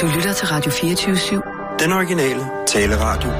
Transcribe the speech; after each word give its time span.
Du 0.00 0.06
lytter 0.06 0.32
til 0.32 0.46
Radio 0.46 0.70
24-7. 0.70 1.78
Den 1.84 1.92
originale 1.92 2.40
taleradio. 2.66 3.30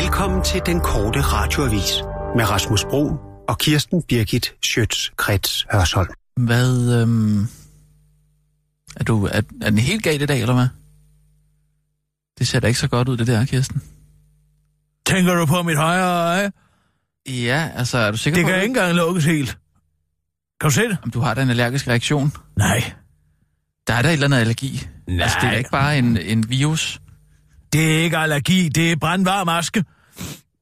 Velkommen 0.00 0.44
til 0.44 0.60
den 0.66 0.80
korte 0.80 1.20
radioavis 1.20 2.02
med 2.36 2.50
Rasmus 2.50 2.84
Bro 2.84 3.16
og 3.48 3.58
Kirsten 3.58 4.02
Birgit 4.02 4.54
Schøtz-Krets 4.66 5.66
Hørsholm. 5.72 6.08
Hvad, 6.36 7.00
øhm... 7.00 7.42
Er, 8.96 9.04
du, 9.04 9.24
er, 9.26 9.40
er 9.62 9.70
den 9.70 9.78
helt 9.78 10.02
galt 10.02 10.22
i 10.22 10.26
dag, 10.26 10.40
eller 10.40 10.54
hvad? 10.54 10.68
Det 12.38 12.48
ser 12.48 12.60
da 12.60 12.66
ikke 12.66 12.80
så 12.80 12.88
godt 12.88 13.08
ud, 13.08 13.16
det 13.16 13.26
der, 13.26 13.44
Kirsten. 13.44 13.82
Tænker 15.06 15.34
du 15.34 15.46
på 15.46 15.62
mit 15.62 15.76
højre 15.76 16.26
øje? 16.26 16.52
Ja, 17.28 17.70
altså, 17.74 17.98
er 17.98 18.10
du 18.10 18.16
sikker 18.16 18.36
Det 18.38 18.44
på 18.44 18.48
kan 18.48 18.56
ikke 18.56 18.66
engang 18.66 18.94
lukkes 18.94 19.24
helt. 19.24 19.58
Kan 20.60 20.70
du 20.70 20.74
se 20.74 20.82
det? 20.82 20.96
Om 21.02 21.10
du 21.10 21.20
har 21.20 21.34
da 21.34 21.42
en 21.42 21.50
allergisk 21.50 21.88
reaktion? 21.88 22.32
Nej. 22.56 22.92
Der 23.86 23.94
er 23.94 24.02
der 24.02 24.08
et 24.08 24.12
eller 24.12 24.26
andet 24.26 24.38
allergi. 24.38 24.86
Nej. 25.08 25.22
Altså, 25.22 25.38
det 25.40 25.48
er 25.48 25.52
ikke 25.52 25.70
bare 25.70 25.98
en, 25.98 26.16
en 26.16 26.50
virus. 26.50 27.00
Det 27.72 27.98
er 27.98 28.04
ikke 28.04 28.18
allergi, 28.18 28.68
det 28.68 28.92
er 28.92 28.96
brandvarm 28.96 29.48
aske. 29.48 29.84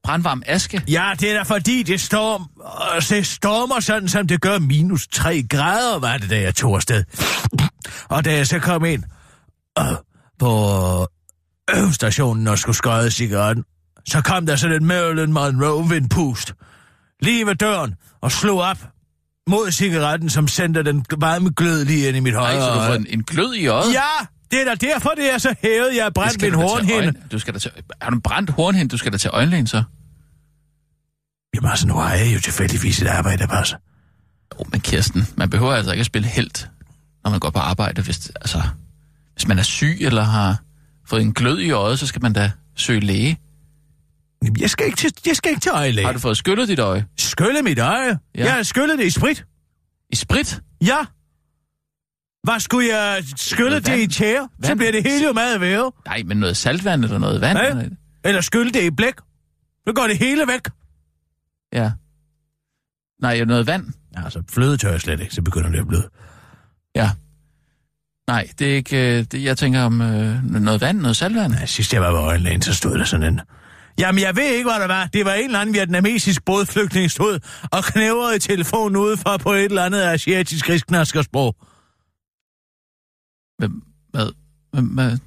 Brandvarm 0.03 0.43
aske. 0.45 0.81
Ja, 0.87 1.11
det 1.19 1.31
er 1.31 1.33
da 1.33 1.41
fordi, 1.43 1.83
det, 1.83 2.01
storm, 2.01 2.49
øh, 2.95 3.01
det 3.09 3.27
stormer 3.27 3.79
sådan, 3.79 4.09
som 4.09 4.27
det 4.27 4.41
gør 4.41 4.59
minus 4.59 5.07
3 5.07 5.43
grader, 5.49 5.99
var 5.99 6.17
det, 6.17 6.29
da 6.29 6.41
jeg 6.41 6.55
tog 6.55 6.75
afsted. 6.75 7.03
Og 8.09 8.25
da 8.25 8.33
jeg 8.33 8.47
så 8.47 8.59
kom 8.59 8.85
ind 8.85 9.03
øh, 9.79 9.85
på 10.39 11.07
øh, 11.75 11.91
stationen 11.91 12.47
og 12.47 12.59
skulle 12.59 12.75
skøje 12.75 13.11
cigaretten, 13.11 13.63
så 14.05 14.21
kom 14.21 14.45
der 14.45 14.55
sådan 14.55 14.75
et 14.75 14.81
Marilyn 14.81 15.31
Monroe 15.31 15.89
vindpust 15.89 16.53
lige 17.21 17.45
ved 17.45 17.55
døren 17.55 17.95
og 18.21 18.31
slog 18.31 18.59
op 18.59 18.77
mod 19.49 19.71
cigaretten, 19.71 20.29
som 20.29 20.47
sendte 20.47 20.83
den 20.83 21.05
varme 21.17 21.51
glød 21.51 21.85
lige 21.85 22.07
ind 22.07 22.17
i 22.17 22.19
mit 22.19 22.33
Nej, 22.33 22.41
højre 22.41 22.61
så 22.61 22.79
du 22.79 22.87
får 22.87 22.95
en, 22.95 23.05
en 23.09 23.23
glød 23.23 23.53
i 23.53 23.67
øjet? 23.67 23.93
Ja, 23.93 24.25
det 24.51 24.61
er 24.61 24.65
da 24.65 24.75
derfor, 24.75 25.09
det 25.09 25.33
er 25.33 25.37
så 25.37 25.55
hævet, 25.61 25.95
jeg 25.95 26.03
har 26.03 26.09
brændt 26.09 26.41
min 26.41 26.53
hornhinde. 26.53 27.13
Du 27.31 27.39
skal 27.39 27.53
da 27.53 27.59
til, 27.59 27.71
har 28.01 28.09
du 28.09 28.19
brændt 28.19 28.49
hornhinde? 28.49 28.89
Du 28.89 28.97
skal 28.97 29.11
da 29.11 29.17
til 29.17 29.29
øjenlægen, 29.33 29.67
så. 29.67 29.83
Jamen 31.55 31.69
altså, 31.69 31.87
nu 31.87 31.93
har 31.93 32.13
jeg 32.13 32.33
jo 32.33 32.39
tilfældigvis 32.39 33.01
et 33.01 33.07
arbejde, 33.07 33.37
der 33.37 33.47
passer. 33.47 33.77
Oh, 34.59 34.67
men 34.71 34.81
Kirsten, 34.81 35.27
man 35.35 35.49
behøver 35.49 35.73
altså 35.73 35.91
ikke 35.91 35.99
at 35.99 36.05
spille 36.05 36.27
helt, 36.27 36.69
når 37.23 37.31
man 37.31 37.39
går 37.39 37.49
på 37.49 37.59
arbejde. 37.59 38.01
Hvis, 38.01 38.31
altså, 38.35 38.61
hvis 39.33 39.47
man 39.47 39.59
er 39.59 39.63
syg 39.63 39.97
eller 40.01 40.23
har 40.23 40.57
fået 41.07 41.21
en 41.21 41.33
glød 41.33 41.59
i 41.59 41.71
øjet, 41.71 41.99
så 41.99 42.07
skal 42.07 42.21
man 42.21 42.33
da 42.33 42.51
søge 42.75 42.99
læge. 42.99 43.39
Jeg 44.59 44.69
skal 44.69 44.85
ikke 44.85 44.97
til, 44.97 45.13
jeg 45.25 45.35
skal 45.35 45.49
ikke 45.49 45.61
til 45.61 45.71
øjelæge. 45.71 46.05
Har 46.05 46.13
du 46.13 46.19
fået 46.19 46.37
skyllet 46.37 46.67
dit 46.67 46.79
øje? 46.79 47.05
Skylle 47.17 47.61
mit 47.61 47.79
øje? 47.79 48.19
Ja. 48.35 48.43
Jeg 48.43 48.53
har 48.53 48.63
skyllet 48.63 48.99
det 48.99 49.05
i 49.05 49.09
sprit. 49.09 49.45
I 50.09 50.15
sprit? 50.15 50.61
Ja. 50.85 50.97
Hvad 52.43 52.59
skulle 52.59 52.87
jeg 52.97 53.23
skylle 53.35 53.79
det 53.79 53.99
i 53.99 54.07
tjære? 54.07 54.49
Så 54.63 54.75
bliver 54.75 54.91
det 54.91 55.03
hele 55.03 55.25
jo 55.27 55.33
meget 55.33 55.61
væve. 55.61 55.91
Nej, 56.05 56.23
men 56.25 56.37
noget 56.37 56.57
saltvand 56.57 57.03
eller 57.03 57.17
noget 57.17 57.41
vand? 57.41 57.59
Ja. 57.59 57.69
eller- 57.69 57.89
Eller 58.25 58.41
skylle 58.41 58.71
det 58.71 58.83
i 58.83 58.89
blæk. 58.91 59.13
Så 59.87 59.93
går 59.95 60.07
det 60.07 60.17
hele 60.17 60.47
væk. 60.47 60.61
Ja. 61.73 61.91
Nej, 63.21 63.43
noget 63.45 63.67
vand? 63.67 63.85
Ja, 64.17 64.23
altså 64.23 64.43
fløde 64.49 64.77
tør 64.77 64.91
jeg 64.91 65.01
slet 65.01 65.19
ikke, 65.19 65.33
så 65.35 65.41
begynder 65.41 65.69
det 65.69 65.79
at 65.79 65.87
bløde. 65.87 66.09
Ja. 66.95 67.09
Nej, 68.27 68.47
det 68.59 68.71
er 68.71 68.75
ikke... 68.75 69.17
øh, 69.19 69.25
Det, 69.31 69.43
jeg 69.43 69.57
tænker 69.57 69.81
om 69.81 70.01
øh, 70.01 70.43
noget 70.43 70.81
vand, 70.81 70.99
noget 70.99 71.17
saltvand. 71.17 71.53
Ja, 71.53 71.65
sidst 71.65 71.93
jeg 71.93 72.01
var 72.01 72.11
ved 72.11 72.19
øjenlægen, 72.19 72.61
så 72.61 72.73
stod 72.73 72.97
der 72.97 73.03
sådan 73.05 73.33
en... 73.33 73.39
Jamen, 73.99 74.21
jeg 74.21 74.35
ved 74.35 74.43
ikke, 74.43 74.69
hvad 74.69 74.79
der 74.79 74.87
var. 74.87 75.05
Det 75.05 75.25
var 75.25 75.33
en 75.33 75.45
eller 75.45 75.59
anden 75.59 75.73
vietnamesisk 75.73 76.45
bådflygtning 76.45 77.11
stod 77.11 77.39
og 77.71 77.83
knævrede 77.83 78.39
telefonen 78.39 78.97
udefra 78.97 79.37
på 79.37 79.51
et 79.51 79.65
eller 79.65 79.85
andet 79.85 80.01
asiatisk 80.01 80.69
risknaskersprog. 80.69 81.55
Hvem, 83.57 83.81
hvad? 84.11 84.31
Hvem, 84.73 84.85
hvad? 84.85 85.17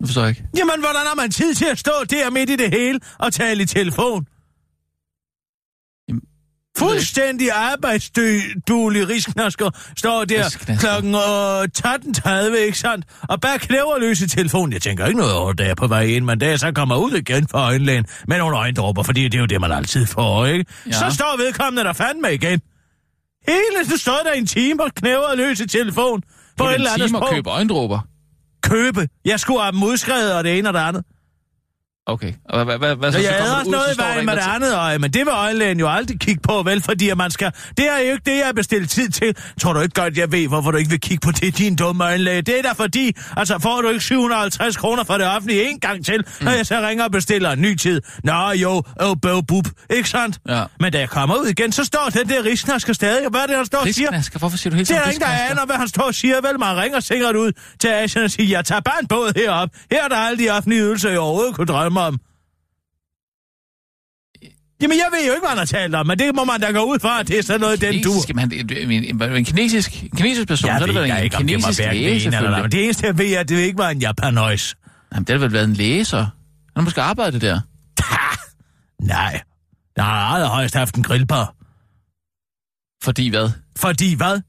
Nu 0.00 0.06
forstår 0.06 0.22
jeg 0.22 0.28
ikke. 0.28 0.48
Jamen, 0.56 0.80
hvordan 0.80 1.06
har 1.06 1.14
man 1.14 1.30
tid 1.30 1.54
til 1.54 1.64
at 1.64 1.78
stå 1.78 1.92
der 2.10 2.30
midt 2.30 2.50
i 2.50 2.56
det 2.56 2.70
hele 2.70 3.00
og 3.18 3.32
tale 3.32 3.62
i 3.62 3.66
telefon? 3.66 4.26
Fuldstændig 6.78 7.50
arbejdsduelig 7.52 9.08
risknasker 9.08 9.70
står 9.96 10.24
der 10.24 10.56
klokken 10.78 11.14
øh, 11.14 11.62
13.30, 12.52 12.56
ikke 12.56 12.78
sandt? 12.78 13.06
Og 13.28 13.40
bare 13.40 13.58
knæverløs 13.58 14.20
i 14.20 14.28
telefonen. 14.28 14.72
Jeg 14.72 14.82
tænker 14.82 15.06
ikke 15.06 15.18
noget 15.18 15.34
over, 15.34 15.52
da 15.52 15.66
jeg 15.66 15.76
på 15.76 15.86
vej 15.86 16.02
ind, 16.02 16.24
men 16.24 16.38
da 16.38 16.48
jeg 16.48 16.58
så 16.58 16.72
kommer 16.72 16.96
ud 16.96 17.12
igen 17.12 17.48
fra 17.48 17.58
øjenlægen 17.58 18.04
med 18.28 18.38
nogle 18.38 18.56
øjendråber, 18.56 19.02
fordi 19.02 19.24
det 19.24 19.34
er 19.34 19.38
jo 19.38 19.46
det, 19.46 19.60
man 19.60 19.72
altid 19.72 20.06
får, 20.06 20.46
ikke? 20.46 20.64
Ja. 20.86 20.92
Så 20.92 21.10
står 21.10 21.36
vedkommende 21.36 21.84
der 21.84 21.92
fandme 21.92 22.34
igen. 22.34 22.60
Hele, 23.48 23.90
du 23.90 23.96
står 23.98 24.20
der 24.24 24.32
i 24.32 24.38
en 24.38 24.46
time 24.46 24.82
og 24.82 24.90
knæver 24.94 25.34
løs 25.36 25.60
i 25.60 25.66
telefon 25.68 26.22
på 26.56 26.68
eller 26.70 26.90
en 26.90 27.00
time 27.00 27.18
og 27.18 27.22
sprog. 27.22 27.34
købe 27.34 27.50
øjendråber. 27.50 27.98
Købe. 28.62 29.08
Jeg 29.24 29.40
skulle 29.40 29.60
have 29.60 29.72
dem 29.72 29.82
udskrevet, 29.82 30.34
og 30.34 30.44
det 30.44 30.58
ene 30.58 30.68
og 30.68 30.74
det 30.74 30.80
andet. 30.80 31.04
Okay. 32.08 32.32
Og 32.48 32.64
hvad, 32.64 32.78
hvad, 32.78 32.96
hvad 32.96 33.12
så? 33.12 33.18
Jeg 33.18 33.32
havde 33.32 33.56
også 33.56 33.70
noget 33.70 33.94
i 33.94 33.98
vejen 33.98 34.18
en, 34.18 34.26
med 34.26 34.36
det 34.36 34.42
andet 34.54 34.74
øje, 34.74 34.98
men 34.98 35.10
det 35.10 35.20
vil 35.20 35.28
øjenlægen 35.28 35.80
jo 35.80 35.88
aldrig 35.88 36.20
kigge 36.20 36.40
på, 36.42 36.62
vel? 36.62 36.82
Fordi 36.82 37.14
man 37.14 37.30
skal... 37.30 37.52
Det 37.76 37.88
er 37.88 37.98
jo 37.98 38.12
ikke 38.12 38.30
det, 38.30 38.36
jeg 38.36 38.46
har 38.46 38.52
bestilt 38.52 38.90
tid 38.90 39.08
til. 39.08 39.36
Tror 39.60 39.72
du 39.72 39.80
ikke 39.80 40.00
godt, 40.00 40.16
jeg 40.16 40.32
ved, 40.32 40.48
hvorfor 40.48 40.70
du 40.70 40.76
ikke 40.76 40.90
vil 40.90 41.00
kigge 41.00 41.26
på 41.26 41.30
det, 41.30 41.58
din 41.58 41.76
dumme 41.76 42.04
øjenlæge? 42.04 42.42
Det 42.42 42.58
er 42.58 42.62
da 42.62 42.72
fordi, 42.72 43.16
altså 43.36 43.58
får 43.58 43.80
du 43.80 43.88
ikke 43.88 44.04
750 44.04 44.76
kroner 44.76 45.04
for 45.04 45.14
det 45.14 45.26
offentlige 45.26 45.70
en 45.70 45.80
gang 45.80 46.04
til, 46.04 46.16
mm. 46.16 46.44
når 46.44 46.52
jeg 46.52 46.66
så 46.66 46.80
ringer 46.80 47.04
og 47.04 47.10
bestiller 47.10 47.50
en 47.50 47.60
ny 47.60 47.74
tid. 47.74 48.02
Nå 48.24 48.50
jo, 48.50 48.82
oh, 49.00 49.16
bøv, 49.22 49.42
bub, 49.42 49.66
ikke 49.90 50.08
sandt? 50.08 50.38
Ja. 50.48 50.64
Men 50.80 50.92
da 50.92 50.98
jeg 50.98 51.08
kommer 51.08 51.36
ud 51.36 51.46
igen, 51.46 51.72
så 51.72 51.84
står 51.84 52.08
den 52.14 52.28
der 52.28 52.44
rigsnasker 52.44 52.92
stadig. 52.92 53.24
Og 53.24 53.30
hvad 53.30 53.40
er 53.40 53.46
det, 53.46 53.56
han 53.56 53.66
står 53.66 53.78
og 53.78 53.88
siger? 53.88 54.08
Risknasker? 54.08 54.38
Hvorfor 54.38 54.56
siger 54.56 54.70
du 54.70 54.76
hele 54.76 54.84
Det 54.84 54.96
er 54.96 55.00
der 55.00 55.06
ingen, 55.06 55.20
der 55.20 55.50
aner, 55.50 55.66
hvad 55.66 55.76
han 55.76 55.88
står 55.88 56.02
og 56.02 56.14
siger. 56.14 56.40
Vel, 56.40 56.58
man 56.58 56.76
ringer 56.76 57.00
sikkert 57.00 57.36
ud 57.36 57.52
til 57.80 57.88
Asien 57.88 58.24
og 58.24 58.30
siger, 58.30 58.48
jeg 58.48 58.64
tager 58.64 58.80
bare 58.80 58.96
en 59.00 59.08
båd 59.08 59.32
herop. 59.36 59.68
Her 59.90 60.04
er 60.04 60.08
der 60.08 60.16
alle 60.16 60.44
de 60.44 60.50
offentlige 60.50 60.82
ydelser, 60.82 61.10
jeg 61.10 61.18
overhovedet 61.18 61.54
kunne 61.54 61.66
drømme 61.66 61.95
om. 61.96 62.20
Jamen, 64.82 64.96
jeg 64.96 65.06
ved 65.12 65.26
jo 65.26 65.32
ikke, 65.32 65.40
hvad 65.40 65.48
han 65.48 65.58
har 65.58 65.64
talt 65.64 65.94
om, 65.94 66.06
men 66.06 66.18
det 66.18 66.34
må 66.34 66.44
man 66.44 66.60
da 66.60 66.70
gå 66.70 66.82
ud 66.82 66.98
fra, 66.98 67.20
at 67.20 67.28
det 67.28 67.38
er 67.38 67.42
sådan 67.42 67.60
noget, 67.60 67.80
den 67.80 68.02
du... 68.02 68.10
Man, 68.34 68.52
en, 68.52 68.72
en, 68.72 68.90
en, 68.90 69.22
en, 69.22 69.44
kinesisk, 69.44 70.02
en 70.02 70.10
kinesisk 70.16 70.48
person, 70.48 70.68
Jeg 70.68 70.78
så 70.78 70.84
er 70.84 70.86
det 70.86 70.94
vel 70.94 71.10
en, 71.10 71.24
ikke, 71.24 71.36
en 71.36 71.48
det 71.48 71.48
kinesisk 71.48 71.80
hverken 71.80 72.02
læge, 72.02 72.14
det 72.14 72.26
ene 72.26 72.36
eller 72.36 72.56
andet. 72.56 72.72
Det 72.72 72.84
eneste, 72.84 73.06
jeg 73.06 73.18
ved, 73.18 73.32
er, 73.32 73.40
at 73.40 73.48
det 73.48 73.58
ikke 73.58 73.78
var 73.78 73.88
en 73.90 73.98
japanøjs. 73.98 74.76
Jamen, 75.12 75.24
det 75.24 75.32
har 75.32 75.38
vel 75.38 75.52
været 75.52 75.64
en 75.64 75.72
læge, 75.74 76.04
så. 76.04 76.16
Han 76.16 76.28
har 76.76 76.82
måske 76.82 77.02
arbejdet 77.02 77.40
der. 77.42 77.60
Nej, 79.02 79.40
der 79.96 80.02
har 80.02 80.34
allerhøjst 80.34 80.74
haft 80.74 80.94
en 80.94 81.02
grillbar. 81.02 81.54
Fordi 83.02 83.28
hvad? 83.28 83.50
Fordi 83.76 84.14
hvad? 84.14 84.40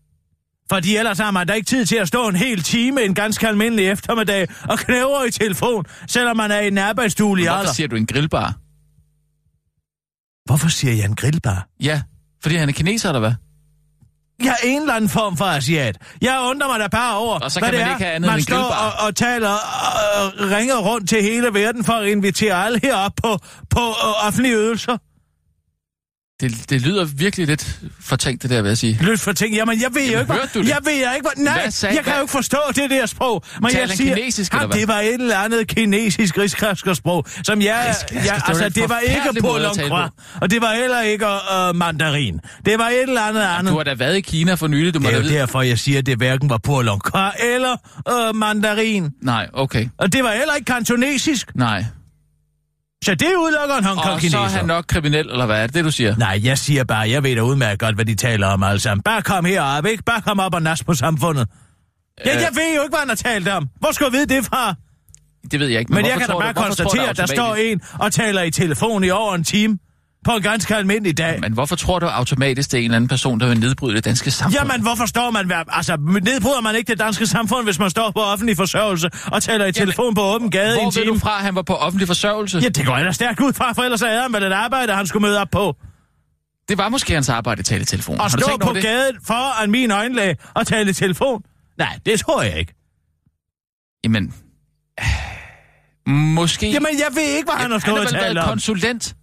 Fordi 0.69 0.97
ellers 0.97 1.17
har 1.17 1.31
man 1.31 1.47
da 1.47 1.53
ikke 1.53 1.65
tid 1.65 1.85
til 1.85 1.95
at 1.95 2.07
stå 2.07 2.27
en 2.27 2.35
hel 2.35 2.63
time 2.63 3.03
en 3.03 3.13
ganske 3.15 3.47
almindelig 3.47 3.87
eftermiddag 3.87 4.47
og 4.69 4.79
knæver 4.79 5.23
i 5.27 5.31
telefon, 5.31 5.85
selvom 6.07 6.37
man 6.37 6.51
er 6.51 6.59
i 6.59 6.67
en 6.67 6.77
arbejdsstue 6.77 7.39
i 7.39 7.43
Hvorfor 7.43 7.59
alder. 7.59 7.73
siger 7.73 7.87
du 7.87 7.95
en 7.95 8.05
grillbar? 8.07 8.53
Hvorfor 10.45 10.67
siger 10.69 10.93
jeg 10.93 11.05
en 11.05 11.15
grillbar? 11.15 11.67
Ja, 11.79 12.01
fordi 12.43 12.55
han 12.55 12.69
er 12.69 12.73
kineser, 12.73 13.09
eller 13.09 13.19
hvad? 13.19 13.33
Jeg 14.43 14.49
er 14.63 14.67
en 14.67 14.81
eller 14.81 14.93
anden 14.93 15.09
form 15.09 15.37
for 15.37 15.45
asiat. 15.45 15.97
Jeg 16.21 16.39
undrer 16.49 16.67
mig 16.67 16.79
da 16.79 16.87
bare 16.87 17.17
over, 17.17 17.39
Og 17.39 17.51
så 17.51 17.59
hvad 17.59 17.69
kan 17.69 17.73
det 17.73 17.81
man 17.81 17.89
er, 17.89 17.93
ikke 17.95 18.05
have 18.05 18.15
andet 18.15 18.31
man 18.31 18.41
står 18.41 18.63
og, 18.63 19.05
og 19.07 19.15
taler 19.15 19.49
og 19.49 20.51
ringer 20.51 20.77
rundt 20.77 21.09
til 21.09 21.21
hele 21.21 21.53
verden 21.53 21.83
for 21.83 21.93
at 21.93 22.07
invitere 22.07 22.65
alle 22.65 22.79
herop 22.83 23.11
på, 23.23 23.37
på 23.69 23.79
uh, 23.79 24.27
offentlige 24.27 24.55
ydelser. 24.55 24.97
Det, 26.41 26.69
det 26.69 26.81
lyder 26.81 27.05
virkelig 27.05 27.47
lidt 27.47 27.79
fortænkt, 28.01 28.41
det 28.41 28.49
der, 28.49 28.61
vil 28.61 28.69
jeg 28.69 28.77
sige. 28.77 28.97
Lyt 29.01 29.19
for 29.19 29.31
ting. 29.31 29.55
Jamen, 29.55 29.81
jeg 29.81 29.89
ved 29.95 30.11
jo 30.11 30.19
ikke, 30.19 30.33
hørte 30.33 30.47
du 30.53 30.59
hvad, 30.59 30.63
det? 30.63 30.69
jeg 30.69 30.77
ved 30.85 30.93
jeg 30.93 31.13
ikke, 31.15 31.27
hvad, 31.35 31.43
nej, 31.45 31.61
Hvad 31.61 31.71
sagde- 31.71 31.95
jeg 31.95 32.03
kan 32.03 32.11
hvad- 32.11 32.19
jo 32.19 32.23
ikke 32.23 32.31
forstå 32.31 32.57
det 32.75 32.89
der 32.89 33.05
sprog. 33.05 33.43
Men 33.61 33.71
Taler 33.71 33.87
jeg 33.87 33.97
siger, 33.97 34.15
kinesisk, 34.15 34.53
eller 34.53 34.67
hvad? 34.67 34.77
det 34.79 34.87
var 34.87 34.99
et 34.99 35.13
eller 35.13 35.37
andet 35.37 35.67
kinesisk 35.67 36.37
rigskraskersprog, 36.37 37.25
som 37.43 37.61
jeg, 37.61 37.95
jeg 38.13 38.21
det 38.23 38.25
var 38.31 38.31
altså, 38.47 38.69
det 38.69 38.89
var 38.89 38.99
ikke 38.99 39.15
forfærdelig 39.17 39.41
på 39.41 39.47
måde 39.47 39.65
at 39.65 39.71
tale 39.75 39.89
longkra, 39.89 40.09
og 40.41 40.51
det 40.51 40.61
var 40.61 40.73
heller 40.75 41.01
ikke 41.01 41.25
uh, 41.25 41.75
mandarin. 41.75 42.39
Det 42.65 42.79
var 42.79 42.87
et 42.87 43.01
eller 43.01 43.21
andet 43.21 43.41
andet. 43.41 43.71
Du 43.71 43.77
har 43.77 43.83
da 43.83 43.93
været 43.93 44.15
i 44.17 44.21
Kina 44.21 44.53
for 44.53 44.67
nylig, 44.67 44.93
du 44.93 44.99
må 44.99 45.09
Det 45.09 45.17
er 45.17 45.21
jo 45.23 45.29
derfor, 45.29 45.61
jeg 45.61 45.79
siger, 45.79 45.99
at 45.99 46.05
det 46.05 46.17
hverken 46.17 46.49
var 46.49 46.57
pur 46.57 46.81
longkra 46.81 47.33
eller 47.53 47.75
uh, 48.29 48.35
mandarin. 48.35 49.09
Nej, 49.21 49.47
okay. 49.53 49.87
Og 49.97 50.13
det 50.13 50.23
var 50.23 50.31
heller 50.31 50.53
ikke 50.53 50.65
kantonesisk. 50.73 51.55
Nej. 51.55 51.85
Så 53.03 53.15
det 53.15 53.27
udelukker 53.37 53.75
en 53.77 53.85
Og 53.85 53.89
Hongkong-kineser. 53.89 54.37
så 54.37 54.43
er 54.43 54.47
han 54.47 54.65
nok 54.65 54.85
kriminel, 54.87 55.29
eller 55.29 55.45
hvad 55.45 55.57
er 55.63 55.67
det, 55.67 55.75
det 55.75 55.85
du 55.85 55.91
siger? 55.91 56.15
Nej, 56.17 56.39
jeg 56.43 56.57
siger 56.57 56.83
bare, 56.83 57.09
jeg 57.09 57.23
ved 57.23 57.35
da 57.35 57.41
udmærket 57.41 57.79
godt, 57.79 57.95
hvad 57.95 58.05
de 58.05 58.15
taler 58.15 58.47
om 58.47 58.63
alle 58.63 58.79
sammen. 58.79 59.03
Bare 59.03 59.21
kom 59.21 59.45
herop, 59.45 59.85
ikke? 59.85 60.03
Bare 60.03 60.21
kom 60.21 60.39
op 60.39 60.53
og 60.53 60.61
nas 60.61 60.83
på 60.83 60.93
samfundet. 60.93 61.47
Ja, 62.25 62.35
Øh. 62.35 62.41
jeg 62.41 62.49
ved 62.53 62.75
jo 62.75 62.81
ikke, 62.81 62.89
hvad 62.91 62.99
han 62.99 63.09
har 63.09 63.15
talt 63.15 63.47
om. 63.47 63.69
Hvor 63.79 63.91
skal 63.91 64.05
jeg 64.05 64.11
vide 64.13 64.35
det 64.35 64.45
fra? 64.45 64.73
Det 65.51 65.59
ved 65.59 65.67
jeg 65.67 65.79
ikke. 65.79 65.93
Men, 65.93 66.05
jeg 66.05 66.13
hvorfor 66.13 66.19
kan 66.27 66.35
da 66.35 66.39
bare 66.41 66.53
du- 66.53 66.61
konstatere, 66.61 67.09
at 67.09 67.17
der 67.17 67.25
står 67.25 67.55
en 67.55 67.81
og 67.99 68.11
taler 68.13 68.41
i 68.41 68.51
telefon 68.51 69.03
i 69.03 69.09
over 69.09 69.35
en 69.35 69.43
time. 69.43 69.77
På 70.27 70.31
en 70.35 70.41
ganske 70.41 70.75
almindelig 70.75 71.17
dag. 71.17 71.39
Men 71.39 71.53
hvorfor 71.53 71.75
tror 71.75 71.99
du 71.99 72.05
automatisk, 72.05 72.71
det 72.71 72.77
er 72.77 72.81
en 72.81 72.85
eller 72.85 72.95
anden 72.95 73.07
person, 73.07 73.39
der 73.39 73.47
vil 73.47 73.59
nedbryde 73.59 73.95
det 73.95 74.05
danske 74.05 74.31
samfund? 74.31 74.55
Jamen, 74.55 74.81
hvorfor 74.81 75.05
står 75.05 75.31
man... 75.31 75.51
Altså, 75.67 75.97
nedbryder 76.23 76.61
man 76.61 76.75
ikke 76.75 76.89
det 76.89 76.99
danske 76.99 77.27
samfund, 77.27 77.63
hvis 77.63 77.79
man 77.79 77.89
står 77.89 78.11
på 78.11 78.19
offentlig 78.19 78.57
forsørgelse 78.57 79.09
og 79.25 79.43
taler 79.43 79.65
i 79.65 79.71
telefon 79.71 80.15
på 80.15 80.21
åben 80.21 80.51
gade 80.51 80.67
i 80.67 80.71
en 80.71 80.75
Hvor 80.75 80.85
ved 80.85 80.91
time? 80.91 81.05
du 81.13 81.19
fra, 81.19 81.29
han 81.29 81.55
var 81.55 81.61
på 81.61 81.75
offentlig 81.75 82.07
forsørgelse? 82.07 82.59
Ja, 82.59 82.69
det 82.69 82.85
går 82.85 82.95
da 82.97 83.11
stærkt 83.11 83.39
ud 83.39 83.53
fra, 83.53 83.73
for 83.73 83.81
ellers 83.81 84.01
er 84.01 84.21
han 84.21 84.31
med 84.31 84.41
et 84.41 84.51
arbejde, 84.53 84.93
han 84.93 85.07
skulle 85.07 85.27
møde 85.27 85.41
op 85.41 85.49
på. 85.51 85.75
Det 86.69 86.77
var 86.77 86.89
måske 86.89 87.13
hans 87.13 87.29
arbejde 87.29 87.59
at 87.59 87.65
tale 87.65 87.81
i 87.81 87.85
telefon. 87.85 88.21
Og 88.21 88.31
stå 88.31 88.57
på 88.61 88.73
det? 88.73 88.83
gaden 88.83 89.15
foran 89.27 89.71
min 89.71 89.91
øjenlæge 89.91 90.35
og 90.53 90.67
tale 90.67 90.89
i 90.89 90.93
telefon? 90.93 91.41
Nej, 91.77 91.99
det 92.05 92.19
tror 92.19 92.41
jeg 92.41 92.59
ikke. 92.59 92.73
Jamen, 94.03 94.33
øh, 94.99 96.13
måske... 96.13 96.71
Jamen, 96.71 96.91
jeg 96.99 97.15
ved 97.15 97.23
ikke, 97.37 97.51
hvad 97.51 97.61
han 97.61 97.71
har 97.71 97.79
stået 97.79 97.99
og 97.99 98.03
vel 98.03 98.13
talt 98.13 98.37
om. 98.37 98.49
konsulent. 98.49 99.15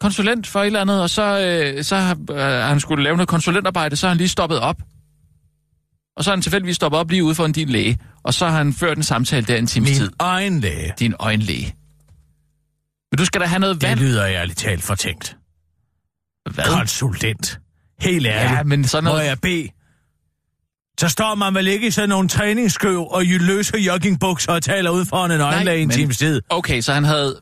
Konsulent 0.00 0.46
for 0.46 0.60
et 0.62 0.66
eller 0.66 0.80
andet, 0.80 1.02
og 1.02 1.10
så, 1.10 1.22
øh, 1.40 1.84
så 1.84 1.96
har 1.96 2.18
øh, 2.30 2.36
han 2.68 2.80
skulle 2.80 3.04
lave 3.04 3.16
noget 3.16 3.28
konsulentarbejde, 3.28 3.96
så 3.96 4.06
har 4.06 4.10
han 4.10 4.18
lige 4.18 4.28
stoppet 4.28 4.58
op. 4.60 4.76
Og 6.16 6.24
så 6.24 6.30
har 6.30 6.36
han 6.36 6.42
tilfældigvis 6.42 6.76
stoppet 6.76 7.00
op 7.00 7.10
lige 7.10 7.24
ude 7.24 7.34
for 7.34 7.44
en 7.44 7.52
din 7.52 7.68
læge, 7.68 7.98
og 8.22 8.34
så 8.34 8.46
har 8.46 8.56
han 8.56 8.72
ført 8.72 8.96
en 8.96 9.02
samtale 9.02 9.46
der 9.46 9.56
en 9.56 9.66
times 9.66 9.90
tid. 9.90 10.00
Min 10.06 10.10
egen 10.18 10.60
læge. 10.60 10.94
Din 10.98 11.14
øjenlæge. 11.20 11.74
Men 13.12 13.18
du 13.18 13.24
skal 13.24 13.40
da 13.40 13.46
have 13.46 13.58
noget 13.58 13.74
Det 13.80 13.88
vand. 13.88 14.00
lyder 14.00 14.26
ærligt 14.26 14.58
talt 14.58 14.82
fortænkt. 14.82 15.36
Hvad? 16.54 16.64
Konsulent. 16.64 17.58
Helt 18.00 18.26
ærligt. 18.26 18.52
Ja, 18.58 18.62
men 18.62 18.84
sådan 18.84 19.04
Må 19.04 19.10
noget... 19.10 19.26
jeg 19.26 19.38
bede? 19.42 19.68
Så 21.00 21.08
står 21.08 21.34
man 21.34 21.54
vel 21.54 21.68
ikke 21.68 21.86
i 21.86 21.90
sådan 21.90 22.08
nogle 22.08 22.28
træningsskøv 22.28 23.06
og 23.10 23.24
i 23.24 23.38
løse 23.38 23.76
joggingbukser 23.78 24.52
og 24.52 24.62
taler 24.62 24.90
ud 24.90 25.04
foran 25.04 25.30
en 25.30 25.40
øjenlæge 25.40 25.78
i 25.78 25.82
en 25.82 25.88
men- 25.88 25.96
times 25.96 26.18
tid. 26.18 26.42
Okay, 26.48 26.80
så 26.80 26.92
han 26.92 27.04
havde... 27.04 27.40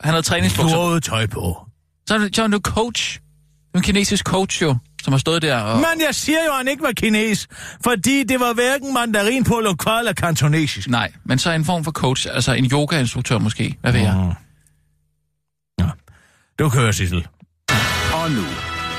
Han 0.00 0.10
havde 0.10 0.22
træningsbukser. 0.22 0.76
Flået 0.76 1.02
tøj 1.02 1.26
på. 1.26 1.66
Så 2.08 2.14
er 2.14 2.18
det, 2.18 2.36
så 2.36 2.42
er 2.42 2.44
han 2.44 2.52
jo 2.52 2.60
coach. 2.62 3.18
Det 3.18 3.74
er 3.74 3.78
en 3.78 3.82
kinesisk 3.82 4.24
coach 4.24 4.62
jo, 4.62 4.76
som 5.02 5.12
har 5.12 5.18
stået 5.18 5.42
der 5.42 5.56
og... 5.56 5.76
Men 5.76 6.06
jeg 6.06 6.14
siger 6.14 6.38
jo, 6.46 6.50
at 6.50 6.56
han 6.56 6.68
ikke 6.68 6.82
var 6.82 6.92
kines, 6.92 7.48
fordi 7.84 8.24
det 8.24 8.40
var 8.40 8.52
hverken 8.52 8.94
mandarin 8.94 9.44
på 9.44 9.60
lokal 9.60 9.98
eller 9.98 10.12
kantonesisk. 10.12 10.88
Nej, 10.88 11.12
men 11.24 11.38
så 11.38 11.50
en 11.50 11.64
form 11.64 11.84
for 11.84 11.92
coach, 11.92 12.26
altså 12.30 12.52
en 12.52 12.64
yogainstruktør 12.72 13.38
måske. 13.38 13.76
Hvad 13.80 13.92
ved 13.92 14.00
jeg? 14.00 14.14
Mm. 14.16 14.32
Ja. 15.84 15.90
Du 16.58 16.68
kører, 16.68 16.92
Sissel. 16.92 17.26
Og 18.14 18.30
nu, 18.30 18.44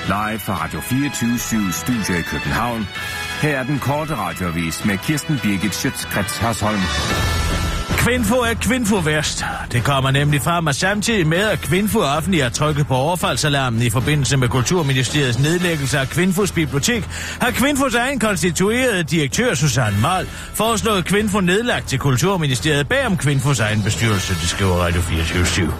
live 0.07 0.39
fra 0.39 0.63
Radio 0.63 0.81
24 0.81 1.71
Studio 1.71 2.19
i 2.19 2.21
København. 2.21 2.87
Her 3.41 3.59
er 3.59 3.63
den 3.63 3.79
korte 3.79 4.15
radiovis 4.15 4.85
med 4.85 4.97
Kirsten 4.97 5.39
Birgit 5.43 5.75
Schøtzgrads 5.75 6.37
Hasholm. 6.37 7.42
Kvinfo 8.03 8.35
er 8.35 8.53
Kvinfo 8.53 8.95
værst. 8.95 9.45
Det 9.71 9.83
kommer 9.83 10.11
nemlig 10.11 10.41
frem, 10.41 10.67
at 10.67 10.75
samtidig 10.75 11.27
med, 11.27 11.37
at 11.37 11.59
Kvinfo 11.59 11.99
offentlig 11.99 12.43
har 12.43 12.49
trykket 12.49 12.87
på 12.87 12.95
overfaldsalarmen 12.95 13.81
i 13.81 13.89
forbindelse 13.89 14.37
med 14.37 14.47
Kulturministeriets 14.49 15.39
nedlæggelse 15.39 15.99
af 15.99 16.09
Kvinfos 16.09 16.51
bibliotek, 16.51 17.03
har 17.41 17.51
Kvinfos 17.51 17.95
egen 17.95 18.19
konstituerede 18.19 19.03
direktør 19.03 19.53
Susanne 19.53 20.01
Mal 20.01 20.27
foreslået 20.53 21.05
Kvinfo 21.05 21.39
nedlagt 21.39 21.87
til 21.87 21.99
Kulturministeriet 21.99 22.87
bag 22.87 23.05
om 23.05 23.17
Kvinfos 23.17 23.59
egen 23.59 23.83
bestyrelse, 23.83 24.33
det 24.33 24.49
skriver 24.49 24.75
Radio 24.75 25.01
24 25.01 25.73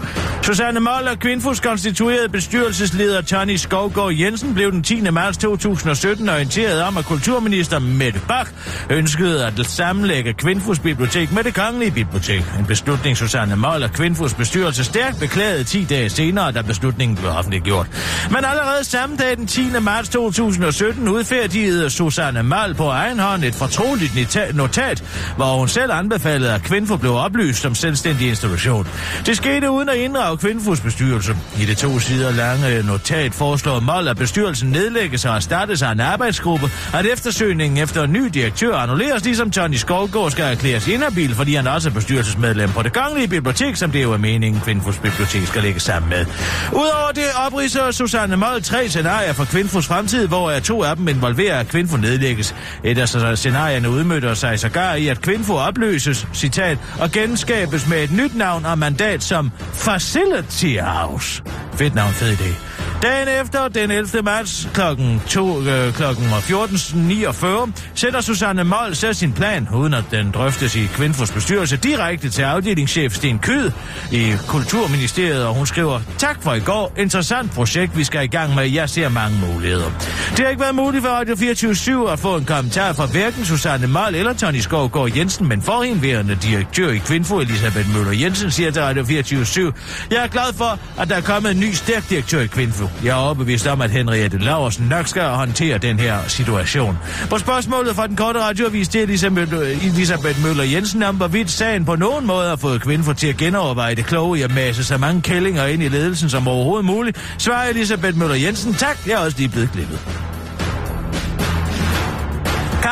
Susanne 0.44 0.80
Mal 0.80 1.08
og 1.08 1.20
Kvinfos 1.20 1.60
konstituerede 1.60 2.30
bestyrelsesleder 2.30 3.22
Tony 3.22 3.56
Skovgaard 3.56 4.14
Jensen 4.14 4.54
blev 4.54 4.72
den 4.72 4.84
10. 4.84 5.02
marts 5.02 5.38
2017 5.38 6.30
orienteret 6.30 6.84
om, 6.84 6.98
at 6.98 7.06
kulturminister 7.06 7.80
Mette 7.80 8.22
Bach 8.28 8.52
ønskede 8.90 9.46
at 9.46 9.66
sammenlægge 9.66 10.34
Kvinfos 10.34 10.80
bibliotek 10.80 11.32
med 11.32 11.44
det 11.44 11.54
kongelige 11.54 11.92
bibliotek. 11.92 12.13
En 12.60 12.66
beslutning 12.68 13.18
Susanne 13.18 13.56
Møller, 13.56 13.90
og 14.20 14.32
bestyrelse 14.38 14.84
stærkt 14.84 15.20
beklagede 15.20 15.64
10 15.64 15.84
dage 15.84 16.10
senere, 16.10 16.52
da 16.52 16.62
beslutningen 16.62 17.18
blev 17.18 17.32
offentliggjort. 17.32 17.88
Men 18.30 18.38
allerede 18.38 18.84
samme 18.84 19.18
dag 19.18 19.38
den 19.38 19.48
10. 19.48 19.62
marts 19.82 20.10
2017 20.10 21.08
udfærdigede 21.08 21.90
Susanne 21.90 22.44
Møller 22.44 22.74
på 22.78 22.88
egen 22.88 23.20
hånd 23.20 23.44
et 23.44 23.56
fortroligt 23.56 24.38
notat, 24.54 25.04
hvor 25.36 25.58
hun 25.58 25.68
selv 25.68 25.92
anbefalede, 25.92 26.54
at 26.54 26.64
Kvinfo 26.64 26.98
blev 26.98 27.16
oplyst 27.16 27.62
som 27.62 27.76
selvstændig 27.76 28.30
institution. 28.30 28.88
Det 29.26 29.38
skete 29.38 29.70
uden 29.70 29.90
at 29.90 29.96
inddrage 29.96 30.38
Kvindfos 30.38 30.80
bestyrelse. 30.80 31.38
I 31.60 31.66
det 31.66 31.78
to 31.78 32.00
sider 32.00 32.32
lange 32.32 32.84
notat 32.84 33.34
foreslår 33.34 33.80
Møller, 33.80 34.12
at 34.12 34.18
bestyrelsen 34.18 34.70
nedlægges 34.70 35.26
og 35.26 35.36
erstattes 35.36 35.82
af 35.82 35.92
en 35.92 36.00
arbejdsgruppe, 36.00 36.70
at 36.94 37.06
eftersøgningen 37.06 37.84
efter 37.84 38.04
en 38.04 38.14
ny 38.14 38.26
direktør 38.26 38.76
annulleres, 38.76 39.24
ligesom 39.24 39.52
Tony 39.52 39.76
Skovgaard 39.76 40.32
skal 40.32 40.46
erklæres 40.46 40.88
inhabil, 40.88 41.36
fordi 41.36 41.56
han 41.56 41.68
også 41.68 41.90
er 41.90 41.94
bestyrelsesmedlem 42.04 42.70
på 42.70 42.84
det 42.84 42.94
kongelige 42.94 43.28
bibliotek, 43.28 43.76
som 43.76 43.92
det 43.92 44.04
jo 44.04 44.12
er 44.14 44.18
meningen, 44.18 44.62
Kvinfos 44.62 44.98
bibliotek 44.98 45.48
skal 45.48 45.62
ligge 45.64 45.80
sammen 45.80 46.10
med. 46.10 46.26
Udover 46.72 47.12
det 47.16 47.24
opridser 47.48 47.92
Susanne 47.92 48.36
Mold 48.36 48.62
tre 48.62 48.90
scenarier 48.90 49.34
for 49.34 49.46
Kvinfos 49.46 49.88
fremtid, 49.88 50.28
hvor 50.28 50.52
er 50.52 50.60
to 50.60 50.84
af 50.84 50.96
dem 50.96 51.08
involverer, 51.08 51.60
at 51.60 51.68
Kvinfo 51.68 51.98
nedlægges. 51.98 52.56
Et 52.84 52.98
af 52.98 53.38
scenarierne 53.38 53.90
udmødter 53.90 54.34
sig 54.34 54.60
sågar 54.60 54.94
i, 54.94 55.08
at 55.08 55.22
Kvinfo 55.22 55.54
opløses, 55.54 56.28
citat, 56.34 56.78
og 57.00 57.12
genskabes 57.12 57.88
med 57.88 58.04
et 58.04 58.12
nyt 58.12 58.36
navn 58.36 58.66
og 58.66 58.78
mandat 58.78 59.24
som 59.24 59.52
Facility 59.74 60.78
House. 60.82 61.44
Fedt 61.76 61.96
navn, 61.96 62.14
fed 62.14 62.34
idé. 62.34 62.74
Dagen 63.04 63.28
efter, 63.42 63.68
den 63.68 63.92
11. 63.92 64.22
marts 64.24 64.68
kl. 64.74 64.82
Øh, 64.82 65.94
kl. 65.94 66.04
14.49, 66.04 67.72
sætter 67.96 68.22
Susanne 68.22 68.64
Mold 68.64 68.96
så 68.96 69.14
sin 69.14 69.34
plan, 69.34 69.68
uden 69.74 69.94
at 69.94 70.04
den 70.12 70.32
drøftes 70.32 70.76
i 70.76 70.86
Kvinfos 70.86 71.32
bestyrelse, 71.32 71.78
direkte 71.98 72.30
til 72.30 72.42
afdelingschef 72.42 73.14
Sten 73.14 73.40
Kød 73.40 73.72
i 74.12 74.34
Kulturministeriet, 74.48 75.46
og 75.46 75.54
hun 75.54 75.66
skriver, 75.66 76.00
tak 76.18 76.44
for 76.44 76.54
i 76.54 76.60
går, 76.60 76.94
interessant 76.98 77.52
projekt, 77.52 77.98
vi 77.98 78.04
skal 78.04 78.24
i 78.24 78.28
gang 78.28 78.56
med, 78.56 78.64
jeg 78.64 78.90
ser 78.90 79.10
mange 79.10 79.38
muligheder. 79.48 79.92
Det 80.30 80.40
har 80.40 80.48
ikke 80.48 80.62
været 80.62 80.76
muligt 80.76 81.04
for 81.04 81.10
Radio 81.10 81.36
24 81.36 82.12
at 82.12 82.20
få 82.20 82.38
en 82.38 82.46
kommentar 82.46 82.94
fra 82.94 83.06
hverken 83.06 83.46
Susanne 83.46 83.88
Mal 83.88 84.16
eller 84.16 84.34
Tony 84.34 84.60
Skovgaard 84.60 85.16
Jensen, 85.18 85.48
men 85.48 85.62
forhenværende 85.62 86.36
direktør 86.36 86.90
i 86.90 86.98
Kvinfo, 86.98 87.40
Elisabeth 87.40 87.96
Møller 87.96 88.12
Jensen, 88.12 88.52
siger 88.52 88.72
til 88.72 88.82
Radio 88.82 89.04
24 89.04 89.74
Jeg 90.12 90.24
er 90.24 90.28
glad 90.28 90.54
for, 90.54 90.80
at 91.02 91.10
der 91.10 91.16
er 91.16 91.22
kommet 91.22 91.52
en 91.52 91.60
ny 91.60 91.72
stærk 91.72 92.10
direktør 92.10 92.42
i 92.42 92.48
Kvinfo. 92.48 92.88
Jeg 93.04 93.10
er 93.10 93.16
overbevist 93.16 93.68
om, 93.68 93.82
at 93.82 93.92
Henriette 93.92 94.38
Laversen 94.38 94.86
nok 94.86 95.08
skal 95.08 95.24
håndtere 95.24 95.78
den 95.78 96.00
her 96.00 96.18
situation. 96.28 96.98
På 97.30 97.38
spørgsmålet 97.38 97.96
fra 97.96 98.08
den 98.08 98.16
korte 98.16 98.40
radioavis 98.40 98.88
til 98.88 99.02
Elisabeth, 99.02 99.54
Elisabeth 99.84 100.44
Møller 100.44 100.64
Jensen 100.64 101.04
om, 101.04 101.16
hvorvidt 101.16 101.52
sagen 101.52 101.83
på 101.86 101.96
nogen 101.96 102.28
måde 102.28 102.50
har 102.50 102.56
fået 102.56 102.82
Kvinfo 102.82 103.14
til 103.14 103.28
at 103.28 103.38
genoverveje 103.38 103.96
det 103.96 104.06
kloge 104.06 104.40
i 104.40 104.42
at 104.42 104.54
masse 104.56 104.84
så 104.84 104.98
mange 104.98 105.22
kællinger 105.22 105.66
ind 105.66 105.84
i 105.84 105.88
ledelsen 105.88 106.30
som 106.30 106.48
overhovedet 106.48 106.86
muligt, 106.86 107.36
svarer 107.38 107.70
Elisabeth 107.70 108.18
Møller 108.18 108.36
Jensen, 108.36 108.74
tak, 108.74 109.08
jeg 109.08 109.14
er 109.14 109.26
også 109.26 109.38
lige 109.38 109.50
blevet 109.50 109.72
klippet. 109.72 110.00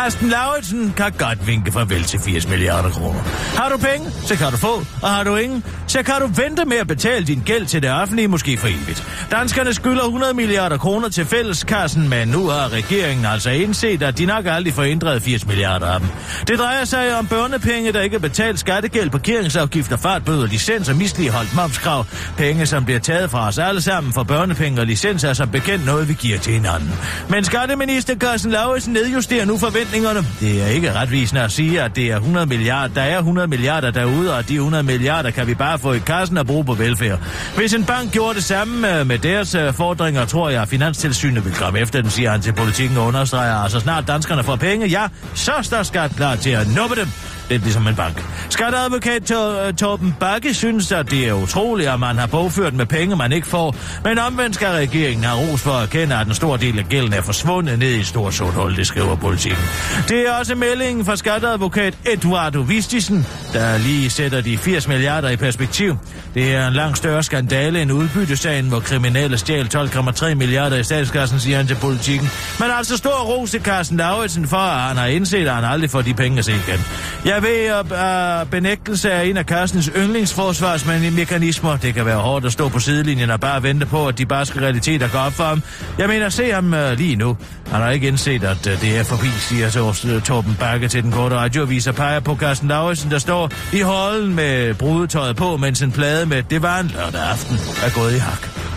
Carsten 0.03 0.29
Lauritsen 0.29 0.93
kan 0.97 1.11
godt 1.17 1.47
vinke 1.47 1.71
farvel 1.71 2.03
til 2.03 2.19
80 2.19 2.47
milliarder 2.47 2.89
kroner. 2.89 3.19
Har 3.57 3.69
du 3.69 3.77
penge, 3.77 4.11
så 4.25 4.35
kan 4.35 4.51
du 4.51 4.57
få, 4.57 4.85
og 5.01 5.09
har 5.09 5.23
du 5.23 5.35
ingen, 5.35 5.63
så 5.87 6.03
kan 6.03 6.15
du 6.21 6.27
vente 6.27 6.65
med 6.65 6.77
at 6.77 6.87
betale 6.87 7.25
din 7.25 7.41
gæld 7.45 7.65
til 7.65 7.81
det 7.81 7.91
offentlige, 7.91 8.27
måske 8.27 8.57
for 8.57 8.67
evigt. 8.67 9.27
Danskerne 9.31 9.73
skylder 9.73 10.03
100 10.03 10.33
milliarder 10.33 10.77
kroner 10.77 11.09
til 11.09 11.25
fælleskassen, 11.25 12.09
men 12.09 12.27
nu 12.27 12.47
har 12.47 12.73
regeringen 12.73 13.25
altså 13.25 13.49
indset, 13.49 14.03
at 14.03 14.17
de 14.17 14.25
nok 14.25 14.45
aldrig 14.45 14.73
får 14.73 14.83
ændret 14.83 15.21
80 15.21 15.47
milliarder 15.47 15.87
af 15.87 15.99
dem. 15.99 16.09
Det 16.47 16.59
drejer 16.59 16.85
sig 16.85 17.17
om 17.17 17.27
børnepenge, 17.27 17.91
der 17.93 18.01
ikke 18.01 18.15
er 18.15 18.19
betalt 18.19 18.59
skattegæld, 18.59 19.09
parkeringsafgifter, 19.09 19.97
fartbøder, 19.97 20.47
licens 20.47 20.89
og 20.89 20.95
misligeholdt 20.95 21.55
momskrav. 21.55 22.05
Penge, 22.37 22.65
som 22.65 22.85
bliver 22.85 22.99
taget 22.99 23.31
fra 23.31 23.47
os 23.47 23.57
alle 23.57 23.81
sammen 23.81 24.13
for 24.13 24.23
børnepenge 24.23 24.81
og 24.81 24.87
licens, 24.87 25.23
er 25.23 25.33
som 25.33 25.49
bekendt 25.49 25.85
noget, 25.85 26.09
vi 26.09 26.13
giver 26.13 26.37
til 26.37 26.53
hinanden. 26.53 26.91
Men 27.29 27.43
skatteminister 27.43 28.15
Carsten 28.15 28.51
Lauritsen 28.51 28.93
nedjusterer 28.93 29.45
nu 29.45 29.57
forhandlingerne. 29.91 30.27
Det 30.39 30.63
er 30.63 30.67
ikke 30.67 30.93
retvisende 30.93 31.41
at 31.41 31.51
sige, 31.51 31.81
at 31.81 31.95
det 31.95 32.11
er 32.11 32.15
100 32.15 32.45
milliarder. 32.45 32.93
Der 32.93 33.01
er 33.01 33.17
100 33.17 33.47
milliarder 33.47 33.91
derude, 33.91 34.37
og 34.37 34.49
de 34.49 34.55
100 34.55 34.83
milliarder 34.83 35.31
kan 35.31 35.47
vi 35.47 35.53
bare 35.53 35.79
få 35.79 35.93
i 35.93 35.99
kassen 35.99 36.37
og 36.37 36.47
bruge 36.47 36.65
på 36.65 36.73
velfærd. 36.73 37.19
Hvis 37.55 37.73
en 37.73 37.83
bank 37.83 38.11
gjorde 38.11 38.35
det 38.35 38.43
samme 38.43 38.99
øh, 38.99 39.07
med 39.07 39.17
deres 39.17 39.55
øh, 39.55 39.73
fordringer, 39.73 40.25
tror 40.25 40.49
jeg, 40.49 40.61
at 40.61 40.67
Finanstilsynet 40.67 41.45
vil 41.45 41.53
komme 41.53 41.79
efter 41.79 42.01
den, 42.01 42.11
siger 42.11 42.31
han 42.31 42.41
til 42.41 42.53
politikken 42.53 42.97
og 42.97 43.05
understreger, 43.05 43.55
at 43.55 43.71
så 43.71 43.79
snart 43.79 44.07
danskerne 44.07 44.43
får 44.43 44.55
penge, 44.55 44.87
ja, 44.87 45.07
så 45.33 45.51
står 45.61 45.83
skat 45.83 46.11
klar 46.15 46.35
til 46.35 46.49
at 46.49 46.67
nuppe 46.75 46.95
dem. 46.95 47.07
Det 47.51 47.61
ligesom 47.61 47.87
en 47.87 47.95
bank. 47.95 48.25
Skatteadvokat 48.49 49.31
Tor- 49.31 49.67
øh, 49.67 49.73
Torben 49.73 50.15
Bakke 50.19 50.53
synes, 50.53 50.91
at 50.91 51.11
det 51.11 51.27
er 51.27 51.33
utroligt, 51.33 51.89
at 51.89 51.99
man 51.99 52.17
har 52.17 52.27
bogført 52.27 52.73
med 52.73 52.85
penge, 52.85 53.15
man 53.15 53.31
ikke 53.31 53.47
får. 53.47 53.75
Men 54.03 54.19
omvendt 54.19 54.55
skal 54.55 54.67
regeringen 54.67 55.23
have 55.23 55.51
ros 55.51 55.61
for 55.61 55.71
at 55.71 55.83
erkende, 55.83 56.15
at 56.15 56.27
en 56.27 56.33
stor 56.33 56.57
del 56.57 56.79
af 56.79 56.85
gælden 56.89 57.13
er 57.13 57.21
forsvundet 57.21 57.79
ned 57.79 57.91
i 57.91 58.03
stort 58.03 58.33
sort 58.33 58.53
hul, 58.53 58.75
det 58.75 58.87
skriver 58.87 59.15
politikken. 59.15 59.63
Det 60.07 60.27
er 60.27 60.31
også 60.31 60.55
meldingen 60.55 61.05
fra 61.05 61.15
skatteadvokat 61.15 61.93
Eduardo 62.05 62.59
Vistisen, 62.59 63.27
der 63.53 63.77
lige 63.77 64.09
sætter 64.09 64.41
de 64.41 64.57
80 64.57 64.87
milliarder 64.87 65.29
i 65.29 65.35
perspektiv. 65.35 65.97
Det 66.33 66.55
er 66.55 66.67
en 66.67 66.73
langt 66.73 66.97
større 66.97 67.23
skandale 67.23 67.81
end 67.81 67.91
udbyttesagen, 67.91 68.67
hvor 68.67 68.79
kriminelle 68.79 69.37
stjal 69.37 69.69
12,3 69.75 70.33
milliarder 70.35 70.77
i 70.77 70.83
statskassen, 70.83 71.39
siger 71.39 71.57
han 71.57 71.67
til 71.67 71.75
politikken. 71.81 72.29
Men 72.59 72.67
altså 72.77 72.97
stor 72.97 73.19
ros 73.23 73.51
til 73.51 73.61
Carsten 73.61 73.97
Lauritsen 73.97 74.47
for, 74.47 74.57
at 74.57 74.81
han 74.87 74.97
har 74.97 75.05
indset, 75.05 75.47
at 75.47 75.53
han 75.53 75.63
aldrig 75.63 75.89
får 75.89 76.01
de 76.01 76.13
penge 76.13 76.39
at 76.39 76.45
se 76.45 76.51
igen. 76.51 76.85
Jeg 77.25 77.40
ved, 77.41 77.65
at 77.65 78.43
uh, 78.43 78.49
benægtelse 78.49 79.09
er 79.09 79.21
en 79.21 79.37
af 79.37 79.45
Carstens 79.45 79.91
yndlingsforsvarsmekanismer. 79.97 81.77
Det 81.77 81.93
kan 81.93 82.05
være 82.05 82.17
hårdt 82.17 82.45
at 82.45 82.51
stå 82.51 82.69
på 82.69 82.79
sidelinjen 82.79 83.29
og 83.29 83.39
bare 83.39 83.63
vente 83.63 83.85
på, 83.85 84.07
at 84.07 84.17
de 84.17 84.25
barske 84.25 84.59
realiteter 84.59 85.07
går 85.07 85.19
op 85.19 85.33
for 85.33 85.43
ham. 85.43 85.63
Jeg 85.97 86.07
mener, 86.07 86.29
se 86.29 86.51
ham 86.51 86.73
uh, 86.73 86.91
lige 86.91 87.15
nu. 87.15 87.37
Han 87.71 87.81
har 87.81 87.89
ikke 87.89 88.07
indset, 88.07 88.43
at 88.43 88.67
uh, 88.67 88.81
det 88.81 88.97
er 88.97 89.03
forbi, 89.03 89.27
siger 89.27 89.69
Tor- 89.69 90.07
øh, 90.15 90.21
Torben 90.21 90.55
Bakke 90.59 90.87
til 90.87 91.03
den 91.03 91.11
korte 91.11 91.35
radioavis 91.35 91.87
og 91.87 91.95
peger 91.95 92.19
på 92.19 92.35
Carsten 92.35 92.67
Lauritsen, 92.67 93.11
der 93.11 93.19
står 93.19 93.51
i 93.73 93.81
holden 93.81 94.35
med 94.35 94.73
brudetøjet 94.73 95.35
på, 95.35 95.57
mens 95.57 95.81
en 95.81 95.91
plade 95.91 96.25
med 96.25 96.43
Det 96.43 96.61
var 96.61 96.79
en 96.79 96.87
lørdag 96.87 97.21
aften 97.21 97.55
er 97.55 97.99
gået 97.99 98.15
i 98.15 98.17
hak. 98.17 98.70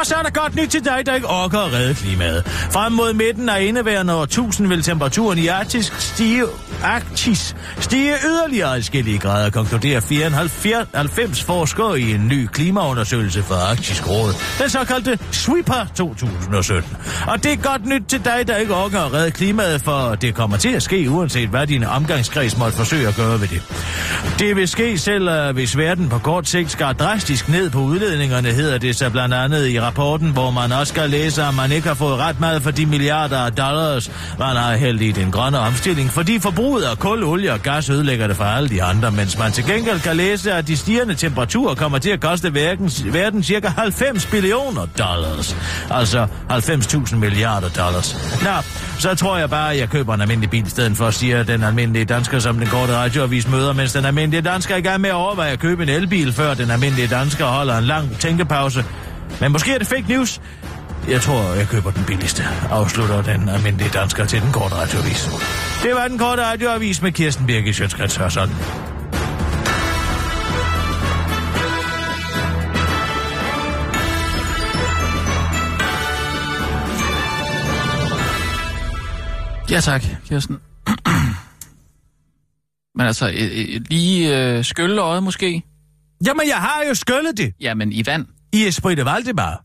Og 0.00 0.06
så 0.06 0.14
er 0.14 0.22
der 0.22 0.30
godt 0.30 0.54
nyt 0.54 0.68
til 0.68 0.84
dig, 0.84 1.06
der 1.06 1.14
ikke 1.14 1.26
orker 1.26 1.58
at 1.58 1.72
redde 1.72 1.94
klimaet. 1.94 2.46
Frem 2.46 2.92
mod 2.92 3.12
midten 3.12 3.48
af 3.48 3.62
indeværende 3.62 4.14
år 4.14 4.22
1000 4.22 4.68
vil 4.68 4.82
temperaturen 4.82 5.38
i 5.38 5.46
Arktis 5.46 5.92
stige, 5.98 6.44
Arktis 6.84 7.56
stige 7.80 8.14
yderligere 8.26 8.76
adskillige 8.76 9.18
grader, 9.18 9.50
konkluderer 9.50 10.00
94 10.00 11.42
forskere 11.42 12.00
i 12.00 12.14
en 12.14 12.28
ny 12.28 12.46
klimaundersøgelse 12.46 13.42
for 13.42 13.54
Arktisk 13.54 14.08
Råd. 14.08 14.34
Den 14.58 14.70
såkaldte 14.70 15.18
Sweeper 15.30 15.86
2017. 15.94 16.96
Og 17.26 17.44
det 17.44 17.52
er 17.52 17.56
godt 17.56 17.86
nyt 17.86 18.02
til 18.08 18.24
dig, 18.24 18.44
der 18.46 18.56
ikke 18.56 18.74
orker 18.74 19.00
at 19.00 19.12
redde 19.12 19.30
klimaet, 19.30 19.82
for 19.82 20.14
det 20.14 20.34
kommer 20.34 20.56
til 20.56 20.72
at 20.72 20.82
ske, 20.82 21.10
uanset 21.10 21.48
hvad 21.48 21.66
din 21.66 21.84
omgangskreds 21.84 22.58
måtte 22.58 22.76
forsøge 22.76 23.08
at 23.08 23.16
gøre 23.16 23.40
ved 23.40 23.48
det. 23.48 23.62
Det 24.38 24.56
vil 24.56 24.68
ske 24.68 24.98
selv, 24.98 25.28
øh, 25.28 25.54
hvis 25.54 25.76
verden 25.76 26.08
på 26.08 26.18
kort 26.18 26.48
sigt 26.48 26.70
skal 26.70 26.94
drastisk 26.94 27.48
ned 27.48 27.70
på 27.70 27.78
udledningerne, 27.78 28.48
hedder 28.48 28.78
det 28.78 28.96
så 28.96 29.10
blandt 29.10 29.34
andet 29.34 29.68
i 29.68 29.76
rapporten, 29.86 30.30
hvor 30.30 30.50
man 30.50 30.72
også 30.72 30.92
skal 30.92 31.10
læse, 31.10 31.42
at 31.42 31.54
man 31.54 31.72
ikke 31.72 31.88
har 31.88 31.94
fået 31.94 32.18
ret 32.18 32.40
meget 32.40 32.62
for 32.62 32.70
de 32.70 32.86
milliarder 32.86 33.38
af 33.38 33.52
dollars, 33.52 34.10
man 34.38 34.56
har 34.56 34.76
hældt 34.76 35.02
i 35.02 35.12
den 35.12 35.30
grønne 35.30 35.58
omstilling, 35.58 36.10
fordi 36.10 36.38
forbruget 36.38 36.84
af 36.84 36.98
kul, 36.98 37.24
olie 37.24 37.52
og 37.52 37.60
gas 37.60 37.90
ødelægger 37.90 38.26
det 38.26 38.36
for 38.36 38.44
alle 38.44 38.68
de 38.68 38.82
andre, 38.82 39.10
mens 39.10 39.38
man 39.38 39.52
til 39.52 39.64
gengæld 39.64 40.00
kan 40.00 40.16
læse, 40.16 40.52
at 40.52 40.68
de 40.68 40.76
stigende 40.76 41.14
temperaturer 41.14 41.74
kommer 41.74 41.98
til 41.98 42.10
at 42.10 42.20
koste 42.20 42.54
verden, 42.54 42.90
verden 43.12 43.42
cirka 43.42 43.68
90 43.68 44.26
billioner 44.26 44.86
dollars. 44.98 45.56
Altså 45.90 46.26
90.000 46.50 47.16
milliarder 47.16 47.68
dollars. 47.68 48.16
Nå, 48.42 48.50
så 48.98 49.14
tror 49.14 49.36
jeg 49.36 49.50
bare, 49.50 49.72
at 49.72 49.78
jeg 49.78 49.88
køber 49.88 50.14
en 50.14 50.20
almindelig 50.20 50.50
bil 50.50 50.66
i 50.66 50.70
stedet 50.70 50.96
for, 50.96 51.10
siger 51.10 51.42
den 51.42 51.62
almindelige 51.62 52.04
dansker, 52.04 52.38
som 52.38 52.58
den 52.58 52.66
korte 52.66 52.96
radioavis 52.96 53.48
møder, 53.48 53.72
mens 53.72 53.92
den 53.92 54.04
almindelige 54.04 54.42
dansker 54.42 54.74
er 54.74 54.78
i 54.78 54.82
gang 54.82 55.00
med 55.00 55.10
at 55.10 55.16
overveje 55.16 55.52
at 55.52 55.58
købe 55.58 55.82
en 55.82 55.88
elbil, 55.88 56.32
før 56.32 56.54
den 56.54 56.70
almindelige 56.70 57.08
dansker 57.08 57.44
holder 57.44 57.78
en 57.78 57.84
lang 57.84 58.18
tænkepause. 58.18 58.84
Men 59.40 59.52
måske 59.52 59.74
er 59.74 59.78
det 59.78 59.86
fake 59.86 60.04
news. 60.08 60.40
Jeg 61.08 61.20
tror, 61.20 61.54
jeg 61.54 61.68
køber 61.68 61.90
den 61.90 62.04
billigste, 62.04 62.42
afslutter 62.70 63.22
den 63.22 63.48
almindelige 63.48 63.90
dansker 63.90 64.24
til 64.24 64.42
den 64.42 64.52
korte 64.52 64.74
radioavis. 64.74 65.30
Det 65.82 65.94
var 65.94 66.08
den 66.08 66.18
korte 66.18 66.44
radioavis 66.44 67.02
med 67.02 67.12
Kirsten 67.12 67.46
Birke 67.46 67.74
Sjøtskrets 67.74 68.16
Hørsson. 68.16 68.50
Ja 79.70 79.80
tak, 79.80 80.02
Kirsten. 80.28 80.56
Men 82.96 83.06
altså, 83.06 83.28
øh, 83.28 83.34
øh, 83.34 83.80
lige 83.90 84.38
øh, 84.38 84.64
skylle 84.64 85.00
øjet 85.00 85.22
måske? 85.22 85.62
Jamen, 86.26 86.48
jeg 86.48 86.56
har 86.56 86.84
jo 86.88 86.94
skyllet 86.94 87.36
det 87.36 87.54
Jamen, 87.60 87.92
i 87.92 88.06
vand 88.06 88.26
i 88.56 88.66
Esprit 88.66 88.96
de 88.96 89.04
Valdemar. 89.04 89.60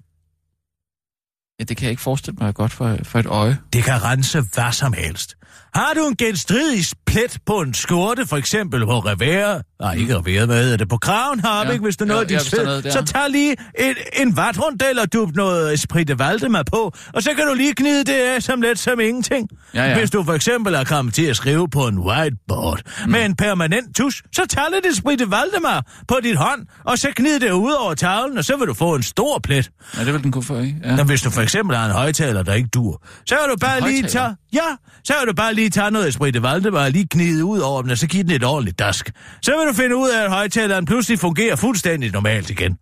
Ja, 1.62 1.66
det 1.66 1.78
kan 1.78 1.84
jeg 1.84 1.92
ikke 1.92 2.02
forestille 2.02 2.38
mig 2.42 2.54
godt 2.54 2.72
for, 2.74 2.98
for 3.04 3.20
et 3.20 3.26
øje. 3.26 3.58
Det 3.74 3.84
kan 3.84 4.04
rense 4.04 4.44
hvad 4.54 4.72
som 4.72 4.94
helst. 4.94 5.36
Har 5.76 5.94
du 5.96 6.08
en 6.08 6.16
genstridig 6.16 6.86
plet 7.06 7.38
på 7.46 7.62
en 7.62 7.74
skjorte, 7.74 8.26
for 8.26 8.38
eksempel 8.38 8.86
på 8.86 9.00
revere, 9.00 9.62
nej, 9.82 9.94
ikke 9.94 10.18
revere, 10.18 10.46
hvad 10.46 10.64
hedder 10.64 10.78
det, 10.78 10.90
på 10.90 10.98
kraven 10.98 11.40
har 11.40 11.66
Ja. 11.66 11.72
ikke, 11.72 11.84
hvis 11.84 11.98
du 11.98 12.06
noget 12.06 12.32
ja, 12.32 12.36
noget 12.36 12.84
sved, 12.84 12.92
så 12.92 13.06
tag 13.06 13.30
lige 13.30 13.56
en, 13.80 13.96
en 14.14 14.38
vatrundel 14.38 15.00
og 15.00 15.14
dup 15.14 15.36
noget 15.36 15.74
Esprit 15.74 16.08
de 16.08 16.20
Valdemar 16.20 16.64
på, 16.64 16.94
og 17.14 17.24
så 17.24 17.30
kan 17.34 17.48
du 17.48 17.54
lige 17.54 17.74
gnide 17.78 18.04
det 18.04 18.14
af 18.14 18.44
som 18.44 18.62
let 18.62 18.80
som 18.80 19.00
ingenting. 19.00 19.50
Ja, 19.74 19.84
ja. 19.84 19.98
Hvis 20.00 20.12
du 20.12 20.24
for 20.24 20.34
eksempel 20.34 20.74
er 20.74 20.84
kommet 20.84 21.14
til 21.14 21.26
at 21.26 21.36
skrive 21.36 21.70
på 21.70 21.88
en 21.88 22.00
whiteboard 22.00 22.82
mm. 23.06 23.12
med 23.12 23.26
en 23.26 23.36
permanent 23.36 23.96
tus, 23.96 24.24
så 24.36 24.46
tag 24.50 24.64
lidt 24.74 24.86
Esprit 24.94 25.20
de 25.20 25.32
Valdemar 25.32 25.86
på 26.08 26.16
dit 26.24 26.36
hånd, 26.36 26.62
og 26.86 26.98
så 26.98 27.08
gnid 27.16 27.40
det 27.40 27.52
ud 27.52 27.72
over 27.72 27.94
tavlen, 27.94 28.38
og 28.38 28.46
så 28.46 28.58
vil 28.58 28.68
du 28.68 28.74
få 28.74 28.96
en 28.96 29.04
stor 29.04 29.40
plet. 29.40 29.72
Ja, 29.98 30.06
det 30.06 30.14
vil 30.14 30.24
den 30.24 30.32
kunne 30.32 30.44
få, 30.44 30.60
ikke? 30.60 30.76
Ja. 30.84 30.96
Nå, 30.96 31.04
hvis 31.04 31.22
du 31.22 31.30
for 31.30 31.42
eksempel 31.52 31.78
har 31.78 31.86
en 31.86 31.92
højtaler, 31.92 32.44
der 32.44 32.54
ikke 32.54 32.70
dur, 32.70 33.04
så 33.26 33.36
kan 33.36 33.50
du 33.50 33.56
bare 33.62 33.78
En 33.78 33.84
lige 33.84 34.04
tage... 34.04 34.36
Ja, 34.54 34.76
så 35.04 35.14
kan 35.20 35.28
du 35.28 35.34
bare 35.34 35.54
lige 35.54 35.70
tage 35.70 35.92
noget 35.92 36.08
Esprit 36.08 36.34
de 36.34 36.44
Valdemar 36.44 36.84
og 36.84 36.92
lige 36.92 37.08
knide 37.08 37.46
ud 37.46 37.60
over 37.60 37.82
den, 37.82 37.92
og 37.92 37.98
så 37.98 38.08
give 38.08 38.24
den 38.24 38.32
et 38.32 38.44
ordentligt 38.44 38.80
dask. 38.80 39.12
Så 39.42 39.52
vil 39.58 39.68
du 39.68 39.74
finde 39.74 39.96
ud 39.96 40.10
af, 40.10 40.24
at 40.24 40.30
højtaleren 40.32 40.86
pludselig 40.86 41.20
fungerer 41.20 41.56
fuldstændig 41.56 42.12
normalt 42.12 42.50
igen. 42.50 42.78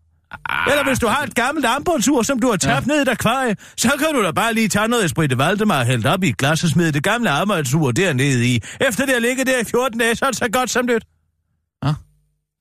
Eller 0.67 0.83
hvis 0.83 0.99
du 0.99 1.07
har 1.07 1.23
et 1.23 1.35
gammelt 1.35 1.65
armbåndsur, 1.65 2.21
som 2.21 2.39
du 2.39 2.49
har 2.49 2.57
tabt 2.57 2.87
ja. 2.87 2.91
ned 2.91 2.95
i 2.95 2.99
dit 2.99 3.09
akvarie, 3.09 3.55
så 3.77 3.91
kan 3.99 4.07
du 4.13 4.23
da 4.23 4.31
bare 4.31 4.53
lige 4.53 4.67
tage 4.67 4.87
noget 4.87 5.05
Esprit 5.05 5.29
de 5.29 5.37
Valdemar 5.37 5.79
og 5.79 5.85
hælde 5.85 6.09
op 6.09 6.23
i 6.23 6.29
et 6.29 6.37
glas 6.37 6.63
og 6.63 6.69
smide 6.69 6.91
det 6.91 7.03
gamle 7.03 7.29
armbåndsur 7.29 7.91
dernede 7.91 8.45
i. 8.47 8.61
Efter 8.87 9.05
det 9.05 9.13
har 9.13 9.21
ligget 9.21 9.47
der 9.47 9.59
i 9.59 9.63
14 9.63 9.99
dage, 9.99 10.15
så 10.15 10.25
er 10.25 10.29
det 10.29 10.37
så 10.37 10.49
godt 10.51 10.69
som 10.69 10.85
nyt. 10.85 11.03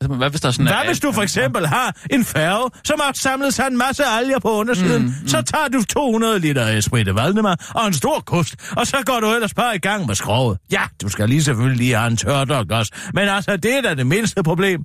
Altså, 0.00 0.16
Hvad 0.16 0.30
hvis 0.30 0.40
der 0.40 0.48
er 0.48 0.52
sådan... 0.52 0.66
Hvad 0.66 0.86
hvis 0.86 1.00
du 1.00 1.12
for 1.12 1.22
eksempel 1.22 1.66
har 1.66 1.96
en 2.10 2.24
færge, 2.24 2.70
som 2.84 3.00
har 3.00 3.12
samlet 3.12 3.54
sig 3.54 3.66
en 3.66 3.76
masse 3.78 4.04
alger 4.04 4.38
på 4.38 4.50
undersiden? 4.52 5.02
Mm, 5.02 5.08
mm. 5.22 5.28
Så 5.28 5.42
tager 5.42 5.68
du 5.68 5.84
200 5.84 6.38
liter 6.38 6.66
Esprit 6.78 7.06
de 7.06 7.14
Valdemar 7.14 7.70
og 7.74 7.86
en 7.86 7.92
stor 7.94 8.20
kost, 8.20 8.54
og 8.76 8.86
så 8.86 8.96
går 9.06 9.20
du 9.20 9.34
ellers 9.34 9.54
bare 9.54 9.76
i 9.76 9.78
gang 9.78 10.06
med 10.06 10.14
skrovet. 10.14 10.58
Ja, 10.72 10.82
du 11.02 11.08
skal 11.08 11.28
lige 11.28 11.42
selvfølgelig 11.42 11.78
lige 11.78 11.94
have 11.96 12.10
en 12.10 12.16
tørdok 12.16 12.70
også, 12.70 12.92
men 13.14 13.28
altså, 13.28 13.56
det 13.56 13.74
er 13.76 13.80
da 13.80 13.94
det 13.94 14.06
mindste 14.06 14.42
problem. 14.42 14.80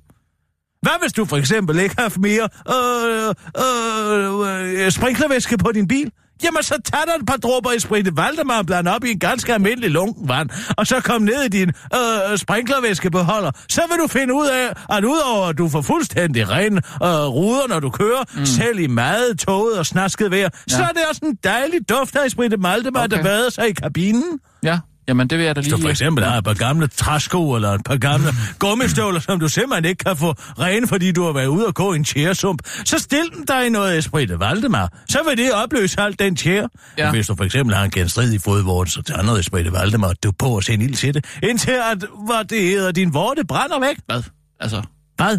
Hvad 0.82 0.92
hvis 1.02 1.12
du 1.12 1.24
for 1.24 1.36
eksempel 1.36 1.78
ikke 1.78 1.94
har 1.98 2.02
haft 2.02 2.18
mere 2.18 2.48
øh, 2.74 3.34
øh, 3.64 4.84
øh, 4.84 4.90
sprinklervæske 4.90 5.58
på 5.58 5.72
din 5.72 5.88
bil? 5.88 6.10
Jamen, 6.42 6.62
så 6.62 6.74
tag 6.84 7.00
dig 7.06 7.14
et 7.20 7.26
par 7.26 7.36
dråber 7.36 7.70
Esprit 7.70 8.06
de 8.06 8.16
Valdemar 8.16 8.62
bland 8.62 8.88
op 8.88 9.04
i 9.04 9.10
en 9.10 9.18
ganske 9.18 9.54
almindelig 9.54 9.90
lunken 9.90 10.28
vand, 10.28 10.50
og 10.76 10.86
så 10.86 11.00
kom 11.00 11.22
ned 11.22 11.42
i 11.42 11.48
din 11.48 11.68
øh, 11.94 12.38
sprinklervæskebeholder. 12.38 13.50
Så 13.68 13.82
vil 13.90 13.98
du 13.98 14.06
finde 14.06 14.34
ud 14.34 14.46
af, 14.46 14.96
at 14.96 15.04
udover 15.04 15.46
at 15.46 15.58
du 15.58 15.68
får 15.68 15.82
fuldstændig 15.82 16.50
ren 16.50 16.76
øh, 16.76 17.26
ruder, 17.26 17.68
når 17.68 17.80
du 17.80 17.90
kører, 17.90 18.24
mm. 18.34 18.46
selv 18.46 18.78
i 18.78 18.86
meget 18.86 19.38
toget 19.38 19.78
og 19.78 19.86
snasket 19.86 20.30
vejr, 20.30 20.48
ja. 20.70 20.76
så 20.76 20.82
er 20.82 20.88
det 20.88 21.02
også 21.10 21.20
en 21.24 21.38
dejlig 21.44 21.88
duft 21.88 22.16
af 22.16 22.26
Esprit 22.26 22.50
de 22.50 22.56
Valdemar, 22.62 23.04
okay. 23.04 23.16
Der 23.16 23.22
bader 23.22 23.50
sig 23.50 23.68
i 23.68 23.72
kabinen. 23.72 24.38
Ja, 24.62 24.78
jamen 25.08 25.28
det 25.30 25.38
vil 25.38 25.46
jeg 25.46 25.56
da 25.56 25.60
Hvis 25.60 25.70
lige... 25.70 25.76
du 25.76 25.82
for 25.82 25.88
eksempel 25.88 26.24
har 26.24 26.38
et 26.38 26.44
par 26.44 26.54
gamle 26.54 26.86
træsko 26.88 27.54
eller 27.54 27.70
et 27.70 27.84
par 27.84 27.96
gamle 27.96 28.26
gummistøvler, 28.58 29.20
som 29.20 29.40
du 29.40 29.48
simpelthen 29.48 29.84
ikke 29.84 30.04
kan 30.04 30.16
få 30.16 30.32
rene, 30.32 30.88
fordi 30.88 31.12
du 31.12 31.24
har 31.24 31.32
været 31.32 31.46
ude 31.46 31.66
og 31.66 31.74
gå 31.74 31.92
i 31.92 31.96
en 31.96 32.04
tjæresump, 32.04 32.62
så 32.84 32.98
stil 32.98 33.30
den 33.36 33.44
dig 33.44 33.66
i 33.66 33.68
noget 33.68 33.98
Esprit 33.98 34.28
de 34.28 34.40
Valdemar. 34.40 34.92
Så 35.08 35.18
vil 35.28 35.38
det 35.38 35.52
opløse 35.52 36.00
alt 36.00 36.18
den 36.18 36.36
tjære. 36.36 36.68
Ja. 36.98 37.10
Hvis 37.10 37.26
du 37.26 37.34
for 37.36 37.44
eksempel 37.44 37.74
har 37.76 37.84
en 37.84 37.90
genstridig 37.90 38.40
fodvort, 38.40 38.90
så 38.90 39.02
tager 39.02 39.22
noget 39.22 39.40
Esprit 39.40 39.64
de 39.66 39.72
Valdemar, 39.72 40.12
du 40.24 40.32
på 40.38 40.46
og 40.46 40.64
send 40.64 40.82
ild 40.82 40.94
til 40.94 41.14
det, 41.14 41.24
indtil 41.42 41.70
at, 41.92 41.98
hvad 42.26 42.44
det 42.44 42.60
hedder, 42.60 42.92
din 42.92 43.14
vorte 43.14 43.44
brænder 43.48 43.80
væk. 43.80 43.96
Hvad? 44.06 44.22
Altså, 44.60 44.82
Hvad? 45.16 45.38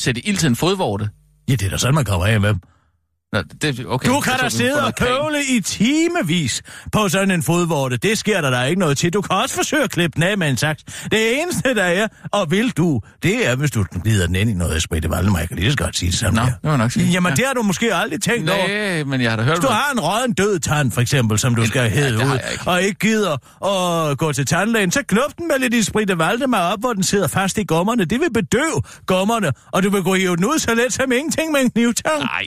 sætte 0.00 0.28
ild 0.28 0.36
til 0.36 0.46
en 0.46 0.56
fodvorte? 0.56 1.08
Ja, 1.48 1.52
det 1.52 1.62
er 1.62 1.70
da 1.70 1.76
sådan, 1.76 1.94
man 1.94 2.04
kommer 2.04 2.26
af 2.26 2.40
med 2.40 2.48
dem. 2.48 2.60
Nå, 3.32 3.42
det, 3.62 3.86
okay. 3.86 4.08
Du 4.08 4.20
kan 4.20 4.32
da 4.42 4.48
sidde 4.48 4.84
og 4.86 4.92
pøvle 4.98 5.38
i 5.56 5.60
timevis 5.60 6.62
på 6.92 7.08
sådan 7.08 7.30
en 7.30 7.42
fodvorte. 7.42 7.96
Det 7.96 8.18
sker 8.18 8.40
der 8.40 8.50
da 8.50 8.62
ikke 8.62 8.80
noget 8.80 8.98
til. 8.98 9.12
Du 9.12 9.20
kan 9.20 9.36
også 9.36 9.54
forsøge 9.54 9.82
at 9.84 9.90
klippe 9.90 10.14
den 10.14 10.22
af 10.22 10.38
med 10.38 10.48
en 10.48 10.56
saks. 10.56 10.82
Det 10.84 11.40
eneste, 11.42 11.74
der 11.74 11.82
er, 11.84 12.08
og 12.32 12.50
vil 12.50 12.70
du, 12.70 13.00
det 13.22 13.46
er, 13.48 13.56
hvis 13.56 13.70
du 13.70 13.84
glider 14.02 14.26
den 14.26 14.34
ind 14.36 14.50
i 14.50 14.54
noget 14.54 14.76
Esprit 14.76 15.02
de 15.02 15.10
Valdemar. 15.10 15.38
Jeg 15.38 15.48
kan 15.48 15.56
lige 15.58 15.70
så 15.70 15.76
godt 15.76 15.96
sige 15.96 16.10
det 16.10 16.18
sådan 16.18 16.34
Nå, 16.34 16.42
det 16.42 16.54
må 16.64 16.76
nok 16.76 16.92
sige. 16.92 17.06
Jamen, 17.06 17.30
Ja. 17.30 17.36
det 17.36 17.44
har 17.46 17.54
du 17.54 17.62
måske 17.62 17.94
aldrig 17.94 18.22
tænkt 18.22 18.50
over. 18.50 18.68
Nej, 18.68 19.04
men 19.04 19.20
jeg 19.20 19.30
har 19.30 19.36
da 19.36 19.42
hørt... 19.42 19.54
Hvis 19.56 19.64
du 19.66 19.72
har 19.72 19.92
en 19.92 20.00
råden 20.00 20.32
død 20.32 20.58
tand, 20.58 20.92
for 20.92 21.00
eksempel, 21.00 21.38
som 21.38 21.54
du 21.54 21.66
skal 21.66 21.82
ja, 21.82 21.88
hæde 21.88 22.12
det 22.12 22.22
har 22.22 22.34
ud, 22.34 22.38
ikke. 22.52 22.62
og 22.70 22.82
ikke 22.82 22.98
gider 22.98 23.66
at 24.10 24.18
gå 24.18 24.32
til 24.32 24.46
tandlægen, 24.46 24.90
så 24.90 25.02
knop 25.08 25.38
den 25.38 25.48
med 25.48 25.58
lidt 25.58 25.74
Esprit 25.74 26.08
de 26.08 26.18
Valdemar 26.18 26.72
op, 26.72 26.80
hvor 26.80 26.92
den 26.92 27.02
sidder 27.02 27.26
fast 27.28 27.58
i 27.58 27.64
gummerne. 27.64 28.04
Det 28.04 28.20
vil 28.20 28.32
bedøve 28.34 28.82
gummerne, 29.06 29.52
og 29.72 29.82
du 29.82 29.90
vil 29.90 30.02
gå 30.02 30.14
hive 30.14 30.36
den 30.36 30.44
ud 30.44 30.58
så 30.58 30.74
let 30.74 30.92
som 30.92 31.12
ingenting 31.12 31.52
med 31.52 31.60
en 31.60 31.70
knivtang. 31.70 32.18
Nej. 32.20 32.46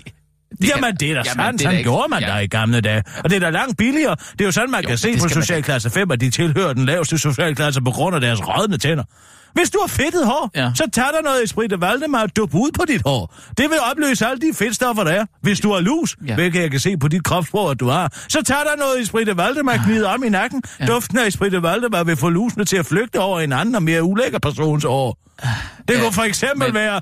Det 0.62 0.70
Jamen, 0.70 0.96
det 0.96 1.10
er 1.12 1.14
da 1.14 1.22
Jamen, 1.26 1.44
sandt, 1.46 1.60
da 1.60 1.64
sådan 1.64 1.84
gjorde 1.84 2.08
man 2.10 2.22
ja. 2.22 2.28
der 2.28 2.40
i 2.40 2.48
gamle 2.48 2.82
dage. 2.82 3.04
Og 3.24 3.30
det 3.30 3.36
er 3.36 3.40
da 3.40 3.50
langt 3.50 3.78
billigere. 3.78 4.16
Det 4.32 4.42
er 4.42 4.46
jo 4.46 4.52
sådan, 4.52 4.72
man 4.72 4.82
Jo, 4.84 4.88
kan 4.88 4.98
se 4.98 5.18
på 5.18 5.28
da. 5.28 5.34
socialklasse 5.34 5.90
5, 5.90 6.12
at 6.12 6.22
de 6.22 6.30
tilhører 6.30 6.74
den 6.74 6.86
laveste 6.86 7.18
socialklasse 7.18 7.82
på 7.82 7.92
grund 7.92 8.16
af 8.16 8.22
deres 8.22 8.40
rådne 8.48 8.78
tænder. 8.78 9.04
Hvis 9.54 9.70
du 9.70 9.78
har 9.82 9.88
fedtet 9.88 10.26
hår, 10.26 10.52
Ja. 10.56 10.72
så 10.76 10.84
tag 10.94 11.04
der 11.04 11.22
noget 11.24 11.44
Esprit 11.44 11.70
de 11.72 11.82
Valdemar 11.82 12.22
og 12.22 12.36
dup 12.36 12.54
ud 12.56 12.72
på 12.80 12.86
dit 12.88 13.02
hår. 13.06 13.36
Det 13.58 13.70
vil 13.70 13.78
opløse 13.92 14.26
alle 14.26 14.40
de 14.42 14.54
fedtstoffer, 14.56 15.04
der 15.04 15.12
er. 15.12 15.26
Hvis 15.42 15.60
du 15.60 15.74
har 15.74 15.80
lus, 15.80 16.16
Ja. 16.28 16.36
hvilket 16.36 16.62
jeg 16.62 16.72
kan 16.72 16.80
se 16.80 16.98
på 16.98 17.08
dit 17.08 17.24
kropsprog, 17.24 17.72
at 17.72 17.80
du 17.80 17.88
har, 17.90 18.14
så 18.30 18.44
tag 18.44 18.56
der 18.58 18.78
noget 18.78 19.02
Esprit 19.02 19.28
de 19.28 19.38
Valdemar 19.38 19.74
og 19.74 19.80
gnid 19.86 20.04
om 20.04 20.24
i 20.24 20.30
nakken. 20.30 20.64
Ja. 20.80 20.86
Duften 20.86 21.18
af 21.18 21.28
Esprit 21.28 21.52
de 21.52 21.64
Valdemar 21.64 22.04
vil 22.04 22.18
få 22.18 22.30
lusene 22.30 22.66
til 22.66 22.78
at 22.78 22.86
flygte 22.86 23.20
over 23.20 23.40
en 23.40 23.54
anden 23.54 23.76
og 23.76 23.84
mere 23.84 24.04
ulækker 24.04 24.40
persons 24.40 24.84
hår. 24.84 25.18
Det 25.88 25.94
Ja, 25.96 26.00
kunne 26.02 26.14
for 26.14 26.22
eksempel 26.24 26.68
men... 26.68 26.74
være 26.76 27.02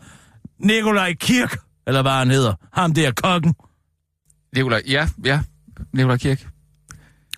Nikolaj 0.60 1.13
Kirk, 1.13 1.58
eller 1.89 2.01
hvad 2.01 2.12
han 2.12 2.31
hedder. 2.31 2.53
Ham 2.74 2.93
der 2.93 3.12
kokken. 3.12 3.53
Nikolaj, 4.55 4.81
ja, 4.88 5.08
ja. 5.25 5.39
Nikolaj 5.93 6.17
Kirk. 6.17 6.48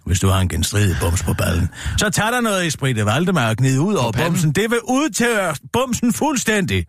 hvis 0.05 0.19
du 0.19 0.27
har 0.27 0.39
en 0.39 0.49
genstridig 0.49 0.95
bums 1.01 1.23
på 1.23 1.33
ballen. 1.33 1.69
Så 1.97 2.09
tag 2.09 2.31
der 2.31 2.41
noget 2.41 2.67
Esprit 2.67 2.95
de 2.95 3.05
Valdemar 3.05 3.49
og 3.49 3.57
gnid 3.57 3.79
ud 3.79 3.93
over 3.93 4.11
bumsen. 4.11 4.51
Det 4.51 4.69
vil 4.71 4.79
udtørre 4.89 5.55
bumsen 5.73 6.13
fuldstændig. 6.13 6.85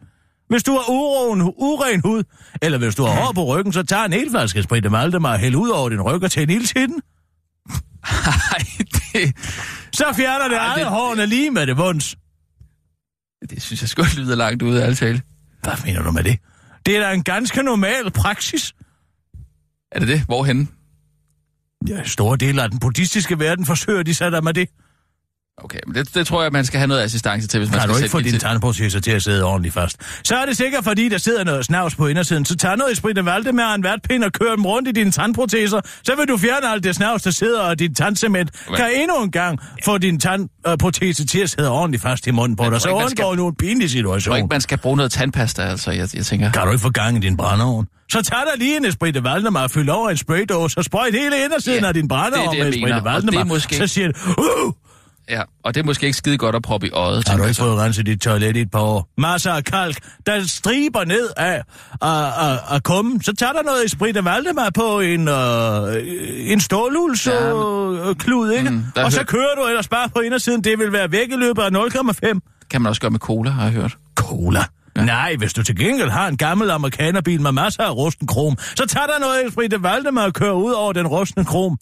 Hvis 0.49 0.63
du 0.63 0.73
har 0.73 0.91
uroen, 0.91 1.43
uren 1.43 2.01
hud, 2.05 2.23
eller 2.63 2.79
hvis 2.79 2.95
du 2.95 3.05
har 3.05 3.15
hår 3.25 3.33
på 3.33 3.45
ryggen, 3.45 3.73
så 3.73 3.83
tag 3.83 4.05
en 4.07 4.13
hel 4.13 4.31
flaske 4.31 4.59
Esprit 4.59 4.85
de 4.85 4.93
Valdemar 4.93 5.33
og 5.33 5.39
hæld 5.39 5.55
ud 5.57 5.69
over 5.69 5.89
din 5.89 6.01
ryg 6.01 6.23
og 6.23 6.31
tænd 6.31 6.51
ild 6.51 6.67
til 6.67 6.89
den. 6.89 7.03
Nej, 8.27 8.67
det, 9.13 9.37
Så 9.93 10.05
fjerner 10.17 10.49
det 10.49 10.57
Ej, 10.57 10.65
alle 10.73 10.85
det- 10.85 10.91
hårene 10.93 11.27
lige 11.27 11.51
med 11.51 11.67
det 11.67 11.77
bunds. 11.77 12.17
det 13.51 13.63
synes 13.63 13.81
jeg 13.83 13.89
sgu 13.89 14.05
lyder 14.17 14.37
langt 14.37 14.63
ude 14.63 14.85
af 14.85 14.97
tale. 14.97 15.23
Hvad 15.63 15.73
mener 15.85 16.03
du 16.03 16.11
med 16.11 16.25
det? 16.25 16.39
Det 16.87 16.97
er 16.97 17.01
da 17.01 17.13
en 17.13 17.25
ganske 17.25 17.63
normal 17.63 18.11
praksis. 18.11 18.75
Er 19.93 19.99
det 19.99 20.09
det? 20.09 20.23
Hvorhen? 20.27 20.69
Ja, 21.89 22.05
store 22.05 22.37
dele 22.37 22.63
af 22.63 22.71
den 22.71 22.79
buddhistiske 22.79 23.39
verden 23.39 23.67
forsøger 23.67 24.03
de 24.03 24.15
sig 24.15 24.33
der 24.33 24.41
med 24.41 24.55
det. 24.55 24.69
Okay, 25.59 25.79
men 25.87 25.95
det, 25.95 26.15
det 26.15 26.27
tror 26.27 26.43
jeg, 26.43 26.53
man 26.53 26.65
skal 26.65 26.79
have 26.79 26.87
noget 26.89 27.01
assistance 27.03 27.49
til, 27.49 27.59
hvis 27.59 27.71
man 27.71 27.81
Kan 27.81 27.81
skal 27.83 27.93
du 27.95 27.99
ikke 27.99 28.11
få 28.11 28.19
ild 28.19 28.25
dine 28.25 28.39
til- 28.39 28.47
at 29.11 29.23
sidde 29.23 29.45
ordentligt 29.45 29.75
fast? 29.75 29.97
Så 30.25 30.37
er 30.37 30.47
det 30.47 30.57
sikkert, 30.57 30.85
fordi 30.85 31.09
der 31.09 31.19
sidder 31.19 31.45
noget 31.45 31.65
snavs 31.65 31.95
på 31.95 32.07
indersiden. 32.07 32.45
Så 32.45 32.57
tag 32.57 32.77
noget 32.77 32.93
i 32.93 32.95
sprit 32.95 33.19
og 33.19 33.25
valgte 33.25 33.53
med 33.53 33.65
en 33.65 33.83
vatpind 33.83 34.25
og 34.25 34.33
kør 34.33 34.55
dem 34.57 34.67
rundt 34.67 34.89
i 34.89 34.93
dine 34.93 35.11
tandproteser. 35.11 35.81
Så 36.05 36.15
vil 36.17 36.29
du 36.29 36.37
fjerne 36.37 36.69
alt 36.69 36.85
det 36.85 36.95
snavs, 36.97 37.23
der 37.23 37.31
sidder, 37.31 37.61
og 37.61 37.79
din 37.79 37.95
tandcement 37.95 38.51
Men- 38.69 38.77
kan 38.77 38.91
endnu 38.95 39.23
en 39.23 39.31
gang 39.31 39.59
få 39.85 39.99
din 39.99 40.21
tandprotese 40.21 41.27
til 41.27 41.39
at 41.41 41.51
sidde 41.51 41.71
ordentligt 41.71 42.03
fast 42.03 42.27
i 42.27 42.31
munden 42.31 42.57
på 42.57 42.71
dig. 42.71 42.81
Så 42.81 42.89
man 42.99 43.11
skal- 43.11 43.25
undgår 43.25 43.35
du 43.43 43.49
en 43.49 43.55
pinlig 43.57 43.83
Jeg 43.83 43.89
tror 43.89 43.89
situation. 43.89 44.37
ikke, 44.37 44.49
man 44.51 44.61
skal 44.61 44.79
bruge 44.79 44.97
noget 44.97 45.13
tandpasta, 45.13 45.63
altså. 45.63 45.91
Jeg, 45.91 46.09
jeg 46.15 46.27
tænker... 46.27 46.53
Kan 46.53 46.63
du 46.63 46.71
ikke 46.73 46.83
få 46.83 46.91
gang 46.91 47.17
i 47.17 47.21
din 47.21 47.37
brændeovn? 47.37 47.87
Så 48.13 48.23
tag 48.23 48.39
dig 48.53 48.59
lige 48.59 48.77
en 48.77 48.85
Esprit 48.87 49.15
de 49.15 49.25
Valdemar 49.25 49.63
og 49.63 49.71
fyld 49.71 49.89
over 49.89 50.11
en 50.11 50.17
spraydåse 50.17 50.79
og 50.79 50.85
sprøjt 50.85 51.15
hele 51.15 51.45
indersiden 51.45 51.81
Ja, 51.83 51.89
af 51.89 51.95
din 51.95 52.09
er 52.11 52.53
jeg 52.55 52.65
med 52.65 52.69
Esprit 52.69 52.83
mener, 52.85 53.01
de 53.01 53.01
og 53.01 53.03
det 53.05 53.09
er 53.09 53.13
Valdemar. 53.13 53.45
måske- 53.45 53.77
Så 53.77 53.87
siger 53.87 54.09
du, 54.13 54.19
uh, 54.67 54.73
Ja, 55.31 55.43
og 55.65 55.75
det 55.75 55.81
er 55.81 55.85
måske 55.85 56.07
ikke 56.07 56.19
skide 56.19 56.39
godt 56.39 56.57
at 56.57 56.63
proppe 56.63 56.87
i 56.87 56.91
øjet. 56.91 57.29
Har 57.29 57.37
du 57.37 57.43
ikke 57.43 57.55
så. 57.55 57.63
fået 57.63 57.79
renset 57.79 58.07
dit 58.07 58.21
toilet 58.21 58.57
i 58.57 58.61
et 58.61 58.71
par 58.71 58.81
år? 58.81 59.09
Masser 59.19 59.53
af 59.53 59.65
kalk, 59.65 59.97
der 60.27 60.45
striber 60.47 61.05
ned 61.05 61.31
af, 61.37 61.63
af, 62.03 62.49
af, 62.51 62.59
af 62.75 62.83
kummen. 62.83 63.23
Så 63.23 63.33
tager 63.35 63.53
der 63.53 63.63
noget 63.63 63.85
Esprit 63.85 64.15
de 64.15 64.25
Valdemar 64.25 64.71
på 64.75 65.01
en, 65.01 65.29
øh, 65.29 66.51
en 66.53 66.61
ståluls 66.61 67.27
Ja, 67.27 68.13
klud, 68.15 68.51
ikke? 68.53 68.71
Mm, 68.71 68.85
og 68.97 69.13
så 69.13 69.19
hø- 69.21 69.25
kører 69.25 69.55
du 69.57 69.67
ellers 69.67 69.89
bare 69.89 70.09
på 70.09 70.21
indersiden. 70.21 70.65
Det 70.65 70.79
vil 70.79 70.93
være 70.93 71.11
væk 71.13 71.29
i 71.31 71.37
løbet 71.37 71.63
af 71.63 71.71
0,5. 71.71 72.67
Kan 72.71 72.83
man 72.83 72.89
også 72.89 73.01
gøre 73.01 73.11
med 73.11 73.21
cola, 73.21 73.51
har 73.51 73.63
jeg 73.63 73.73
hørt. 73.73 73.97
Cola. 74.15 74.65
Ja. 74.97 75.05
Nej, 75.05 75.37
hvis 75.37 75.53
du 75.53 75.63
til 75.63 75.77
gengæld 75.77 76.11
har 76.11 76.29
en 76.29 76.37
gammel 76.37 76.71
amerikanerbil 76.71 77.41
med 77.41 77.53
masser 77.53 77.83
af 77.83 77.95
rusten 77.97 78.27
krom, 78.27 78.57
så 78.77 78.87
tager 78.87 79.07
der 79.07 79.19
noget 79.19 79.47
Esprit 79.49 79.71
de 79.71 79.83
Valdemar 79.83 80.25
og 80.25 80.33
kører 80.35 80.53
ud 80.53 80.73
over 80.73 80.93
den 80.93 81.07
rustne 81.07 81.45
krom. 81.45 81.79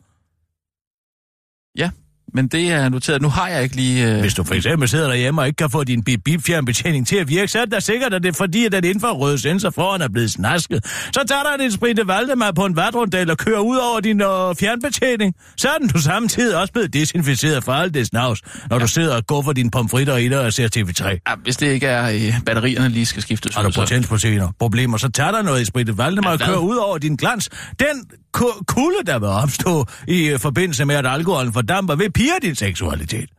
Ja, 1.78 1.90
men 2.34 2.48
det 2.48 2.70
er 2.72 2.88
noteret. 2.88 3.22
Nu 3.22 3.28
har 3.28 3.48
jeg 3.48 3.62
ikke 3.62 3.76
lige... 3.76 4.14
Øh... 4.14 4.20
Hvis 4.20 4.34
du 4.34 4.44
for 4.44 4.54
eksempel 4.54 4.88
sidder 4.88 5.08
derhjemme 5.08 5.40
og 5.40 5.46
ikke 5.46 5.56
kan 5.56 5.70
få 5.70 5.84
din 5.84 6.02
bip 6.04 6.20
bip 6.24 6.42
fjernbetjening 6.46 7.06
til 7.06 7.16
at 7.16 7.28
virke, 7.28 7.48
så 7.48 7.58
er 7.58 7.64
det 7.64 7.72
da 7.72 7.80
sikkert, 7.80 8.14
at 8.14 8.22
det 8.22 8.28
er 8.28 8.32
fordi, 8.32 8.64
at 8.64 8.72
den 8.72 8.84
infrarøde 8.84 9.38
sensor 9.38 9.70
foran 9.70 10.00
er 10.00 10.08
blevet 10.08 10.30
snasket. 10.30 10.84
Så 10.86 11.24
tager 11.28 11.42
der 11.42 11.64
en 11.64 11.72
sprinte 11.72 12.06
Valdemar 12.06 12.50
på 12.52 12.64
en 12.64 12.76
vatrundel 12.76 13.30
og 13.30 13.38
kører 13.38 13.60
ud 13.60 13.76
over 13.76 14.00
din 14.00 14.20
øh, 14.20 14.26
fjernbetjening. 14.60 15.34
Så 15.56 15.68
er 15.68 15.78
den 15.78 15.88
du 15.88 15.98
samtidig 15.98 16.56
også 16.56 16.72
blevet 16.72 16.92
desinficeret 16.92 17.64
for 17.64 17.72
alt 17.72 17.94
det 17.94 18.06
snavs, 18.06 18.40
når 18.70 18.76
ja. 18.76 18.82
du 18.82 18.88
sidder 18.88 19.16
og 19.16 19.26
går 19.26 19.42
for 19.42 19.52
dine 19.52 19.70
pomfritter 19.70 20.16
i 20.16 20.28
dig 20.28 20.40
og 20.40 20.52
ser 20.52 20.68
TV3. 20.76 21.04
Ja, 21.08 21.34
hvis 21.42 21.56
det 21.56 21.66
ikke 21.66 21.86
er, 21.86 22.10
øh, 22.10 22.34
batterierne 22.46 22.88
lige 22.88 23.06
skal 23.06 23.22
skiftes 23.22 23.54
Har 23.54 23.62
du 23.62 23.70
potensproteiner, 23.76 24.48
problemer, 24.58 24.96
så 24.98 25.08
tager 25.08 25.30
der 25.30 25.42
noget 25.42 25.60
i 25.62 25.64
spritte 25.64 25.98
Valdemar 25.98 26.30
Ja, 26.30 26.34
og 26.34 26.40
kører 26.40 26.58
ud 26.58 26.76
over 26.76 26.98
din 26.98 27.16
glans. 27.16 27.48
Den 27.78 28.04
ku- 28.32 28.62
kulde, 28.66 28.96
der 29.06 29.18
vil 29.18 29.28
opstå 29.28 29.86
i 30.08 30.24
øh, 30.28 30.38
forbindelse 30.38 30.84
med, 30.84 30.94
at 30.94 31.06
alkoholen 31.06 31.52
fordamper, 31.52 31.94
vil 31.94 32.12
pire 32.20 32.38
din 32.42 32.54
seksualitet. 32.54 33.30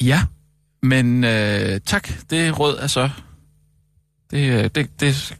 Ja, 0.00 0.22
men 0.82 1.24
øh, 1.24 1.80
tak. 1.86 2.08
Det 2.30 2.58
råd 2.58 2.78
er 2.78 2.86
så... 2.86 3.10
Det, 4.30 4.50
øh, 4.52 4.70
det, 4.74 5.00
det, 5.00 5.38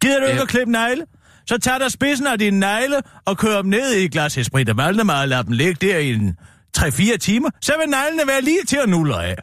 Gider 0.00 0.20
du 0.20 0.26
ikke 0.26 0.42
at 0.42 0.48
klippe 0.48 0.72
negle? 0.72 1.06
Så 1.46 1.58
tag 1.58 1.80
dig 1.80 1.92
spidsen 1.92 2.26
af 2.26 2.38
dine 2.38 2.58
negle 2.58 2.96
og 3.24 3.38
kør 3.38 3.62
dem 3.62 3.70
ned 3.70 3.94
i 3.94 4.04
et 4.04 4.12
glas 4.12 4.38
Esprit 4.38 4.66
de 4.66 4.76
Valdemar 4.76 5.20
og 5.20 5.28
lad 5.28 5.44
dem 5.44 5.52
ligge 5.52 5.86
der 5.86 5.98
i 5.98 6.12
en 6.12 6.36
3-4 6.78 7.16
timer. 7.16 7.50
Så 7.60 7.72
vil 7.80 7.90
neglene 7.90 8.22
være 8.26 8.42
lige 8.42 8.64
til 8.68 8.76
at 8.76 8.88
nulle 8.88 9.22
af. 9.22 9.36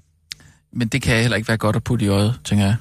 men 0.73 0.87
det 0.87 1.01
kan 1.01 1.21
heller 1.21 1.37
ikke 1.37 1.47
være 1.47 1.57
godt 1.57 1.75
at 1.75 1.83
putte 1.83 2.05
i 2.05 2.07
øjet, 2.07 2.39
tænker 2.43 2.65
jeg. 2.65 2.75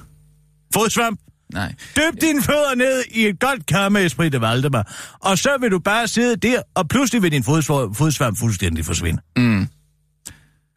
Fodsvamp. 0.73 1.19
Nej. 1.53 1.73
Døb 1.95 2.21
dine 2.21 2.41
fødder 2.43 2.75
ned 2.75 3.03
i 3.11 3.25
et 3.27 3.39
godt 3.39 3.65
kar 3.65 3.89
med 3.89 4.05
Esprit 4.05 4.33
de 4.33 4.41
Valdemar. 4.41 4.95
Og 5.19 5.37
så 5.37 5.49
vil 5.61 5.71
du 5.71 5.79
bare 5.79 6.07
sidde 6.07 6.35
der, 6.35 6.61
og 6.75 6.87
pludselig 6.87 7.21
vil 7.21 7.31
din 7.31 7.43
fodsvamp, 7.43 7.95
fodsvamp 7.95 8.37
fuldstændig 8.39 8.85
forsvinde. 8.85 9.21
Mm. 9.37 9.67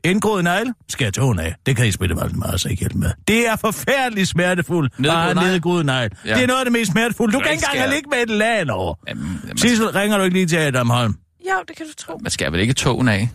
Indgroet 0.04 0.44
negle 0.44 0.74
skal 0.88 1.04
jeg 1.04 1.14
tågen 1.14 1.38
af. 1.38 1.54
Det 1.66 1.76
kan 1.76 1.86
Esprit 1.88 2.10
de 2.10 2.16
Valdemar 2.16 2.46
altså 2.46 2.68
ikke 2.68 2.80
hjælpe 2.80 2.98
med. 2.98 3.10
Det 3.28 3.48
er 3.48 3.56
forfærdeligt 3.56 4.28
smertefuldt 4.28 4.92
at 4.94 5.00
Nedgroet 5.00 5.34
negl? 5.36 5.46
nedgroet 5.46 5.86
negle. 5.86 6.10
Ja. 6.26 6.34
Det 6.34 6.42
er 6.42 6.46
noget 6.46 6.58
af 6.60 6.64
det 6.64 6.72
mest 6.72 6.90
smertefulde. 6.92 7.32
Du 7.32 7.38
kan 7.40 7.50
ikke 7.52 7.64
ikke 7.72 7.76
engang 7.76 7.94
ligge 7.94 8.08
med 8.10 8.22
et 8.22 8.28
lag 8.30 8.70
over. 8.70 8.94
Jamen, 9.08 9.40
man, 9.46 9.56
Sissel, 9.58 9.86
ringer 9.90 10.18
du 10.18 10.24
ikke 10.24 10.36
lige 10.36 10.46
til 10.46 10.56
Adam 10.56 10.90
Holm? 10.90 11.14
Jo, 11.46 11.54
det 11.68 11.76
kan 11.76 11.86
du 11.86 11.92
tro. 11.98 12.18
man 12.22 12.30
skal 12.30 12.52
vel 12.52 12.60
ikke 12.60 12.72
togen 12.74 13.08
af? 13.08 13.28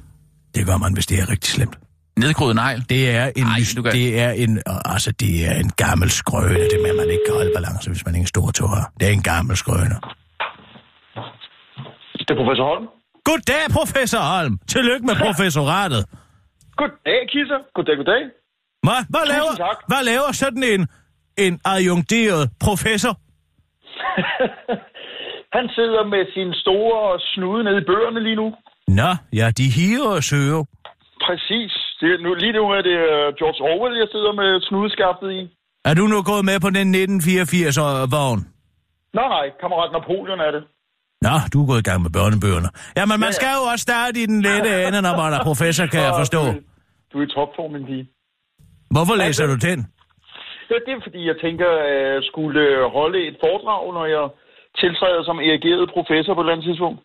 Det 0.55 0.65
gør 0.65 0.77
man, 0.77 0.93
hvis 0.93 1.05
det 1.05 1.19
er 1.19 1.29
rigtig 1.29 1.51
slemt. 1.53 1.77
Nedgroet 2.23 2.55
negl? 2.55 2.79
Det 2.89 3.01
er 3.15 3.25
en, 3.39 3.47
Ej, 3.47 3.59
lys, 3.59 3.73
det 3.99 4.19
er 4.25 4.31
en, 4.43 4.51
altså 4.93 5.11
det 5.11 5.33
er 5.49 5.55
en 5.63 5.71
gammel 5.83 6.09
skrøne, 6.09 6.63
det 6.71 6.77
med, 6.83 6.89
at 6.89 6.95
man 7.01 7.09
ikke 7.15 7.25
kan 7.27 7.35
holde 7.35 7.51
balance, 7.55 7.89
hvis 7.91 8.05
man 8.05 8.15
ikke 8.15 8.27
er 8.29 8.33
stor 8.35 8.51
tog 8.57 8.69
har. 8.69 8.85
Det 8.99 9.05
er 9.09 9.13
en 9.19 9.25
gammel 9.33 9.55
skrøne. 9.63 9.97
Det 12.27 12.29
er 12.33 12.39
professor 12.41 12.65
Holm. 12.71 12.85
Goddag, 13.29 13.63
professor 13.79 14.21
Holm. 14.33 14.53
Tillykke 14.73 15.05
med 15.09 15.15
professoratet. 15.25 16.01
Goddag, 16.79 17.19
Kisser. 17.33 17.59
Goddag, 17.75 17.95
goddag. 17.99 18.21
Hvad, 18.85 19.01
hvad, 19.13 19.25
laver, 19.33 19.53
tak. 19.65 19.77
hvad 19.87 20.01
laver 20.11 20.31
sådan 20.31 20.63
en, 20.73 20.81
en 21.45 21.53
adjungeret 21.65 22.43
professor? 22.65 23.13
Han 25.57 25.65
sidder 25.77 26.03
med 26.13 26.23
sin 26.35 26.53
store 26.53 27.19
snude 27.19 27.63
nede 27.63 27.77
i 27.77 27.85
bøgerne 27.89 28.19
lige 28.23 28.35
nu. 28.35 28.47
Nå, 28.87 29.11
ja, 29.33 29.51
de 29.57 29.63
higer 29.77 30.07
og 30.17 30.23
søger. 30.23 30.63
Præcis. 31.25 31.84
Det 32.05 32.21
nu, 32.25 32.29
lige 32.43 32.53
nu 32.59 32.63
er 32.77 32.81
det 32.89 32.97
uh, 33.13 33.27
George 33.39 33.59
Orwell, 33.69 33.95
jeg 34.03 34.07
sidder 34.15 34.31
med 34.41 34.49
snudeskaftet 34.67 35.29
i. 35.39 35.41
Er 35.89 35.93
du 35.99 36.03
nu 36.13 36.17
gået 36.31 36.45
med 36.49 36.57
på 36.65 36.69
den 36.77 36.87
1984-vogn? 36.95 38.39
Nej, 39.19 39.27
nej, 39.35 39.45
kammerat 39.61 39.91
Napoleon 39.97 40.39
er 40.47 40.51
det. 40.57 40.63
Nå, 41.25 41.35
du 41.53 41.57
er 41.63 41.67
gået 41.71 41.81
i 41.83 41.87
gang 41.89 41.99
med 42.05 42.11
børnebøgerne. 42.17 42.69
Jamen, 42.97 43.17
man 43.23 43.29
Ja, 43.29 43.35
ja. 43.35 43.39
skal 43.39 43.51
jo 43.59 43.63
også 43.71 43.83
starte 43.89 44.15
i 44.23 44.25
den 44.31 44.39
lette 44.47 44.69
ende, 44.85 44.99
når 45.07 45.13
man 45.21 45.31
er 45.37 45.41
professor, 45.49 45.85
kan 45.93 46.01
jeg 46.07 46.13
forstå. 46.21 46.41
Du, 46.51 46.53
du 47.11 47.15
er 47.19 47.25
i 47.27 47.29
topform, 47.35 47.71
min 47.75 47.85
pige. 47.89 48.05
Hvorfor 48.95 49.15
læser 49.23 49.45
du 49.51 49.55
den? 49.69 49.79
Ja, 50.69 50.75
det 50.85 50.91
er 50.97 51.01
fordi, 51.07 51.21
jeg 51.31 51.37
tænker, 51.45 51.69
at 51.87 51.95
jeg 52.15 52.23
skulle 52.31 52.59
øh, 52.69 52.81
holde 52.97 53.19
et 53.29 53.37
foredrag, 53.43 53.83
når 53.97 54.05
jeg 54.15 54.25
tiltræder 54.81 55.21
som 55.29 55.37
erigeret 55.49 55.83
professor 55.97 56.33
på 56.33 56.39
et 56.41 56.43
eller 56.43 56.53
andet 56.55 56.67
tidspunkt. 56.69 56.99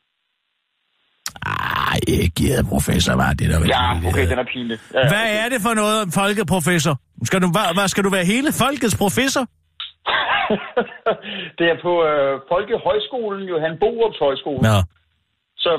Ej, 1.90 1.98
ikke 2.20 2.44
professor, 2.72 3.14
var 3.22 3.30
det 3.38 3.46
der 3.52 3.58
Ja, 3.76 3.84
okay, 4.08 4.24
den 4.30 4.38
er 4.44 4.48
pinlig. 4.54 4.78
Ja, 4.94 4.98
ja, 5.00 5.08
Hvad 5.12 5.26
er 5.42 5.46
det 5.52 5.60
for 5.66 5.74
noget, 5.82 6.00
folkeprofessor? 6.20 6.94
Skal 7.28 7.38
du, 7.44 7.48
hvad, 7.56 7.66
hvad, 7.76 7.88
skal 7.92 8.02
du 8.06 8.10
være 8.16 8.26
hele 8.34 8.50
folkets 8.62 8.96
professor? 9.04 9.44
det 11.58 11.66
er 11.72 11.78
på 11.86 11.92
øh, 12.10 12.32
Folkehøjskolen, 12.52 13.42
Johan 13.52 13.74
Borups 13.82 14.18
Højskole. 14.24 14.62
Nå. 14.68 14.76
Så 15.64 15.70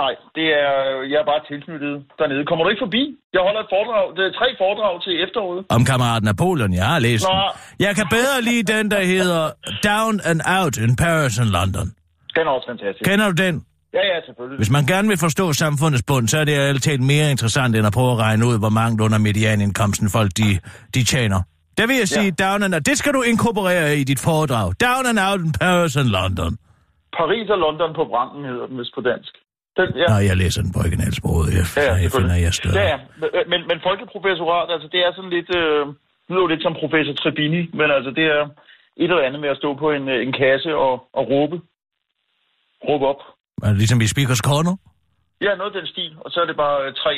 nej, 0.00 0.12
det 0.36 0.46
er, 0.64 0.74
jeg 1.12 1.18
er 1.24 1.28
bare 1.32 1.42
tilknyttet 1.50 1.94
dernede. 2.18 2.42
Kommer 2.48 2.62
du 2.64 2.68
ikke 2.72 2.84
forbi? 2.86 3.02
Jeg 3.36 3.42
holder 3.46 3.60
et 3.66 3.70
foredrag, 3.74 4.04
det 4.16 4.22
er 4.28 4.32
tre 4.40 4.48
foredrag 4.62 4.94
til 5.04 5.12
efteråret. 5.24 5.60
Om 5.76 5.82
kammerat 5.90 6.22
Napoleon, 6.30 6.72
jeg 6.80 6.86
har 6.94 7.00
læst 7.06 7.24
den. 7.26 7.36
Nå. 7.36 7.48
Jeg 7.86 7.92
kan 7.98 8.06
bedre 8.18 8.36
lide 8.48 8.64
den, 8.74 8.84
der 8.94 9.02
hedder 9.14 9.42
Down 9.90 10.14
and 10.30 10.40
Out 10.58 10.74
in 10.84 10.92
Paris 11.04 11.34
and 11.42 11.50
London. 11.58 11.86
Den 12.36 12.42
er 12.48 12.52
også 12.56 12.68
fantastisk. 12.72 13.04
Kender 13.10 13.26
du 13.32 13.36
den? 13.44 13.54
Ja, 13.96 14.02
ja, 14.12 14.16
selvfølgelig. 14.26 14.58
Hvis 14.62 14.70
man 14.76 14.84
gerne 14.92 15.08
vil 15.08 15.18
forstå 15.26 15.52
samfundets 15.52 16.02
bund, 16.10 16.28
så 16.28 16.36
er 16.38 16.44
det 16.44 16.52
altid 16.52 16.80
talt 16.80 17.02
mere 17.14 17.30
interessant, 17.30 17.76
end 17.76 17.86
at 17.86 17.92
prøve 17.92 18.10
at 18.12 18.18
regne 18.26 18.46
ud, 18.50 18.56
hvor 18.64 18.68
mange 18.80 19.04
under 19.06 19.18
medianindkomsten 19.18 20.08
folk 20.16 20.30
de, 20.40 20.48
de 20.94 21.00
tjener. 21.12 21.40
Der 21.78 21.86
vil 21.86 21.96
jeg 22.02 22.08
sige, 22.08 22.32
ja. 22.38 22.44
down 22.44 22.62
and 22.62 22.74
out. 22.74 22.86
Det 22.90 22.96
skal 22.98 23.12
du 23.16 23.22
inkorporere 23.22 23.96
i 24.00 24.04
dit 24.10 24.20
foredrag. 24.28 24.66
Down 24.88 25.04
and 25.10 25.18
out 25.28 25.40
in 25.46 25.52
Paris 25.60 25.96
and 26.02 26.08
London. 26.18 26.52
Paris 27.20 27.46
og 27.54 27.58
London 27.66 27.90
på 27.98 28.04
branden 28.12 28.42
hedder 28.50 28.66
den 28.70 28.78
vist 28.80 28.94
på 28.98 29.00
dansk. 29.10 29.32
Den, 29.78 29.88
ja. 30.02 30.06
Nå, 30.12 30.16
jeg 30.30 30.36
læser 30.42 30.60
den 30.64 30.72
på 30.74 30.78
originalsproget. 30.84 31.48
Jeg, 31.58 31.64
Ja, 31.76 31.82
ja, 31.90 31.94
jeg 32.04 32.10
finder, 32.16 32.34
jeg 32.46 32.52
større. 32.60 32.74
Ja, 32.80 32.84
ja. 32.92 32.98
Men- 33.52 33.66
Men, 33.70 33.78
folkeprofessorat, 33.88 34.68
altså 34.74 34.88
det 34.94 35.00
er 35.06 35.10
sådan 35.16 35.34
lidt, 35.38 35.50
øh, 35.60 35.82
lyder 36.32 36.48
lidt 36.52 36.62
som 36.66 36.74
professor 36.82 37.14
Trebini, 37.22 37.62
men 37.78 37.88
altså 37.96 38.10
det 38.18 38.24
er 38.36 38.42
et 39.02 39.10
eller 39.10 39.26
andet 39.28 39.40
med 39.44 39.50
at 39.54 39.60
stå 39.62 39.70
på 39.82 39.86
en, 39.96 40.04
øh, 40.14 40.18
en 40.26 40.32
kasse 40.42 40.70
og, 40.86 40.92
og 41.18 41.22
råbe. 41.32 41.56
Råbe 42.88 43.04
op. 43.12 43.22
Ligesom 43.80 44.00
i 44.00 44.06
Speakers 44.06 44.38
Corner? 44.48 44.74
Ja, 45.46 45.50
noget 45.60 45.70
af 45.74 45.76
den 45.80 45.86
stil, 45.86 46.12
og 46.24 46.30
så 46.30 46.40
er 46.40 46.46
det 46.50 46.56
bare 46.56 46.78
øh, 46.86 46.92
tre 47.04 47.14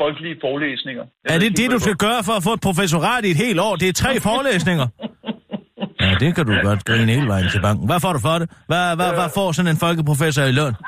folkelige 0.00 0.36
forelæsninger. 0.44 1.04
Jeg 1.24 1.34
Er 1.34 1.38
det 1.38 1.56
det, 1.56 1.70
du 1.70 1.78
skal 1.78 1.96
gøre 2.06 2.20
for 2.28 2.32
at 2.38 2.42
få 2.48 2.52
et 2.58 2.60
professorat 2.68 3.24
i 3.24 3.30
et 3.30 3.36
helt 3.46 3.60
år? 3.60 3.74
Det 3.76 3.88
er 3.88 3.92
tre 3.92 4.12
forelæsninger. 4.28 4.86
Ja, 6.00 6.10
det 6.22 6.34
kan 6.36 6.44
du 6.46 6.52
godt 6.68 6.84
grine 6.84 7.12
hele 7.16 7.28
vejen 7.28 7.48
til 7.54 7.60
banken. 7.66 7.86
Hvad 7.90 8.00
får 8.04 8.12
du 8.16 8.20
for 8.28 8.36
det? 8.40 8.46
Hvad, 8.70 8.84
hvad, 8.98 9.10
hvad 9.18 9.28
får 9.38 9.52
sådan 9.52 9.70
en 9.74 9.78
folkeprofessor 9.86 10.42
i 10.52 10.52
løn? 10.60 10.74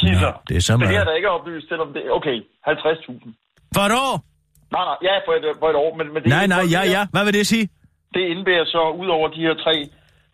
Kisser. 0.00 0.32
Nå, 0.32 0.38
det 0.48 0.56
er 0.56 0.60
så 0.68 0.72
Men 0.72 0.80
det 0.80 0.88
meget. 0.88 1.00
er 1.00 1.04
der 1.04 1.14
ikke 1.20 1.30
oplyst, 1.36 1.68
selvom 1.68 1.88
det 1.92 2.02
Okay, 2.18 2.36
50.000. 2.68 3.74
For 3.74 3.82
et 3.88 3.92
år? 4.06 4.14
Nej, 4.76 4.84
nej, 4.90 4.98
ja, 5.08 5.14
for 5.26 5.32
et, 5.38 5.44
for 5.62 5.68
et 5.72 5.76
år, 5.84 5.90
men, 5.98 6.06
men 6.12 6.22
det, 6.22 6.28
Nej, 6.36 6.46
nej, 6.46 6.64
ja, 6.76 6.82
ja. 6.96 7.02
Hvad 7.14 7.24
vil 7.24 7.34
det 7.34 7.46
sige? 7.46 7.68
det 8.14 8.20
indebærer 8.32 8.64
så, 8.64 8.82
ud 9.02 9.08
over 9.16 9.28
de 9.28 9.40
her 9.46 9.54
tre 9.64 9.74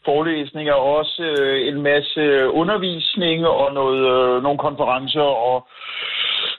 forelæsninger, 0.09 0.75
også 0.99 1.23
øh, 1.41 1.69
en 1.69 1.79
masse 1.91 2.23
undervisning 2.61 3.39
og 3.47 3.67
noget, 3.81 4.03
øh, 4.15 4.43
nogle 4.43 4.59
konferencer 4.67 5.29
og 5.49 5.57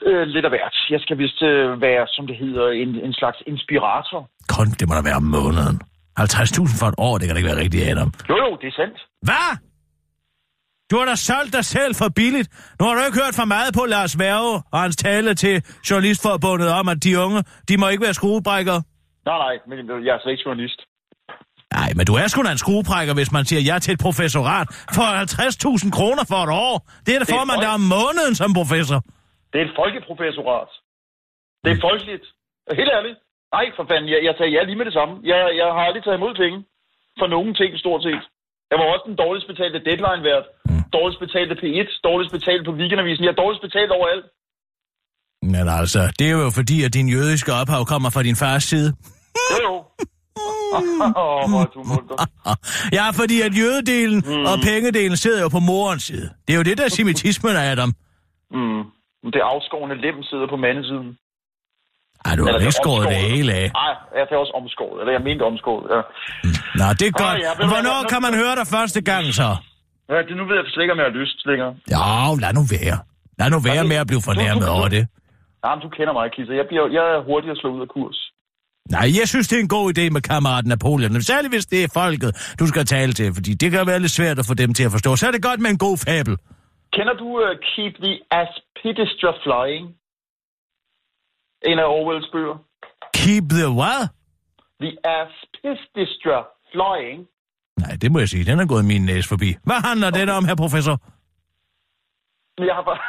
øh, 0.08 0.22
lidt 0.34 0.44
af 0.48 0.50
hvert. 0.50 0.76
Jeg 0.94 1.00
skal 1.04 1.18
vist 1.18 1.42
øh, 1.42 1.80
være, 1.86 2.04
som 2.14 2.26
det 2.26 2.36
hedder, 2.36 2.66
en, 2.82 2.90
en 3.06 3.14
slags 3.20 3.38
inspirator. 3.46 4.20
Kun, 4.56 4.66
det 4.78 4.84
må 4.88 4.92
da 4.94 5.02
være 5.10 5.20
om 5.24 5.28
måneden. 5.38 5.76
50.000 6.20 6.80
for 6.80 6.86
et 6.92 6.94
år, 6.98 7.14
det 7.18 7.24
kan 7.26 7.34
da 7.34 7.38
ikke 7.40 7.52
være 7.52 7.62
rigtigt, 7.64 7.88
Adam. 7.90 8.10
Jo, 8.30 8.36
jo, 8.44 8.50
det 8.60 8.68
er 8.72 8.76
sandt. 8.80 8.98
Hvad? 9.28 9.50
Du 10.90 10.94
har 10.98 11.06
da 11.12 11.14
solgt 11.14 11.52
dig 11.52 11.64
selv 11.64 11.92
for 12.00 12.08
billigt. 12.20 12.48
Nu 12.78 12.82
har 12.86 12.94
du 12.94 13.00
ikke 13.08 13.20
hørt 13.24 13.34
for 13.40 13.48
meget 13.54 13.70
på 13.78 13.84
Lars 13.94 14.18
Værge 14.18 14.54
og 14.72 14.78
hans 14.84 14.96
tale 14.96 15.34
til 15.34 15.54
Journalistforbundet 15.90 16.68
om, 16.80 16.88
at 16.88 16.98
de 17.04 17.18
unge, 17.24 17.40
de 17.68 17.74
må 17.80 17.86
ikke 17.88 18.04
være 18.06 18.14
skruebrækker. 18.20 18.76
Nej, 19.28 19.38
nej, 19.44 19.54
men 19.68 19.78
jeg 20.06 20.12
er 20.14 20.20
slet 20.22 20.32
ikke 20.32 20.46
journalist. 20.46 20.80
Nej, 21.76 21.88
men 21.96 22.04
du 22.08 22.14
er 22.22 22.26
sgu 22.28 22.38
da 22.46 22.50
en 22.58 22.62
skruebrækker, 22.64 23.12
hvis 23.18 23.30
man 23.36 23.44
siger 23.50 23.62
ja 23.70 23.76
til 23.84 23.92
et 23.96 24.00
professorat 24.06 24.66
for 24.96 25.06
50.000 25.24 25.90
kroner 25.98 26.24
for 26.32 26.40
et 26.46 26.52
år. 26.66 26.74
Det 27.06 27.12
er 27.14 27.18
det, 27.20 27.28
Det 27.28 27.34
er 27.34 27.36
får 27.36 27.44
man 27.52 27.58
der 27.64 27.72
om 27.78 27.84
måneden 27.96 28.34
som 28.40 28.48
professor. 28.60 28.98
Det 29.52 29.58
er 29.62 29.66
et 29.70 29.74
folkeprofessorat. 29.80 30.70
Det 31.64 31.70
er 31.74 31.78
folkeligt. 31.88 32.24
Helt 32.80 32.92
ærligt. 32.98 33.18
Nej, 33.56 33.66
for 33.76 33.84
fanden, 33.90 34.08
jeg, 34.14 34.20
jeg 34.28 34.34
tager 34.38 34.52
ja 34.56 34.60
lige 34.68 34.78
med 34.80 34.86
det 34.90 34.94
samme. 34.98 35.12
Jeg, 35.30 35.38
jeg 35.60 35.68
har 35.76 35.82
aldrig 35.88 36.02
taget 36.04 36.18
imod 36.20 36.34
penge 36.42 36.58
for 37.20 37.26
nogen 37.34 37.52
ting, 37.60 37.70
stort 37.84 38.02
set. 38.06 38.24
Jeg 38.70 38.76
var 38.80 38.86
også 38.92 39.04
den 39.08 39.16
dårligst 39.24 39.46
betalte 39.52 39.78
deadline-vært. 39.88 40.46
Dårligst 40.96 41.20
betalte 41.26 41.54
P1, 41.62 41.88
dårligst 42.08 42.32
betalt 42.38 42.62
på 42.68 42.72
Weekendavisen. 42.80 43.22
Jeg 43.26 43.32
er 43.34 43.40
dårligst 43.42 43.62
betalt 43.68 43.90
overalt. 43.98 44.26
Men 45.54 45.64
altså, 45.80 46.00
det 46.18 46.26
er 46.30 46.34
jo 46.40 46.50
fordi, 46.60 46.76
at 46.86 46.92
din 46.98 47.08
jødiske 47.16 47.50
ophav 47.60 47.82
kommer 47.92 48.10
fra 48.14 48.22
din 48.28 48.36
fars 48.42 48.64
side. 48.72 48.88
Jo, 49.52 49.56
jo. 49.68 49.74
Åh, 50.36 51.60
er 51.62 51.70
du 51.74 51.82
munter. 51.92 52.16
Ja, 52.98 53.06
fordi 53.20 53.36
at 53.46 53.52
jødedelen 53.60 54.20
mm. 54.26 54.44
og 54.50 54.56
pengedelen 54.68 55.16
sidder 55.16 55.40
jo 55.42 55.48
på 55.48 55.60
morens 55.70 56.02
side. 56.02 56.26
Det 56.46 56.52
er 56.54 56.58
jo 56.60 56.62
det, 56.62 56.78
der 56.78 56.84
er 56.84 56.88
semitismen 56.88 57.56
af 57.56 57.64
Adam. 57.72 57.90
Mm. 58.50 58.82
Det 59.36 59.42
afskårende 59.54 59.96
lem 60.04 60.22
sidder 60.22 60.46
på 60.54 60.56
mandesiden. 60.56 61.10
Ej, 62.26 62.32
du 62.36 62.42
har 62.44 62.52
ikke 62.52 62.66
er 62.66 62.80
skåret 62.82 63.06
det 63.14 63.16
hele 63.16 63.52
af. 63.62 63.66
Nej, 63.82 63.92
jeg 64.14 64.22
er 64.30 64.36
også 64.44 64.54
omskåret. 64.60 64.96
Eller 65.00 65.12
jeg 65.16 65.22
mente 65.28 65.42
omskåret, 65.50 65.86
ja. 65.94 66.00
Nå, 66.80 66.86
det 67.00 67.06
er 67.10 67.14
godt. 67.24 67.36
ja, 67.46 67.50
du 67.50 67.56
hvad, 67.56 67.68
Hvornår 67.72 67.98
kan 68.12 68.20
man 68.26 68.34
høre 68.42 68.54
dig 68.60 68.66
første 68.76 69.00
gang 69.10 69.24
så? 69.40 69.48
ja 70.10 70.16
det, 70.28 70.34
nu 70.40 70.44
ved 70.48 70.56
jeg 70.58 70.64
slet 70.74 70.82
ikke, 70.84 70.94
om 70.96 71.00
jeg 71.02 71.08
har 71.10 71.16
lyst 71.22 71.38
længere. 71.50 71.72
Ja, 71.94 72.04
lad 72.44 72.52
nu 72.58 72.62
være. 72.76 72.96
Lad 73.38 73.48
nu 73.54 73.58
være 73.70 73.84
med 73.92 73.98
at 74.02 74.06
blive 74.10 74.22
fornærmet 74.30 74.66
over 74.76 74.88
det. 74.96 75.02
Nej, 75.64 75.72
men 75.74 75.82
du 75.86 75.90
kender 75.96 76.12
mig, 76.18 76.24
Kisser. 76.34 76.54
Jeg, 76.60 76.66
bliver, 76.70 76.84
jeg 76.98 77.04
er 77.14 77.20
hurtig 77.28 77.48
at 77.54 77.58
slå 77.60 77.68
ud 77.76 77.80
af 77.86 77.90
kurs. 77.96 78.18
Nej, 78.90 79.08
jeg 79.20 79.28
synes, 79.28 79.48
det 79.48 79.56
er 79.58 79.62
en 79.62 79.68
god 79.78 79.98
idé 79.98 80.04
med 80.10 80.20
kammeraten 80.20 80.68
Napoleon. 80.68 81.22
Særligt 81.22 81.52
hvis 81.54 81.66
det 81.66 81.84
er 81.84 81.88
folket, 81.94 82.56
du 82.60 82.66
skal 82.66 82.84
tale 82.84 83.12
til, 83.12 83.34
fordi 83.34 83.54
det 83.54 83.70
kan 83.70 83.86
være 83.86 84.00
lidt 84.00 84.12
svært 84.12 84.38
at 84.38 84.46
få 84.50 84.54
dem 84.54 84.74
til 84.74 84.84
at 84.84 84.92
forstå. 84.96 85.16
Så 85.16 85.26
er 85.26 85.30
det 85.30 85.42
godt 85.42 85.60
med 85.60 85.70
en 85.70 85.78
god 85.78 85.96
fabel. 86.06 86.34
Kender 86.96 87.14
du 87.22 87.28
uh, 87.44 87.50
Keep 87.70 87.94
the 88.06 88.14
Aspidistra 88.40 89.32
Flying? 89.44 89.86
En 91.70 91.78
af 91.78 91.88
Orwells 91.96 92.28
bøger. 92.32 92.56
Keep 93.14 93.44
the 93.56 93.68
what? 93.80 94.02
The 94.82 94.92
Aspidistra 95.20 96.38
Flying. 96.72 97.20
Nej, 97.82 97.96
det 98.02 98.12
må 98.12 98.18
jeg 98.18 98.28
sige. 98.28 98.44
Den 98.44 98.60
er 98.60 98.66
gået 98.66 98.84
min 98.84 99.04
næse 99.04 99.28
forbi. 99.28 99.50
Hvad 99.68 99.80
handler 99.88 100.10
det 100.10 100.30
om, 100.30 100.44
her 100.44 100.56
professor? 100.64 100.96
Jeg 102.68 102.74
har 102.78 102.84
bare... 102.90 103.00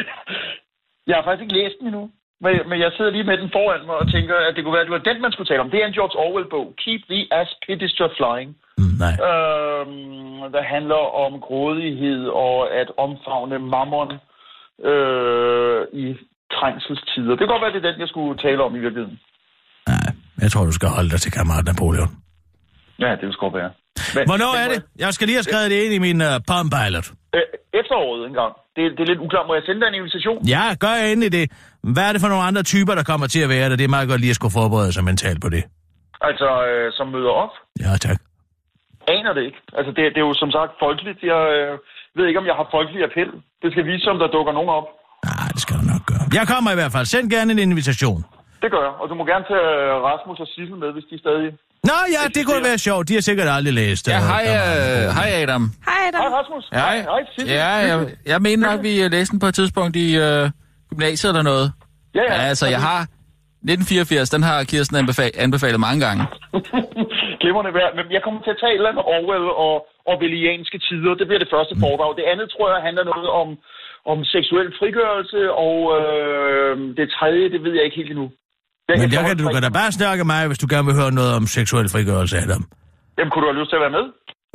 jeg 1.08 1.14
har 1.16 1.24
faktisk 1.24 1.42
ikke 1.42 1.56
læst 1.60 1.76
den 1.80 1.86
endnu. 1.86 2.10
Men, 2.44 2.52
men 2.70 2.78
jeg 2.84 2.90
sidder 2.96 3.10
lige 3.10 3.28
med 3.30 3.36
den 3.42 3.50
foran 3.56 3.86
mig 3.86 3.96
og 4.02 4.06
tænker, 4.14 4.36
at 4.48 4.52
det 4.54 4.60
kunne 4.62 4.76
være, 4.76 4.84
at 4.86 4.88
det 4.90 4.96
var 4.98 5.08
den, 5.10 5.22
man 5.22 5.32
skulle 5.32 5.48
tale 5.50 5.62
om. 5.64 5.70
Det 5.70 5.78
er 5.82 5.86
en 5.86 5.96
George 5.98 6.16
Orwell-bog. 6.24 6.66
Keep 6.82 7.02
the 7.12 7.22
Aspidistra 7.40 8.08
Flying. 8.16 8.50
Mm, 8.78 8.94
nej. 9.04 9.14
Øhm, 9.28 10.52
der 10.56 10.62
handler 10.74 11.02
om 11.24 11.32
grådighed 11.46 12.22
og 12.46 12.58
at 12.80 12.88
omfavne 13.06 13.58
mammon 13.74 14.10
øh, 14.90 15.80
i 16.04 16.06
trængselstider. 16.56 17.32
Det 17.36 17.42
kan 17.44 17.52
godt 17.54 17.62
være, 17.64 17.72
det 17.74 17.84
er 17.84 17.90
den, 17.90 18.00
jeg 18.04 18.08
skulle 18.14 18.38
tale 18.46 18.60
om 18.66 18.72
i 18.76 18.80
virkeligheden. 18.86 19.18
nej. 19.88 20.08
Jeg 20.42 20.50
tror, 20.50 20.64
du 20.64 20.72
skal 20.72 20.88
holde 20.88 21.10
dig 21.10 21.20
til 21.20 21.32
kammeraten 21.32 21.68
Napoleon. 21.70 22.10
Ja, 23.04 23.10
det 23.18 23.24
vil 23.28 23.32
sgu 23.32 23.50
være. 23.50 23.70
Men, 24.16 24.22
Hvornår 24.30 24.52
er 24.62 24.68
det? 24.72 24.80
Jeg 25.04 25.10
skal 25.14 25.24
lige 25.28 25.38
have 25.40 25.48
skrevet 25.50 25.70
det 25.72 25.78
ind 25.84 25.92
i 25.98 26.00
min 26.06 26.18
uh, 26.28 26.34
Palm 26.50 26.68
Pilot. 26.76 27.06
Øh, 27.36 27.46
efteråret 27.80 28.22
engang. 28.30 28.52
Det, 28.76 28.82
det 28.96 29.02
er 29.04 29.10
lidt 29.12 29.20
uklart. 29.26 29.46
Må 29.48 29.54
jeg 29.58 29.64
sende 29.66 29.80
dig 29.80 29.88
en 29.88 29.94
invitation? 30.02 30.38
Ja, 30.54 30.64
gør 30.84 30.94
jeg 31.00 31.06
endelig 31.12 31.32
det. 31.38 31.44
Hvad 31.82 32.04
er 32.08 32.12
det 32.12 32.20
for 32.20 32.28
nogle 32.28 32.44
andre 32.50 32.62
typer, 32.62 32.94
der 32.94 33.02
kommer 33.02 33.26
til 33.26 33.40
at 33.46 33.48
være 33.48 33.70
der? 33.70 33.76
Det 33.76 33.84
er 33.84 33.88
meget 33.96 34.08
godt 34.08 34.20
lige 34.20 34.30
at 34.30 34.36
skulle 34.36 34.52
forberede 34.60 34.92
sig 34.92 35.04
mentalt 35.04 35.40
på 35.42 35.48
det. 35.48 35.62
Altså, 36.28 36.48
øh, 36.68 36.92
som 36.98 37.06
møder 37.14 37.32
op? 37.44 37.52
Ja, 37.84 37.90
tak. 38.06 38.18
Aner 39.14 39.32
det 39.36 39.42
ikke. 39.48 39.60
Altså, 39.78 39.90
det, 39.96 40.02
det 40.14 40.20
er 40.22 40.26
jo 40.30 40.34
som 40.42 40.50
sagt 40.50 40.72
folkeligt. 40.84 41.18
Jeg 41.32 41.42
øh, 41.56 41.78
ved 42.16 42.24
ikke, 42.28 42.40
om 42.42 42.46
jeg 42.50 42.56
har 42.60 42.66
folkelig 42.76 43.00
appel. 43.08 43.28
Det 43.62 43.68
skal 43.74 43.84
vise, 43.90 44.06
om 44.12 44.18
der 44.22 44.28
dukker 44.36 44.52
nogen 44.58 44.70
op. 44.78 44.86
Nej, 45.30 45.48
det 45.54 45.60
skal 45.64 45.74
du 45.80 45.84
nok 45.92 46.02
gøre. 46.10 46.24
Jeg 46.38 46.44
kommer 46.52 46.70
i 46.74 46.76
hvert 46.80 46.92
fald. 46.94 47.06
Send 47.14 47.26
gerne 47.36 47.50
en 47.54 47.58
invitation. 47.68 48.20
Det 48.62 48.68
gør 48.74 48.82
jeg. 48.88 48.94
Og 49.00 49.06
du 49.10 49.14
må 49.18 49.24
gerne 49.32 49.44
tage 49.52 49.66
øh, 49.76 49.92
Rasmus 50.08 50.38
og 50.44 50.48
Sissel 50.54 50.76
med, 50.82 50.90
hvis 50.96 51.06
de 51.10 51.16
stadig... 51.24 51.48
Nå 51.90 51.98
ja, 52.16 52.22
det 52.36 52.42
kunne 52.46 52.64
være 52.70 52.78
sjovt. 52.78 53.08
De 53.08 53.14
har 53.14 53.20
sikkert 53.30 53.48
aldrig 53.56 53.74
læst. 53.74 54.08
Ja, 54.08 54.16
øh, 54.16 54.22
hej, 54.32 54.44
øh, 54.56 55.02
hej 55.18 55.28
Adam. 55.42 55.62
Hej 55.90 56.00
Adam. 56.08 56.20
Hej, 56.22 56.30
Rasmus. 56.38 56.64
Ja, 56.72 56.78
Hej, 56.78 56.96
hej 57.12 57.22
Sissel. 57.34 57.50
ja 57.60 57.68
jeg, 57.90 57.96
jeg 58.26 58.38
mener 58.42 58.70
nok, 58.70 58.82
vi 58.82 59.02
øh, 59.02 59.10
læste 59.10 59.32
den 59.32 59.40
på 59.40 59.46
et 59.46 59.54
tidspunkt 59.54 59.96
i 59.96 60.16
øh, 60.16 60.50
gymnasiet 60.90 61.30
eller 61.32 61.46
noget. 61.52 61.66
ja, 62.14 62.22
Ja, 62.22 62.40
altså, 62.50 62.66
jeg 62.76 62.82
har 62.90 63.00
1984, 63.62 64.30
den 64.34 64.42
har 64.48 64.58
Kirsten 64.72 64.96
anbefalet, 65.02 65.36
anbefalet 65.46 65.80
mange 65.86 66.00
gange. 66.06 66.22
Glimrende 67.40 67.72
værd. 67.78 67.92
Men 67.98 68.04
jeg 68.16 68.22
kommer 68.24 68.40
til 68.42 68.52
at 68.56 68.60
tale 68.66 68.88
om 68.92 68.98
Orwell 69.14 69.46
og 69.64 69.74
orwellianske 70.12 70.78
tider. 70.88 71.12
Det 71.20 71.26
bliver 71.28 71.42
det 71.44 71.50
første 71.54 71.74
foredrag. 71.82 72.10
Det 72.20 72.24
andet, 72.32 72.46
tror 72.54 72.66
jeg, 72.72 72.80
handler 72.88 73.04
noget 73.12 73.28
om, 73.40 73.48
om 74.12 74.18
seksuel 74.34 74.68
frigørelse, 74.80 75.40
og 75.66 75.76
øh, 75.98 76.72
det 76.98 77.06
tredje, 77.18 77.44
det 77.54 77.60
ved 77.64 77.72
jeg 77.78 77.84
ikke 77.86 77.98
helt 78.00 78.12
endnu. 78.14 78.28
Er 78.88 78.98
Men 79.02 79.12
jeg 79.16 79.22
kan, 79.26 79.34
du 79.42 79.46
kan 79.54 79.62
da 79.66 79.70
bare 79.80 79.92
snakke 80.00 80.22
mig, 80.32 80.42
hvis 80.48 80.60
du 80.62 80.66
gerne 80.72 80.86
vil 80.88 80.96
høre 81.00 81.12
noget 81.20 81.32
om 81.38 81.44
seksuel 81.56 81.88
frigørelse, 81.94 82.34
Adam. 82.44 82.62
Jamen, 83.16 83.30
kunne 83.30 83.42
du 83.44 83.48
have 83.52 83.60
lyst 83.60 83.70
til 83.70 83.78
at 83.80 83.84
være 83.86 83.96
med? 83.98 84.06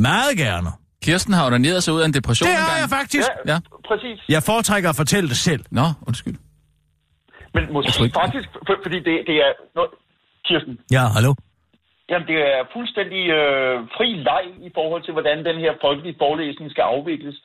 Meget 0.09 0.33
gerne. 0.45 0.69
Kirsten 1.05 1.33
har 1.37 1.43
onaneret 1.49 1.79
sig 1.83 1.91
ud 1.95 2.01
af 2.03 2.05
en 2.11 2.13
depression 2.19 2.47
Det 2.49 2.57
har 2.69 2.77
jeg 2.83 2.89
faktisk. 2.99 3.29
Ja, 3.49 3.53
Ja. 3.53 3.57
præcis. 3.89 4.17
Jeg 4.35 4.41
foretrækker 4.49 4.89
at 4.93 4.97
fortælle 5.03 5.27
det 5.33 5.37
selv. 5.49 5.63
Nå, 5.79 5.85
undskyld. 6.09 6.37
Men 7.55 7.63
måske 7.73 8.03
ikke- 8.03 8.19
faktisk, 8.23 8.49
for, 8.67 8.75
fordi 8.85 8.97
det, 9.07 9.15
det 9.29 9.35
er... 9.45 9.51
Nå, 9.75 9.83
Kirsten, 10.47 10.73
Ja, 10.97 11.03
hallo? 11.17 11.31
jamen 12.09 12.27
det 12.31 12.37
er 12.53 12.61
fuldstændig 12.75 13.23
øh, 13.39 13.75
fri 13.97 14.09
leg 14.29 14.45
i 14.67 14.69
forhold 14.77 15.01
til, 15.03 15.13
hvordan 15.17 15.37
den 15.49 15.57
her 15.63 15.73
folkelige 15.85 16.15
forelæsning 16.23 16.67
skal 16.71 16.81
afvikles. 16.95 17.35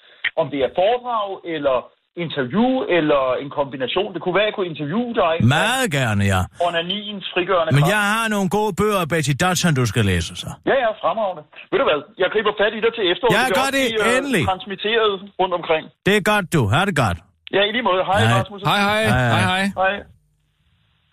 Om 0.40 0.46
det 0.52 0.60
er 0.66 0.70
foredrag, 0.80 1.28
eller 1.54 1.76
interview, 2.24 2.70
eller 2.96 3.22
en 3.42 3.50
kombination. 3.58 4.08
Det 4.14 4.20
kunne 4.22 4.36
være, 4.38 4.46
at 4.46 4.50
jeg 4.50 4.56
kunne 4.58 4.70
interviewe 4.74 5.12
dig. 5.22 5.34
Meget 5.58 5.86
gerne, 5.98 6.22
ja. 6.34 6.40
Onaniens 6.68 7.26
frigørende 7.34 7.70
Men 7.76 7.82
kraft. 7.82 7.92
jeg 7.96 8.02
har 8.14 8.24
nogle 8.34 8.48
gode 8.56 8.72
bøger 8.80 9.00
af 9.04 9.08
Betty 9.12 9.32
Dodson, 9.42 9.72
du 9.80 9.84
skal 9.92 10.04
læse 10.12 10.30
så. 10.42 10.48
Ja, 10.70 10.76
ja, 10.84 10.90
fremragende. 11.02 11.42
Ved 11.70 11.78
du 11.82 11.86
hvad, 11.90 12.00
jeg 12.22 12.28
griber 12.34 12.52
fat 12.60 12.72
i 12.78 12.80
dig 12.84 12.92
til 12.98 13.04
efteråret. 13.12 13.34
Ja, 13.36 13.42
vil 13.46 13.54
gør 13.56 13.64
også 13.66 13.76
det, 13.78 13.84
blive, 13.90 14.16
endelig. 14.16 14.42
transmitteret 14.50 15.12
rundt 15.40 15.54
omkring. 15.60 15.84
Det 16.06 16.14
er 16.20 16.22
godt, 16.32 16.44
du. 16.54 16.60
Ha' 16.72 16.84
det 16.90 16.96
godt. 17.04 17.18
Ja, 17.56 17.60
i 17.68 17.70
lige 17.76 17.84
måde. 17.90 18.00
Hej, 18.10 18.20
Hej. 18.24 18.38
Rasmus. 18.38 18.60
Hej, 18.70 18.80
hej. 18.88 19.02
Hej, 19.14 19.28
hej. 19.30 19.40
Hej, 19.50 19.62
hej. 19.80 19.94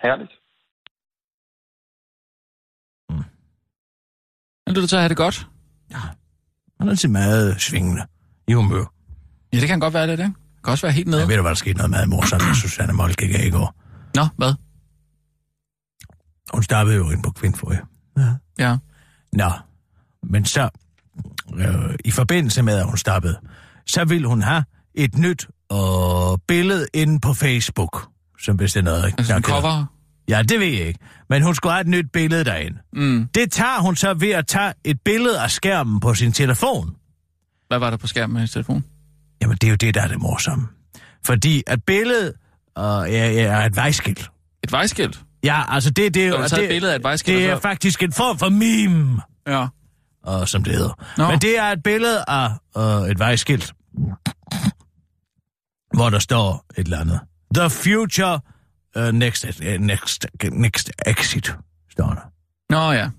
Herligt. 0.06 0.34
Han 4.68 4.72
lytter 4.76 4.88
til 4.88 4.96
at 4.96 5.02
have 5.02 5.10
det 5.10 5.18
godt. 5.26 5.38
Han 6.80 6.88
er 6.88 6.92
altid 6.92 7.10
meget 7.10 7.62
svingende 7.62 8.02
i 8.48 8.54
humør. 8.54 8.86
Ja, 9.54 9.58
det 9.62 9.68
kan 9.68 9.80
godt 9.80 9.94
være 9.94 10.08
det, 10.08 10.12
ikke? 10.12 10.24
Det 10.24 10.34
kan 10.68 10.72
også 10.72 10.86
være 10.86 10.94
helt 10.94 11.08
nede. 11.08 11.20
Jeg 11.20 11.28
ved 11.28 11.36
du, 11.36 11.42
hvad 11.42 11.50
der 11.50 11.56
skete 11.56 11.78
noget 11.78 11.90
meget 11.90 12.10
morsomt 12.10 12.46
med 12.46 12.56
Susanne 12.56 12.94
Molke 12.94 13.48
i 13.48 13.50
går. 13.50 13.76
Nå, 14.16 14.28
hvad? 14.38 14.54
Hun 16.54 16.64
startede 16.64 16.96
jo 16.96 17.10
ind 17.10 17.24
på 17.24 17.32
kvindforie. 17.32 17.80
Ja. 18.18 18.34
Ja. 18.60 18.78
Nå, 19.34 19.52
men 20.24 20.46
så, 20.46 20.70
øh, 21.56 21.96
i 22.06 22.12
forbindelse 22.12 22.62
med, 22.62 22.78
at 22.78 22.86
hun 22.86 22.98
stoppede, 22.98 23.40
så 23.86 24.06
ville 24.06 24.28
hun 24.28 24.42
have 24.42 24.64
et 24.96 25.18
nyt 25.18 25.48
øh, 25.74 25.78
billede 26.48 26.88
inde 26.94 27.20
på 27.20 27.34
Facebook, 27.34 28.08
som 28.44 28.56
hvis 28.56 28.74
det 28.74 28.80
er 28.80 28.84
noget, 28.84 29.06
ikke? 29.06 29.16
Altså 29.20 29.36
en 29.36 29.44
cover. 29.44 29.86
Ja, 30.30 30.42
det 30.42 30.60
ved 30.60 30.68
jeg 30.68 30.88
ikke. 30.88 31.00
Men 31.30 31.44
hun 31.44 31.56
skulle 31.56 31.74
have 31.74 31.82
et 31.82 31.88
nyt 31.88 32.12
billede 32.14 32.46
derinde. 32.46 32.78
Mm. 32.94 33.28
Det 33.36 33.52
tager 33.52 33.82
hun 33.82 33.96
så 33.96 34.14
ved 34.14 34.32
at 34.32 34.48
tage 34.48 34.74
et 34.84 35.02
billede 35.06 35.42
af 35.42 35.52
skærmen 35.52 36.00
på 36.00 36.14
sin 36.14 36.32
telefon. 36.32 36.96
Hvad 37.68 37.80
var 37.80 37.90
der 37.90 37.98
på 37.98 38.08
skærmen 38.08 38.34
med 38.34 38.42
hendes 38.42 38.52
telefon? 38.52 38.84
Jamen, 39.42 39.58
det 39.62 39.68
er 39.68 39.70
jo 39.72 39.76
det, 39.76 39.94
der 39.96 40.02
er 40.02 40.08
det 40.08 40.20
morsomme. 40.22 40.68
Fordi 41.26 41.64
at 41.68 41.84
billedet 41.84 42.34
øh, 42.78 42.84
er, 42.84 43.50
er 43.52 43.66
et 43.66 43.76
vejskilt. 43.76 44.30
Et 44.64 44.72
vejskilt? 44.72 45.20
Ja, 45.44 45.62
altså 45.74 45.90
det, 45.90 46.14
det, 46.14 46.40
har 46.40 46.48
det, 46.48 46.70
billede 46.70 46.92
af 46.92 46.96
et 46.96 47.04
vejskilt, 47.04 47.38
det 47.38 47.46
er 47.50 47.56
så- 47.56 47.62
faktisk 47.62 48.04
en 48.04 48.14
form 48.14 48.38
for 48.38 48.50
meme, 48.50 49.22
Ja. 49.48 49.68
og 50.24 50.48
som 50.50 50.64
det 50.64 50.74
hedder. 50.74 51.06
Nå. 51.18 51.30
Men 51.32 51.40
det 51.40 51.58
er 51.60 51.64
et 51.64 51.84
billede 51.84 52.24
af 52.28 52.50
øh, 52.78 53.10
et 53.12 53.20
vejskilt, 53.20 53.74
hvor 55.94 56.10
der 56.10 56.20
står 56.20 56.66
et 56.78 56.84
eller 56.84 57.00
andet. 57.00 57.20
The 57.56 57.70
future 57.70 58.40
uh, 58.96 59.04
next, 59.12 59.46
uh, 59.46 59.66
next, 59.80 60.26
next 60.52 60.92
exit, 61.06 61.56
står 61.92 62.08
der. 62.10 62.32
Nå 62.70 62.92
ja. 62.92 63.10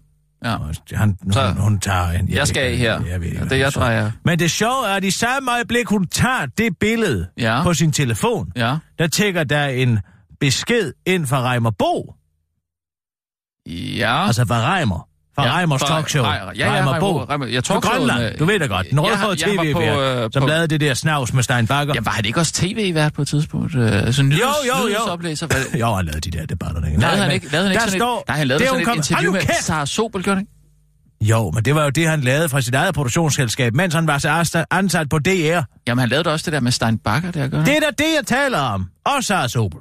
Ja. 0.45 0.57
Han, 0.95 1.19
Så- 1.33 1.47
hun, 1.49 1.57
hun 1.63 1.81
tager 1.81 2.09
en... 2.11 2.29
Jeg 2.29 2.49
skal 2.49 2.63
af 2.63 2.77
her. 2.77 3.01
Jeg 3.05 3.21
ved 3.21 3.29
Ja, 3.33 3.45
det 3.45 3.53
er 3.53 3.57
jeg 3.57 3.67
hun 3.75 3.83
drejer. 3.83 4.11
Men 4.25 4.39
det 4.39 4.51
sjove 4.51 4.87
er, 4.89 4.95
at 4.95 5.05
i 5.05 5.11
samme 5.11 5.53
øjeblik, 5.53 5.87
hun 5.89 6.07
tager 6.07 6.47
det 6.59 6.79
billede 6.79 7.29
Ja. 7.39 7.63
på 7.63 7.75
sin 7.75 7.93
telefon, 7.93 8.53
Ja. 8.57 8.77
der 8.99 9.07
tækker 9.07 9.45
der 9.45 9.67
en 9.67 9.99
besked 10.41 10.93
ind 11.07 11.27
fra 11.27 11.43
Reimer 11.51 11.71
Bo. 11.71 12.15
Ja. 13.67 14.27
Altså 14.27 14.45
fra 14.47 14.75
Reimer. 14.75 15.08
Fra 15.39 15.47
Ja, 15.47 15.57
Reimers 15.59 15.83
talkshow. 15.83 16.25
Ja, 16.25 16.33
ja, 16.57 16.75
Reimer 16.75 17.01
Bo. 17.01 17.25
Reimer- 17.25 17.47
ja, 17.47 17.57
Fra 17.57 17.61
talkshowet 17.61 17.83
Grønland, 17.85 18.23
med- 18.23 18.39
du 18.39 18.45
ved 18.45 18.59
det 18.61 18.69
godt. 18.69 18.87
Den 18.91 18.99
Ja, 18.99 19.05
rødhårede 19.05 19.47
jeg 19.47 19.57
på, 19.57 19.81
tv-vært, 19.81 20.25
øh, 20.25 20.31
som 20.33 20.41
på- 20.43 20.49
lavede 20.49 20.69
det 20.69 20.81
der 20.81 20.95
snavs 20.95 21.33
med 21.33 21.43
Stein 21.43 21.67
Bakker. 21.67 21.95
Jamen, 21.95 22.05
var 22.07 22.13
han 22.13 22.25
ikke 22.25 22.41
også 22.41 22.53
tv-vært 22.53 23.13
på 23.15 23.23
et 23.23 23.29
tidspunkt? 23.29 23.75
Øh, 23.75 23.93
altså, 23.93 24.23
nyheds, 24.23 24.41
Jo, 24.41 24.47
jo, 24.67 24.83
jo. 24.83 24.87
nyhedsoplæser? 24.89 25.47
Hvad, 25.47 25.65
Jo, 25.81 25.95
han 25.95 26.05
lavede 26.05 26.21
de 26.31 26.39
der 26.39 26.47
debatter. 26.47 26.85
Ikke? 26.87 27.01
lavede 27.01 27.19
han 27.23 27.31
ikke, 27.33 27.53
lavede 27.53 27.69
han 27.69 27.73
ikke 27.73 27.81
der 27.83 27.87
sådan 27.87 28.01
står, 28.01 28.19
et, 28.21 28.29
nej, 28.29 28.37
han 28.37 28.47
lavede 28.49 28.65
det, 28.65 28.71
sådan 28.71 28.89
et 28.89 28.97
interview 28.97 29.33
med! 29.33 29.41
Sara 29.61 29.87
Sobel, 29.87 30.23
gjorde 30.23 30.37
han 30.37 30.43
ikke? 30.43 30.53
Jo, 31.33 31.51
men 31.51 31.65
det 31.65 31.75
var 31.75 31.85
jo 31.85 31.91
det, 31.91 32.09
han 32.09 32.21
lavede 32.21 32.49
fra 32.49 32.61
sit 32.61 32.75
eget 32.75 32.95
produktionsselskab, 32.95 33.75
mens 33.75 33.95
han 33.95 34.07
var 34.07 34.19
så 34.19 34.65
ansat- 34.71 35.09
på 35.09 35.19
DR. 35.19 35.61
Jamen, 35.89 35.99
han 36.01 36.09
lavede 36.09 36.33
også 36.33 36.45
det 36.45 36.53
der 36.53 36.61
med 36.61 36.73
Stein 36.73 36.99
Bakker, 36.99 37.31
der 37.31 37.49
gør 37.49 37.65
Det 37.65 37.77
er 37.77 37.81
da 37.81 37.91
det, 37.99 38.07
jeg 38.17 38.27
taler 38.27 38.59
om. 38.59 38.87
Og 39.07 39.25
Sara 39.25 39.49
Sobel. 39.49 39.81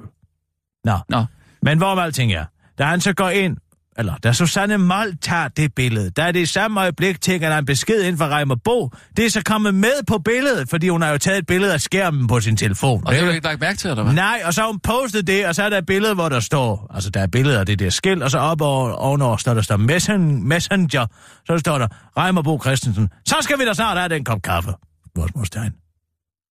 Nå, 0.84 0.98
Nå, 1.08 1.24
men 1.62 1.78
hvorom 1.78 1.98
alting 1.98 2.32
er, 2.32 2.44
da 2.78 2.84
han 2.84 3.00
så 3.00 3.12
går 3.12 3.28
ind, 3.28 3.56
eller 3.98 4.16
da 4.16 4.32
Susanne 4.32 4.78
Mold 4.78 5.16
tager 5.20 5.48
det 5.48 5.74
billede, 5.74 6.10
der 6.10 6.22
er 6.22 6.32
det 6.32 6.40
i 6.40 6.46
samme 6.46 6.80
øjeblik, 6.80 7.20
tænker 7.20 7.50
han 7.50 7.58
en 7.58 7.64
besked 7.64 8.02
ind 8.02 8.18
fra 8.18 8.28
Reimer 8.28 8.54
Bo. 8.64 8.90
Det 9.16 9.26
er 9.26 9.30
så 9.30 9.42
kommet 9.44 9.74
med 9.74 10.06
på 10.06 10.18
billedet, 10.18 10.68
fordi 10.68 10.88
hun 10.88 11.02
har 11.02 11.10
jo 11.10 11.18
taget 11.18 11.38
et 11.38 11.46
billede 11.46 11.72
af 11.72 11.80
skærmen 11.80 12.26
på 12.26 12.40
sin 12.40 12.56
telefon. 12.56 13.06
og 13.06 13.14
det 13.14 13.22
har 13.22 13.32
ikke 13.32 13.46
lagt 13.46 13.60
mærke 13.60 13.78
til, 13.78 13.90
eller 13.90 14.02
hvad? 14.02 14.12
Nej, 14.12 14.42
og 14.44 14.54
så 14.54 14.60
har 14.60 14.68
hun 14.68 14.78
postet 14.78 15.26
det, 15.26 15.46
og 15.46 15.54
så 15.54 15.62
er 15.62 15.68
der 15.68 15.78
et 15.78 15.86
billede, 15.86 16.14
hvor 16.14 16.28
der 16.28 16.40
står, 16.40 16.90
altså 16.94 17.10
der 17.10 17.20
er 17.20 17.26
billeder 17.26 17.60
af 17.60 17.66
det 17.66 17.78
der 17.78 17.90
skilt, 17.90 18.22
og 18.22 18.30
så 18.30 18.38
op 18.38 18.60
over, 18.60 18.90
ovenover 18.90 19.36
står 19.36 19.54
der, 19.54 19.62
står 19.62 19.76
messen, 19.76 20.48
Messenger, 20.48 21.06
så 21.46 21.58
står 21.58 21.78
der, 21.78 21.88
Reimer 22.16 22.42
Bo 22.42 22.60
Christensen, 22.62 23.08
så 23.26 23.36
skal 23.40 23.58
vi 23.58 23.64
da 23.64 23.74
snart 23.74 23.98
have 23.98 24.08
den 24.08 24.24
kop 24.24 24.42
kaffe. 24.42 24.72
Spørgsmålstegn. 25.06 25.72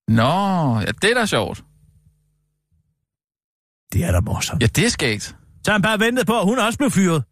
Nå, 0.08 0.80
ja, 0.80 0.92
det 1.02 1.12
er 1.12 1.14
da 1.14 1.26
sjovt. 1.26 1.64
Det 3.94 4.04
er 4.04 4.12
da 4.12 4.20
morsomt. 4.20 4.62
Ja, 4.62 4.68
det 4.68 4.86
er 4.86 4.90
skægt. 4.90 5.36
Så 5.66 5.72
han 5.72 5.82
bare 5.82 6.00
ventet 6.00 6.28
på, 6.28 6.40
at 6.40 6.46
hun 6.46 6.60
også 6.60 6.78
blev 6.78 6.92
fyret. 6.92 7.24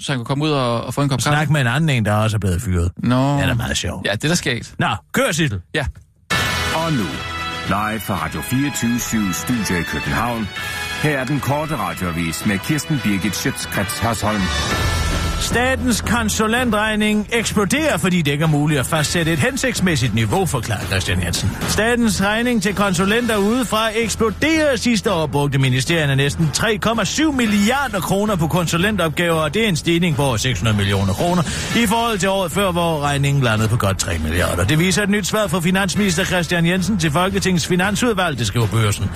Så 0.00 0.12
han 0.12 0.18
kunne 0.18 0.26
komme 0.26 0.44
ud 0.44 0.50
og, 0.50 0.84
og 0.84 0.94
få 0.94 1.02
en 1.02 1.08
kop 1.08 1.18
kaffe. 1.18 1.36
Snak 1.36 1.50
med 1.50 1.60
en 1.60 1.66
anden 1.66 1.90
en, 1.90 2.04
der 2.04 2.14
også 2.14 2.36
er 2.36 2.38
blevet 2.38 2.62
fyret. 2.62 2.90
Nå. 2.96 3.36
Det 3.36 3.44
er 3.44 3.54
meget 3.54 3.76
sjovt. 3.76 4.06
Ja, 4.06 4.12
det 4.12 4.24
er 4.24 4.28
da 4.28 4.34
skægt. 4.34 4.74
Nå, 4.78 4.86
kør, 5.12 5.32
Sissel. 5.32 5.60
Ja. 5.74 5.86
Og 6.74 6.92
nu, 6.92 7.06
live 7.68 8.00
fra 8.00 8.24
Radio 8.24 8.40
24 8.40 9.32
Studio 9.32 9.76
i 9.80 9.82
København. 9.82 10.48
Her 11.02 11.18
er 11.18 11.24
den 11.24 11.40
korte 11.40 11.76
radiovis 11.76 12.46
med 12.46 12.58
Kirsten 12.58 13.00
Birgit 13.04 13.36
Schøtzgrads 13.36 13.98
Hasholm. 13.98 14.42
Statens 15.40 16.00
konsulentregning 16.00 17.28
eksploderer, 17.32 17.96
fordi 17.96 18.22
det 18.22 18.32
ikke 18.32 18.42
er 18.42 18.48
muligt 18.48 18.80
at 18.80 18.86
fastsætte 18.86 19.32
et 19.32 19.38
hensigtsmæssigt 19.38 20.14
niveau, 20.14 20.46
forklarer 20.46 20.86
Christian 20.86 21.22
Jensen. 21.22 21.50
Statens 21.68 22.22
regning 22.22 22.62
til 22.62 22.74
konsulenter 22.74 23.36
udefra 23.36 23.88
eksploderer 23.94 24.76
sidste 24.76 25.12
år, 25.12 25.26
brugte 25.26 25.58
ministerierne 25.58 26.16
næsten 26.16 26.50
3,7 26.56 27.32
milliarder 27.32 28.00
kroner 28.00 28.36
på 28.36 28.46
konsulentopgaver, 28.46 29.40
og 29.40 29.54
det 29.54 29.64
er 29.64 29.68
en 29.68 29.76
stigning 29.76 30.16
på 30.16 30.22
over 30.22 30.36
600 30.36 30.76
millioner 30.76 31.12
kroner 31.12 31.42
i 31.76 31.86
forhold 31.86 32.18
til 32.18 32.28
året 32.28 32.52
før, 32.52 32.72
hvor 32.72 33.00
regningen 33.00 33.44
landede 33.44 33.68
på 33.68 33.76
godt 33.76 33.98
3 33.98 34.18
milliarder. 34.18 34.64
Det 34.64 34.78
viser 34.78 35.02
et 35.02 35.10
nyt 35.10 35.26
svar 35.26 35.46
fra 35.46 35.60
finansminister 35.60 36.24
Christian 36.24 36.66
Jensen 36.66 36.98
til 36.98 37.10
Folketingets 37.10 37.66
finansudvalg, 37.66 38.38
det 38.38 38.46
skriver 38.46 38.66
børsen. 38.66 39.10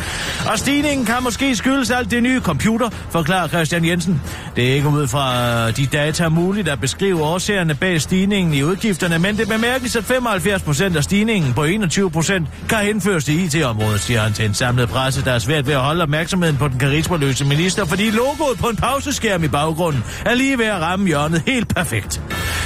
Og 0.53 0.59
stigningen 0.59 1.07
kan 1.07 1.17
måske 1.23 1.57
skyldes 1.57 1.91
alt 1.91 2.11
det 2.11 2.23
nye 2.23 2.41
computer, 2.41 2.89
forklarer 3.11 3.49
Christian 3.49 3.85
Jensen. 3.85 4.23
Det 4.57 4.71
er 4.71 4.75
ikke 4.75 4.89
ud 4.89 5.07
fra 5.07 5.71
de 5.71 5.87
data 5.87 6.12
muligt 6.29 6.69
at 6.69 6.81
beskrive 6.81 7.23
årsagerne 7.23 7.75
bag 7.75 8.01
stigningen 8.01 8.55
i 8.55 8.63
udgifterne, 8.63 9.19
men 9.19 9.37
det 9.37 9.49
bemærkes, 9.49 9.97
at 9.97 10.05
75 10.05 10.63
procent 10.63 10.97
af 10.97 11.05
stigningen 11.05 11.55
på 11.55 11.65
21 11.65 12.11
procent 12.11 12.49
kan 12.69 12.79
henføres 12.79 13.25
til 13.25 13.45
IT-området, 13.45 14.01
siger 14.01 14.21
han 14.21 14.33
til 14.33 14.45
en 14.45 14.55
samlet 14.55 14.89
presse, 14.89 15.25
der 15.25 15.33
er 15.33 15.39
svært 15.39 15.67
ved 15.67 15.75
at 15.75 15.81
holde 15.81 16.03
opmærksomheden 16.03 16.57
på 16.57 16.69
den 16.69 16.79
karismaløse 16.79 17.45
minister, 17.45 17.85
fordi 17.85 18.11
logoet 18.11 18.59
på 18.59 18.67
en 18.67 18.77
pauseskærm 18.77 19.45
i 19.45 19.49
baggrunden 19.49 20.05
er 20.27 20.35
lige 20.35 20.59
ved 20.59 20.67
at 20.67 20.81
ramme 20.81 21.07
hjørnet 21.07 21.43
helt 21.47 21.75
perfekt. 21.75 22.21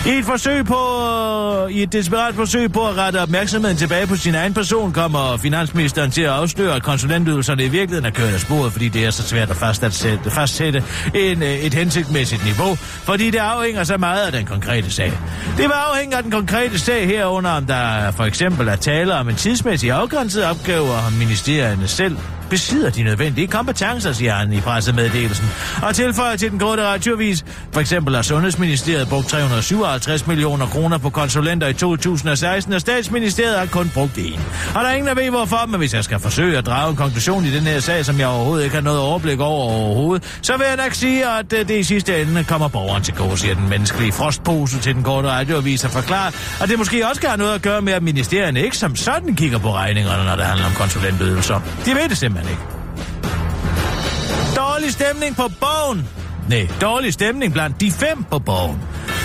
I 0.06 0.11
et 0.11 0.24
forsøg 0.24 0.64
på, 0.64 0.76
i 1.70 1.82
et 1.82 1.92
desperat 1.92 2.35
forsøg 2.35 2.72
på 2.72 2.88
at 2.88 2.96
rette 2.96 3.20
opmærksomheden 3.22 3.76
tilbage 3.76 4.06
på 4.06 4.16
sin 4.16 4.35
egen 4.35 4.54
person, 4.54 4.92
kommer 4.92 5.37
finansministeren 5.37 6.11
til 6.11 6.22
at 6.22 6.30
afsløre, 6.30 6.74
at 6.74 6.82
konsulentydelserne 6.82 7.64
i 7.64 7.68
virkeligheden 7.68 8.06
er 8.06 8.11
kørt 8.11 8.35
af 8.35 8.40
sporet, 8.40 8.72
fordi 8.72 8.88
det 8.88 9.04
er 9.04 9.11
så 9.11 9.22
svært 9.22 9.50
at 9.50 9.56
fastsætte, 9.56 10.30
fastsætte 10.30 10.85
en, 11.14 11.42
øh, 11.42 11.48
et 11.48 11.74
hensigtsmæssigt 11.74 12.44
niveau, 12.44 12.76
fordi 13.04 13.30
det 13.37 13.42
afhænger 13.42 13.85
så 13.85 13.96
meget 13.96 14.27
af 14.27 14.33
den 14.33 14.46
konkrete 14.46 14.90
sag. 14.90 15.12
Det 15.57 15.64
vil 15.64 15.72
afhænge 15.90 16.16
af 16.16 16.22
den 16.22 16.33
konkrete 16.33 16.79
sag 16.79 17.07
herunder, 17.07 17.51
om 17.51 17.66
der 17.66 18.11
for 18.11 18.25
eksempel 18.25 18.68
er 18.68 18.77
tale 18.77 19.14
om 19.14 19.29
en 19.29 19.35
tidsmæssig 19.37 19.90
afgrænset 19.90 20.44
opgave, 20.44 20.83
og 20.90 21.07
om 21.07 21.12
ministerierne 21.12 21.88
selv 21.88 22.16
besidder 22.50 22.90
de 22.90 23.02
nødvendige 23.02 23.46
kompetencer, 23.46 24.12
siger 24.12 24.35
han 24.35 24.52
i 24.52 24.61
pressemeddelelsen. 24.61 25.46
Og 25.82 25.94
tilføjer 25.94 26.37
til 26.37 26.50
den 26.50 26.59
korte 26.59 26.82
radiovis, 26.87 27.44
for 27.72 27.80
eksempel 27.80 28.14
har 28.14 28.22
Sundhedsministeriet 28.22 29.09
brugt 29.09 29.28
357 29.28 30.26
millioner 30.26 30.66
kroner 30.66 30.98
på 30.98 31.11
konsulenter 31.11 31.66
i 31.66 31.72
2016, 31.72 32.72
og 32.72 32.80
Statsministeriet 32.80 33.59
har 33.59 33.66
kun 33.66 33.90
brugt 33.94 34.18
én. 34.18 34.40
Og 34.74 34.85
der 34.85 34.90
er 34.90 34.92
ingen, 34.92 35.09
der 35.09 35.14
ved 35.14 35.30
hvorfor, 35.30 35.66
men 35.66 35.78
hvis 35.78 35.94
jeg 35.94 36.04
skal 36.04 36.18
forsøge 36.18 36.59
at 36.59 36.66
drage 36.66 36.90
en 36.90 36.96
konklusion 36.96 37.44
i 37.44 37.50
den 37.50 37.62
her 37.62 37.80
sag, 37.80 38.04
som 38.04 38.18
jeg 38.18 38.28
overhovedet 38.28 38.64
ikke 38.64 38.76
har 38.76 38.82
noget 38.82 39.00
overblik 39.00 39.40
over 39.40 39.72
overhovedet, 39.72 40.38
så 40.42 40.56
vil 40.56 40.66
jeg 40.68 40.76
nok 40.76 40.92
sige, 40.92 41.26
at 41.26 41.52
øh, 41.52 41.68
det 41.68 41.78
i 41.78 41.82
sidste 41.82 42.22
ende 42.22 42.44
kommer 42.44 42.68
borgeren 42.68 43.02
til 43.02 43.14
gode, 43.14 43.38
siger 43.38 43.54
den 43.54 43.68
menneskelige 43.68 44.12
frostpose 44.12 44.78
til 44.78 44.94
den 44.94 45.02
korte 45.02 45.28
radioavis 45.28 45.85
og 45.85 45.90
forklarer, 45.90 46.30
at 46.62 46.68
det 46.68 46.78
måske 46.78 47.09
også 47.09 47.20
kan 47.20 47.30
have 47.30 47.38
noget 47.38 47.54
at 47.54 47.62
gøre 47.62 47.82
med, 47.82 47.92
at 47.92 48.02
ministerierne 48.02 48.62
ikke 48.62 48.76
som 48.76 48.96
sådan 48.96 49.35
kigger 49.35 49.59
på 49.59 49.74
regningerne, 49.74 50.24
når 50.24 50.37
det 50.37 50.44
handler 50.44 50.66
om 50.66 50.72
konsulentydelser. 50.72 51.61
De 51.85 51.94
ved 51.94 52.09
det 52.09 52.18
simpelthen 52.18 52.36
ikke. 52.42 52.62
Dårlig 54.57 54.92
stemning 54.92 55.37
på 55.37 55.51
bogen. 55.61 56.09
Nej, 56.49 56.68
dårlig 56.81 57.14
stemning 57.14 57.53
blandt 57.53 57.81
de 57.81 57.90
fem 57.90 58.25
på 58.25 58.38
bogen. 58.38 58.81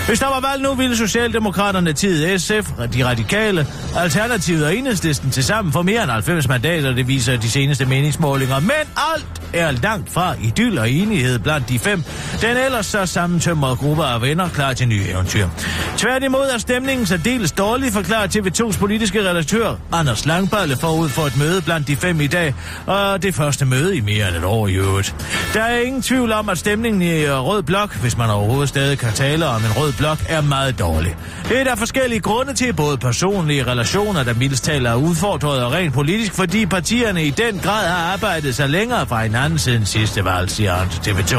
Hvis 0.06 0.20
der 0.20 0.26
var 0.26 0.40
valg 0.50 0.62
nu, 0.62 0.74
ville 0.74 0.96
Socialdemokraterne, 0.96 1.92
tid 1.92 2.38
SF, 2.38 2.70
de 2.94 3.06
radikale, 3.06 3.66
Alternativet 3.96 4.64
og 4.66 4.76
Enhedslisten 4.76 5.30
til 5.30 5.44
sammen 5.44 5.72
få 5.72 5.82
mere 5.82 6.02
end 6.02 6.10
90 6.10 6.48
mandater, 6.48 6.94
det 6.94 7.08
viser 7.08 7.36
de 7.36 7.50
seneste 7.50 7.84
meningsmålinger. 7.84 8.60
Men 8.60 8.70
alt 9.12 9.42
er 9.54 9.70
langt 9.70 10.12
fra 10.12 10.34
idyll 10.42 10.78
og 10.78 10.90
enighed 10.90 11.38
blandt 11.38 11.68
de 11.68 11.78
fem. 11.78 12.04
Den 12.40 12.56
ellers 12.56 12.86
så 12.86 13.06
sammentømrede 13.06 13.76
gruppe 13.76 14.04
af 14.04 14.22
venner 14.22 14.48
klar 14.48 14.72
til 14.72 14.88
nye 14.88 15.04
eventyr. 15.08 15.48
Tværtimod 15.96 16.50
er 16.54 16.58
stemningen 16.58 17.06
så 17.06 17.16
dels 17.16 17.52
dårlig, 17.52 17.92
forklarer 17.92 18.26
TV2's 18.26 18.78
politiske 18.78 19.28
redaktør 19.30 19.74
Anders 19.92 20.26
Langballe 20.26 20.76
forud 20.76 21.08
for 21.08 21.22
et 21.22 21.36
møde 21.36 21.62
blandt 21.62 21.88
de 21.88 21.96
fem 21.96 22.20
i 22.20 22.26
dag, 22.26 22.54
og 22.86 23.22
det 23.22 23.34
første 23.34 23.64
møde 23.64 23.96
i 23.96 24.00
mere 24.00 24.28
end 24.28 24.36
et 24.36 24.44
år 24.44 24.68
i 24.68 24.74
øvrigt. 24.74 25.14
Der 25.54 25.62
er 25.62 25.80
ingen 25.80 26.02
tvivl 26.02 26.32
om, 26.32 26.48
at 26.48 26.58
stemningen 26.58 27.02
i 27.02 27.26
Rød 27.28 27.62
Blok, 27.62 27.96
hvis 27.96 28.16
man 28.16 28.30
overhovedet 28.30 28.68
stadig 28.68 28.98
kan 28.98 29.12
tale 29.12 29.46
om 29.46 29.64
en 29.64 29.72
Rød 29.76 29.91
Blok, 29.98 30.18
er 30.28 30.40
meget 30.40 30.78
dårlig. 30.78 31.16
Det 31.48 31.60
er 31.60 31.64
der 31.64 31.76
forskellige 31.76 32.20
grunde 32.20 32.54
til, 32.54 32.72
både 32.72 32.98
personlige 32.98 33.66
relationer, 33.66 34.22
der 34.22 34.34
mildest 34.34 34.64
taler 34.64 34.90
er 34.90 34.94
udfordret 34.94 35.64
og 35.64 35.72
rent 35.72 35.94
politisk, 35.94 36.34
fordi 36.34 36.66
partierne 36.66 37.24
i 37.24 37.30
den 37.30 37.58
grad 37.58 37.88
har 37.88 38.12
arbejdet 38.12 38.54
sig 38.54 38.68
længere 38.68 39.06
fra 39.06 39.22
hinanden 39.22 39.58
siden 39.58 39.86
sidste 39.86 40.24
valg, 40.24 40.50
siger 40.50 40.74
han 40.74 40.88
til 40.88 41.10
TV2. 41.10 41.36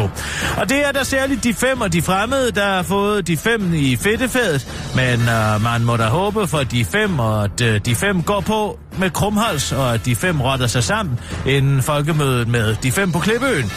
Og 0.61 0.69
det 0.69 0.87
er 0.87 0.91
der 0.91 1.03
særligt 1.03 1.43
de 1.43 1.53
fem 1.53 1.81
og 1.81 1.93
de 1.93 2.01
fremmede, 2.01 2.51
der 2.51 2.65
har 2.65 2.83
fået 2.83 3.27
de 3.27 3.37
fem 3.37 3.73
i 3.73 3.95
fedtefædet, 3.95 4.67
men 4.95 5.21
øh, 5.21 5.61
man 5.63 5.83
må 5.83 5.97
da 5.97 6.03
håbe 6.03 6.47
for 6.47 6.63
de 6.63 6.85
fem, 6.85 7.19
og 7.19 7.43
at 7.43 7.61
øh, 7.61 7.81
de 7.85 7.95
fem 7.95 8.23
går 8.23 8.41
på 8.41 8.79
med 8.97 9.09
krumhals, 9.09 9.71
og 9.71 9.93
at 9.93 10.05
de 10.05 10.15
fem 10.15 10.41
rotter 10.41 10.67
sig 10.67 10.83
sammen 10.83 11.19
inden 11.47 11.81
folkemødet 11.81 12.47
med 12.47 12.75
de 12.83 12.91
fem 12.91 13.11
på 13.11 13.19
Klippeøen. 13.19 13.71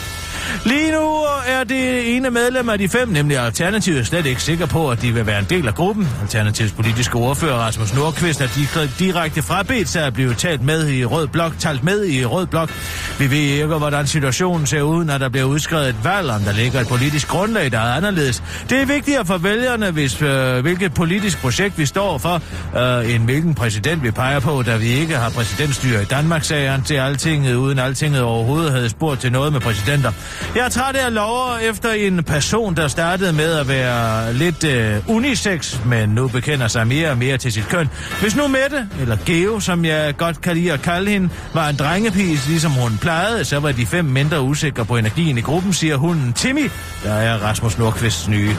Lige 0.65 0.93
nu 0.93 1.25
er 1.47 1.65
det 1.65 2.17
ene 2.17 2.31
medlem 2.31 2.69
af 2.69 2.79
de 2.79 2.89
fem, 2.89 3.09
nemlig 3.09 3.39
Alternativet, 3.39 4.07
slet 4.07 4.27
ikke 4.27 4.43
sikker 4.43 4.67
på, 4.67 4.91
at 4.91 5.03
de 5.03 5.13
vil 5.13 5.27
være 5.27 5.39
en 5.39 5.47
del 5.51 5.69
af 5.69 5.75
gruppen. 5.75 6.09
Alternativets 6.23 6.75
politiske 6.75 7.17
ordfører 7.17 7.55
Rasmus 7.55 7.95
Nordqvist 7.95 8.41
er 8.41 8.89
direkte 8.99 9.43
frabedt 9.43 9.89
sig 9.89 10.05
at 10.07 10.15
blive 10.15 10.35
talt 10.35 10.63
med 10.63 10.89
i 10.89 11.05
Rød 11.05 11.27
Blok, 11.27 11.53
talt 11.59 11.85
med 11.85 12.07
i 12.07 12.25
Rød 12.25 12.47
Blok. 12.47 12.71
Vi 13.19 13.31
ved 13.31 13.39
ikke, 13.39 13.67
hvordan 13.67 14.07
situationen 14.07 14.67
ser 14.67 14.83
ud, 14.83 15.05
når 15.05 15.19
der 15.19 15.29
bliver 15.29 15.45
udskrevet 15.45 15.89
et 15.89 15.97
valg, 16.05 16.31
om 16.31 16.41
der 16.41 16.53
ligger 16.53 16.81
et 16.81 16.89
politisk 16.89 17.29
grundlag, 17.29 17.73
der 17.73 17.79
er 17.79 17.95
anderledes. 17.95 18.43
Det 18.71 18.83
er 18.83 18.87
vigtigere 18.87 19.27
for 19.27 19.39
vælgerne, 19.39 19.91
hvis, 19.91 20.23
øh, 20.23 20.61
hvilket 20.61 20.95
politisk 20.95 21.41
projekt 21.41 21.79
vi 21.79 21.87
står 21.87 22.19
for, 22.19 22.43
øh, 22.77 23.15
end 23.15 23.25
hvilken 23.25 23.55
præsident 23.55 24.03
vi 24.03 24.11
peger 24.11 24.41
på, 24.41 24.63
da 24.63 24.77
vi 24.77 24.87
ikke 24.87 25.17
har 25.17 25.31
præsidentstyre 25.31 26.03
i 26.03 26.05
Danmark, 26.05 26.45
sagde 26.45 26.69
han 26.69 26.83
til 26.83 26.95
altinget, 26.95 27.55
uden 27.55 27.79
altinget 27.79 28.23
overhovedet 28.23 28.73
havde 28.73 28.89
spurgt 28.89 29.21
til 29.21 29.33
noget 29.33 29.53
med 29.53 29.61
præsidenter. 29.61 30.13
Jeg 30.55 30.65
er 30.65 30.69
træt 30.69 30.97
af 30.97 31.15
lover 31.15 31.59
efter 31.59 31.93
en 31.93 32.25
person, 32.25 32.77
der 32.77 32.89
startede 32.89 33.33
med 33.33 33.53
at 33.59 33.69
være 33.69 34.35
lidt 34.35 34.65
øh, 34.65 34.97
unisex, 35.09 35.77
men 35.85 36.09
nu 36.09 36.29
bekender 36.29 36.69
sig 36.69 36.87
mere 36.87 37.11
og 37.11 37.19
mere 37.19 37.39
til 37.39 37.53
sit 37.53 37.69
køn. 37.69 37.89
Hvis 38.21 38.37
nu 38.37 38.49
Mette, 38.49 38.89
eller 39.01 39.17
Geo, 39.27 39.61
som 39.61 39.85
jeg 39.85 40.17
godt 40.17 40.41
kan 40.41 40.57
lide 40.57 40.73
at 40.73 40.83
kalde 40.83 41.11
hende, 41.11 41.29
var 41.55 41.69
en 41.69 41.77
drengepis, 41.77 42.49
ligesom 42.49 42.73
hun 42.73 42.99
plejede, 43.01 43.45
så 43.45 43.61
var 43.61 43.73
de 43.73 43.87
fem 43.87 44.05
mindre 44.05 44.43
usikre 44.43 44.85
på 44.85 44.97
energien 44.97 45.39
i 45.39 45.41
gruppen, 45.41 45.73
siger 45.73 45.97
hunden 45.97 46.33
Timmy, 46.33 46.71
der 47.05 47.13
er 47.15 47.39
Rasmus 47.39 47.79
Nordqvists 47.79 48.29
nye 48.29 48.57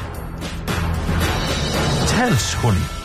talshund. 2.08 2.96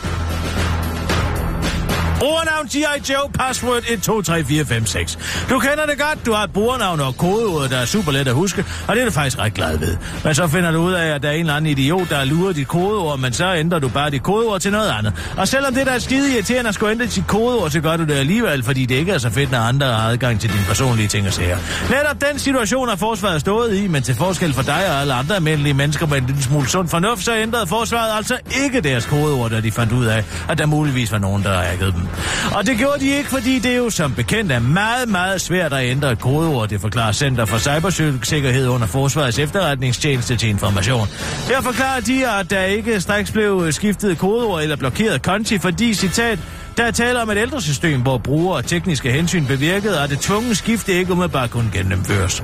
Brugernavn 2.19 2.67
G.I. 2.67 3.11
Joe, 3.13 3.29
password 3.33 3.83
123456. 3.83 5.17
Du 5.49 5.59
kender 5.59 5.85
det 5.85 5.97
godt, 5.99 6.25
du 6.25 6.33
har 6.33 6.43
et 6.43 6.53
brugernavn 6.53 6.99
og 6.99 7.17
kodeord, 7.17 7.69
der 7.69 7.77
er 7.77 7.85
super 7.85 8.11
let 8.11 8.27
at 8.27 8.33
huske, 8.33 8.65
og 8.87 8.95
det 8.95 9.01
er 9.01 9.05
du 9.05 9.11
faktisk 9.11 9.39
ret 9.39 9.53
glad 9.53 9.77
ved. 9.77 9.97
Men 10.23 10.35
så 10.35 10.47
finder 10.47 10.71
du 10.71 10.77
ud 10.77 10.93
af, 10.93 11.15
at 11.15 11.23
der 11.23 11.29
er 11.29 11.33
en 11.33 11.39
eller 11.39 11.53
anden 11.53 11.71
idiot, 11.71 12.09
der 12.09 12.15
har 12.15 12.25
luret 12.25 12.55
dit 12.55 12.67
kodeord, 12.67 13.19
men 13.19 13.33
så 13.33 13.53
ændrer 13.55 13.79
du 13.79 13.89
bare 13.89 14.09
dit 14.09 14.23
kodeord 14.23 14.61
til 14.61 14.71
noget 14.71 14.89
andet. 14.89 15.13
Og 15.37 15.47
selvom 15.47 15.73
det 15.73 15.85
der 15.85 15.91
er 15.91 15.99
skide 15.99 16.33
irriterende 16.33 16.67
at 16.67 16.75
skulle 16.75 16.91
ændre 16.91 17.05
dit 17.05 17.27
kodeord, 17.27 17.69
så 17.69 17.81
gør 17.81 17.97
du 17.97 18.03
det 18.03 18.13
alligevel, 18.13 18.63
fordi 18.63 18.85
det 18.85 18.95
ikke 18.95 19.11
er 19.11 19.17
så 19.17 19.29
fedt, 19.29 19.51
når 19.51 19.59
andre 19.59 19.87
har 19.87 20.09
adgang 20.09 20.39
til 20.39 20.49
dine 20.49 20.63
personlige 20.67 21.07
ting 21.07 21.27
og 21.27 21.33
sager. 21.33 21.57
Netop 21.89 22.21
den 22.31 22.39
situation 22.39 22.89
har 22.89 22.95
forsvaret 22.95 23.41
stået 23.41 23.75
i, 23.75 23.87
men 23.87 24.03
til 24.03 24.15
forskel 24.15 24.53
for 24.53 24.61
dig 24.61 24.85
og 24.89 25.01
alle 25.01 25.13
andre 25.13 25.35
almindelige 25.35 25.73
mennesker 25.73 26.07
med 26.07 26.17
en 26.17 26.25
lille 26.25 26.43
smule 26.43 26.69
sund 26.69 26.87
fornuft, 26.87 27.23
så 27.23 27.35
ændrede 27.35 27.67
forsvaret 27.67 28.17
altså 28.17 28.37
ikke 28.63 28.81
deres 28.81 29.05
kodeord, 29.05 29.51
da 29.51 29.61
de 29.61 29.71
fandt 29.71 29.91
ud 29.91 30.05
af, 30.05 30.23
at 30.49 30.57
der 30.57 30.65
muligvis 30.65 31.11
var 31.11 31.17
nogen, 31.17 31.43
der 31.43 31.61
hackede 31.61 31.91
dem. 31.91 32.07
Og 32.55 32.65
det 32.65 32.77
gjorde 32.77 32.99
de 32.99 33.09
ikke, 33.09 33.29
fordi 33.29 33.59
det 33.59 33.77
jo 33.77 33.89
som 33.89 34.13
bekendt 34.13 34.51
er 34.51 34.59
meget, 34.59 35.09
meget 35.09 35.41
svært 35.41 35.73
at 35.73 35.89
ændre 35.89 36.11
et 36.11 36.19
kodeord, 36.19 36.69
det 36.69 36.81
forklarer 36.81 37.11
Center 37.11 37.45
for 37.45 37.57
Cybersikkerhed 37.57 38.67
under 38.67 38.87
Forsvarets 38.87 39.39
efterretningstjeneste 39.39 40.35
til 40.35 40.49
information. 40.49 41.07
Her 41.47 41.61
forklarer 41.61 41.99
de, 41.99 42.27
at 42.27 42.49
der 42.49 42.63
ikke 42.63 43.01
straks 43.01 43.31
blev 43.31 43.71
skiftet 43.71 44.17
kodeord 44.17 44.61
eller 44.61 44.75
blokeret 44.75 45.21
konti, 45.21 45.57
fordi, 45.57 45.93
citat, 45.93 46.39
der 46.77 46.83
er 46.83 46.91
tale 46.91 47.21
om 47.21 47.29
et 47.29 47.37
ældre 47.37 47.61
system, 47.61 48.01
hvor 48.01 48.17
brugere 48.17 48.57
og 48.57 48.65
tekniske 48.65 49.11
hensyn 49.11 49.45
bevirkede, 49.45 49.99
at 49.99 50.09
det 50.09 50.19
tvungne 50.19 50.55
skifte 50.55 50.93
ikke 50.93 51.11
umiddelbart 51.11 51.49
kunne 51.49 51.69
gennemføres. 51.73 52.43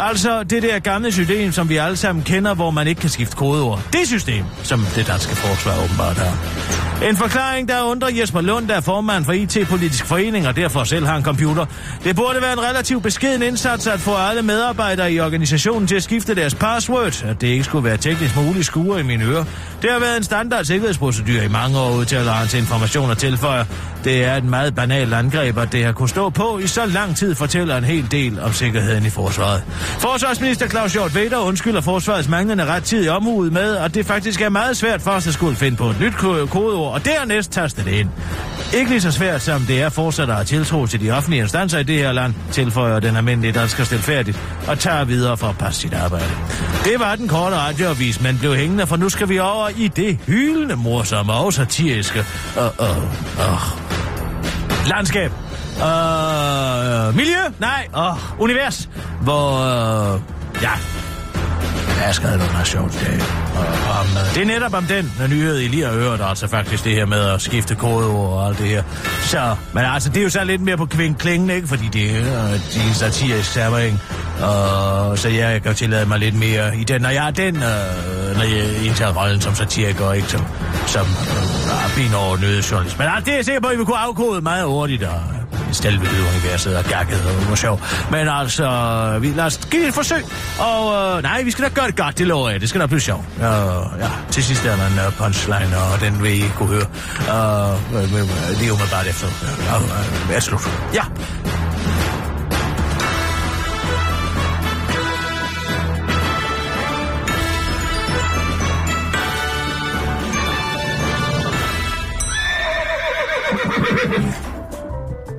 Altså 0.00 0.42
det 0.42 0.62
der 0.62 0.78
gamle 0.78 1.12
system, 1.12 1.52
som 1.52 1.68
vi 1.68 1.76
alle 1.76 1.96
sammen 1.96 2.24
kender, 2.24 2.54
hvor 2.54 2.70
man 2.70 2.86
ikke 2.86 3.00
kan 3.00 3.10
skifte 3.10 3.36
kodeord. 3.36 3.82
Det 3.92 4.06
system, 4.06 4.44
som 4.62 4.86
det 4.94 5.06
danske 5.06 5.36
forsvar 5.36 5.84
åbenbart 5.84 6.16
har. 6.16 6.36
En 7.02 7.16
forklaring, 7.16 7.68
der 7.68 7.82
undrer 7.82 8.08
Jesper 8.08 8.40
Lund, 8.40 8.68
der 8.68 8.74
er 8.74 8.80
formand 8.80 9.24
for 9.24 9.32
IT-politisk 9.32 10.06
forening, 10.06 10.48
og 10.48 10.56
derfor 10.56 10.84
selv 10.84 11.06
har 11.06 11.16
en 11.16 11.24
computer. 11.24 11.66
Det 12.04 12.16
burde 12.16 12.42
være 12.42 12.52
en 12.52 12.62
relativt 12.62 13.02
beskeden 13.02 13.42
indsats 13.42 13.86
at 13.86 14.00
få 14.00 14.14
alle 14.14 14.42
medarbejdere 14.42 15.12
i 15.12 15.20
organisationen 15.20 15.86
til 15.88 15.96
at 15.96 16.02
skifte 16.02 16.34
deres 16.34 16.54
password, 16.54 17.24
at 17.24 17.40
det 17.40 17.46
ikke 17.46 17.64
skulle 17.64 17.84
være 17.84 17.96
teknisk 17.96 18.36
muligt 18.36 18.66
skure 18.66 19.00
i 19.00 19.02
mine 19.02 19.24
ører. 19.24 19.44
Det 19.82 19.90
har 19.92 19.98
været 19.98 20.16
en 20.16 20.24
standard 20.24 20.64
sikkerhedsprocedur 20.64 21.40
i 21.42 21.48
mange 21.48 21.78
år, 21.78 21.90
udtaler 21.90 22.32
han 22.32 22.48
til 22.48 22.58
information 22.58 23.10
og 23.10 23.18
tilføjer. 23.30 23.64
Det 24.04 24.24
er 24.24 24.36
et 24.36 24.44
meget 24.44 24.74
banalt 24.74 25.14
angreb, 25.14 25.58
at 25.58 25.72
det 25.72 25.84
har 25.84 25.92
kunnet 25.92 26.10
stå 26.10 26.30
på 26.30 26.58
i 26.58 26.66
så 26.66 26.86
lang 26.86 27.16
tid, 27.16 27.34
fortæller 27.34 27.76
en 27.76 27.84
hel 27.84 28.10
del 28.10 28.40
om 28.40 28.52
sikkerheden 28.52 29.06
i 29.06 29.10
forsvaret. 29.10 29.62
Forsvarsminister 29.98 30.68
Claus 30.68 30.92
Hjort 30.92 31.14
Vedder 31.14 31.38
undskylder 31.38 31.80
forsvarets 31.80 32.28
manglende 32.28 32.64
ret 32.64 32.84
tid 32.84 33.04
i 33.04 33.08
omhud 33.08 33.50
med, 33.50 33.76
at 33.76 33.94
det 33.94 34.06
faktisk 34.06 34.40
er 34.40 34.48
meget 34.48 34.76
svært 34.76 35.02
for 35.02 35.10
os 35.10 35.26
at 35.26 35.34
skulle 35.34 35.56
finde 35.56 35.76
på 35.76 35.86
et 35.90 36.00
nyt 36.00 36.12
kodeord, 36.50 36.92
og 36.94 37.04
dernæst 37.04 37.52
taster 37.52 37.82
det 37.84 37.92
ind. 37.92 38.08
Ikke 38.74 38.90
lige 38.90 39.00
så 39.00 39.10
svært, 39.10 39.42
som 39.42 39.60
det 39.60 39.82
er 39.82 39.88
fortsat 39.88 40.28
at 40.28 40.34
have 40.34 40.44
tiltro 40.44 40.86
til 40.86 41.00
de 41.00 41.10
offentlige 41.10 41.42
instanser 41.42 41.78
i 41.78 41.82
det 41.82 41.98
her 41.98 42.12
land, 42.12 42.34
tilføjer 42.52 43.00
den 43.00 43.16
almindelige 43.16 43.52
dansker 43.52 43.84
stilfærdigt 43.84 44.40
og 44.68 44.78
tager 44.78 45.04
videre 45.04 45.36
for 45.36 45.46
at 45.46 45.58
passe 45.58 45.80
sit 45.80 45.94
arbejde. 45.94 46.30
Det 46.84 46.94
var 46.98 47.16
den 47.16 47.28
korte 47.28 47.56
radioavis, 47.56 48.20
men 48.20 48.38
blev 48.38 48.56
hængende, 48.56 48.86
for 48.86 48.96
nu 48.96 49.08
skal 49.08 49.28
vi 49.28 49.38
over 49.38 49.68
i 49.68 49.88
det 49.88 50.18
hyldende 50.26 50.76
morsomme 50.76 51.32
og 51.32 51.52
satiriske 51.52 52.24
uh, 52.56 53.15
Oh. 53.38 53.62
landskab. 54.88 55.30
Uh, 55.76 57.16
miljø? 57.16 57.38
Nej, 57.58 57.88
Oh. 57.94 58.40
univers. 58.40 58.88
Hvor, 59.20 59.52
uh, 60.14 60.20
ja, 60.62 60.70
Asger 62.04 62.26
havde 62.26 62.38
noget 62.38 62.52
meget 62.52 62.66
sjovt 62.66 62.94
i 62.94 63.04
dag. 63.04 63.20
Og 63.54 63.66
om, 64.00 64.06
øh, 64.06 64.34
det 64.34 64.42
er 64.42 64.46
netop 64.46 64.74
om 64.74 64.84
den 64.84 65.12
når 65.18 65.26
nyhed, 65.26 65.60
I 65.60 65.68
lige 65.68 65.84
har 65.84 65.92
hørt, 65.92 66.20
altså 66.22 66.48
faktisk 66.48 66.84
det 66.84 66.92
her 66.92 67.06
med 67.06 67.20
at 67.20 67.42
skifte 67.42 67.74
kodeord 67.74 68.32
og 68.32 68.46
alt 68.46 68.58
det 68.58 68.66
her. 68.66 68.82
Så, 69.20 69.56
men 69.72 69.84
altså, 69.84 70.08
det 70.08 70.16
er 70.16 70.22
jo 70.22 70.30
så 70.30 70.44
lidt 70.44 70.62
mere 70.62 70.76
på 70.76 70.86
kvinklingen, 70.86 71.50
ikke? 71.50 71.68
Fordi 71.68 71.88
det 71.92 72.10
er 72.10 72.44
øh, 72.44 72.86
en 72.88 72.94
satirisk 72.94 73.52
servering. 73.52 74.00
Og 74.42 75.18
så 75.18 75.28
ja, 75.28 75.48
jeg 75.48 75.62
kan 75.62 75.70
jo 75.70 75.76
tillade 75.76 76.06
mig 76.06 76.18
lidt 76.18 76.34
mere 76.34 76.76
i 76.76 76.84
den. 76.84 77.02
Når 77.02 77.08
jeg 77.10 77.26
er 77.26 77.30
den, 77.30 77.56
øh, 77.56 78.36
når 78.36 78.42
jeg 78.42 78.86
indtager 78.86 79.22
rollen 79.22 79.40
som 79.40 79.54
satiriker, 79.54 80.04
og 80.04 80.16
ikke 80.16 80.28
som, 80.28 80.46
som 80.86 81.06
øh, 81.06 81.96
benordnet 81.96 82.70
journalist. 82.70 82.98
Men 82.98 83.06
altså, 83.08 83.24
det 83.24 83.32
er 83.32 83.36
jeg 83.36 83.44
sikker 83.44 83.60
på, 83.60 83.68
at 83.68 83.74
I 83.74 83.76
vil 83.76 83.86
kunne 83.86 83.98
afkode 83.98 84.40
meget 84.40 84.64
hurtigt. 84.64 85.02
Og, 85.02 85.20
selve 85.72 86.06
universet 86.36 86.76
og 86.76 86.84
gakket 86.84 87.20
og 87.26 87.48
var 87.48 87.54
sjov. 87.54 87.80
Men 88.10 88.28
altså, 88.28 89.18
vi, 89.20 89.32
lad 89.36 89.44
os 89.44 89.60
give 89.70 89.82
det 89.82 89.88
et 89.88 89.94
forsøg. 89.94 90.24
Og 90.58 91.16
øh, 91.16 91.22
nej, 91.22 91.42
vi 91.42 91.50
skal 91.50 91.64
da 91.64 91.68
gøre 91.68 91.86
det 91.86 91.96
godt, 91.96 92.18
det 92.18 92.26
lover 92.26 92.50
jeg. 92.50 92.60
Det 92.60 92.68
skal 92.68 92.80
da 92.80 92.86
blive 92.86 93.00
sjovt. 93.00 93.24
Uh, 93.36 93.42
ja, 94.00 94.08
til 94.30 94.44
sidst 94.44 94.64
er 94.64 94.76
der 94.76 94.86
en 94.86 95.06
uh, 95.06 95.12
punchline, 95.18 95.76
og 95.78 96.00
den 96.00 96.22
vil 96.22 96.38
I 96.38 96.44
kunne 96.56 96.68
høre. 96.68 96.86
Uh, 97.92 97.96
øh, 97.96 98.02
øh, 98.02 98.58
lige 98.58 98.72
umiddelbart 98.72 99.06
efter. 99.06 99.26
Uh, 99.26 100.28
uh, 100.28 100.34
er 100.34 100.40
slut. 100.40 100.60
Ja. 100.94 101.02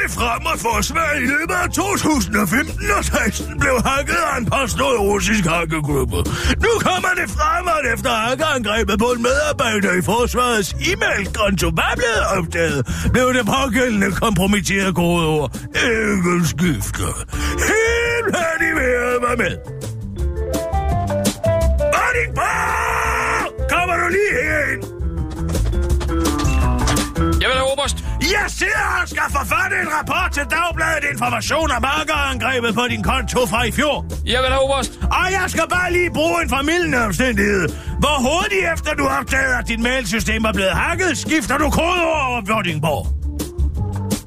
det 0.00 0.10
frem 0.18 0.42
og 0.52 0.58
forsvar 0.68 1.12
i 1.24 1.26
løbet 1.34 1.56
af 1.64 1.68
2015 1.70 2.90
og 2.98 3.04
16 3.04 3.60
blev 3.62 3.74
hakket 3.90 4.20
af 4.30 4.38
en 4.40 4.46
påstået 4.54 5.00
russisk 5.00 5.44
hakkegruppe. 5.54 6.18
Nu 6.64 6.72
kommer 6.88 7.12
det 7.20 7.28
frem, 7.36 7.64
at 7.76 7.84
efter 7.94 8.10
hakkeangrebet 8.10 8.98
på 8.98 9.08
en 9.16 9.22
medarbejder 9.28 9.92
i 10.00 10.02
forsvarets 10.02 10.70
e-mail-konto 10.90 11.68
var 11.80 11.94
blevet 12.00 12.24
opdaget, 12.36 12.80
blev 13.14 13.26
det 13.36 13.44
pågældende 13.56 14.08
kompromitterede 14.24 14.92
kodeord 15.00 15.50
ikke 15.92 16.48
skiftet. 16.48 17.14
Helt 17.72 18.28
færdig 18.36 18.70
ved 18.78 19.20
var 19.26 19.36
med. 19.36 19.54
Vordingborg! 21.94 23.68
Kommer 23.70 23.96
du 23.96 24.06
lige 24.08 24.32
herind? 24.42 24.85
Jamen, 27.56 27.72
Oberst. 27.72 27.96
Jeg 28.20 28.46
sidder 28.48 28.86
og 29.02 29.08
skal 29.08 29.28
forfatte 29.38 29.74
en 29.84 29.88
rapport 29.98 30.30
til 30.32 30.44
Dagbladet 30.54 31.04
Information 31.12 31.70
om 31.76 31.82
hackerangrebet 31.84 32.74
på 32.74 32.84
din 32.90 33.02
konto 33.02 33.46
fra 33.46 33.64
i 33.64 33.72
fjor. 33.72 34.04
Jamen, 34.26 34.52
Oberst. 34.62 34.92
Og 35.02 35.26
jeg 35.38 35.44
skal 35.46 35.66
bare 35.70 35.92
lige 35.92 36.10
bruge 36.10 36.42
en 36.42 36.48
formidlende 36.48 36.98
omstændighed. 37.08 37.68
Hvor 37.98 38.16
hurtigt 38.28 38.64
efter 38.74 38.94
du 38.94 39.04
opdager, 39.18 39.56
at 39.58 39.68
dit 39.68 39.80
mailsystem 39.80 40.44
er 40.44 40.52
blevet 40.52 40.70
hacket, 40.72 41.18
skifter 41.18 41.58
du 41.58 41.70
kodeord 41.70 42.22
over 42.28 42.40
Vordingborg. 42.52 43.06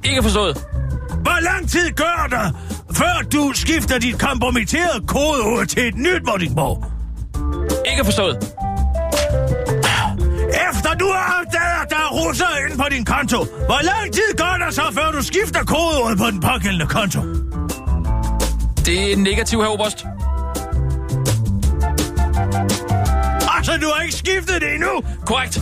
Ikke 0.03 0.23
forstået. 0.23 0.53
Hvor 1.25 1.39
lang 1.49 1.69
tid 1.69 1.91
gør 1.91 2.27
det, 2.35 2.55
før 2.97 3.15
du 3.33 3.51
skifter 3.53 3.99
dit 3.99 4.19
kompromitterede 4.19 5.07
kodeord 5.07 5.67
til 5.67 5.87
et 5.87 5.95
nyt 5.95 6.21
Vordingborg? 6.25 6.85
Ikke 7.91 8.05
forstået. 8.05 8.58
Du 10.99 11.05
har 11.05 11.41
opdaget, 11.41 11.83
at 11.83 11.89
der 11.89 11.95
er 11.95 12.11
russer 12.11 12.65
inde 12.65 12.77
på 12.77 12.85
din 12.91 13.05
konto, 13.05 13.37
hvor 13.43 13.83
lang 13.83 14.13
tid 14.13 14.37
går 14.37 14.57
der 14.65 14.71
så, 14.71 14.81
før 14.93 15.11
du 15.11 15.23
skifter 15.23 15.63
kodeordet 15.63 16.17
på 16.17 16.25
den 16.25 16.39
pågældende 16.39 16.87
konto? 16.87 17.21
Det 18.85 19.11
er 19.11 19.17
negativ, 19.17 19.61
her, 19.61 19.67
Oberst. 19.67 20.05
Altså, 23.57 23.71
du 23.81 23.87
har 23.95 24.01
ikke 24.01 24.15
skiftet 24.15 24.61
det 24.61 24.73
endnu? 24.73 25.01
Korrekt. 25.25 25.61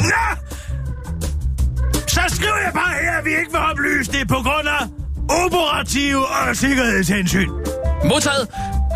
Nå! 0.00 0.24
Så 2.08 2.20
skriver 2.28 2.60
jeg 2.64 2.72
bare 2.74 2.94
her, 3.02 3.18
at 3.18 3.24
vi 3.24 3.30
ikke 3.30 3.50
vil 3.52 3.60
oplyse 3.60 4.12
det 4.12 4.28
på 4.28 4.34
grund 4.34 4.68
af 4.68 4.95
operative 5.28 6.26
og 6.26 6.56
sikkerhedshensyn. 6.56 7.48
Modtaget. 8.04 8.48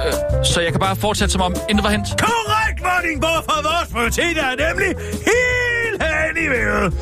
Øh, 0.07 0.45
så 0.45 0.61
jeg 0.61 0.71
kan 0.73 0.81
bare 0.81 0.97
fortsætte 0.97 1.33
som 1.33 1.41
om 1.43 1.55
intet 1.71 1.85
var 1.85 1.91
hent. 1.91 2.07
Korrekt, 2.19 2.81
Vordingborg, 2.83 3.45
for 3.45 3.63
vores 3.63 3.89
prioritet 3.93 4.39
er 4.39 4.69
nemlig 4.69 4.89
helt 5.31 6.03
hen 6.03 6.45
i 6.45 6.49
vejret. 6.49 6.95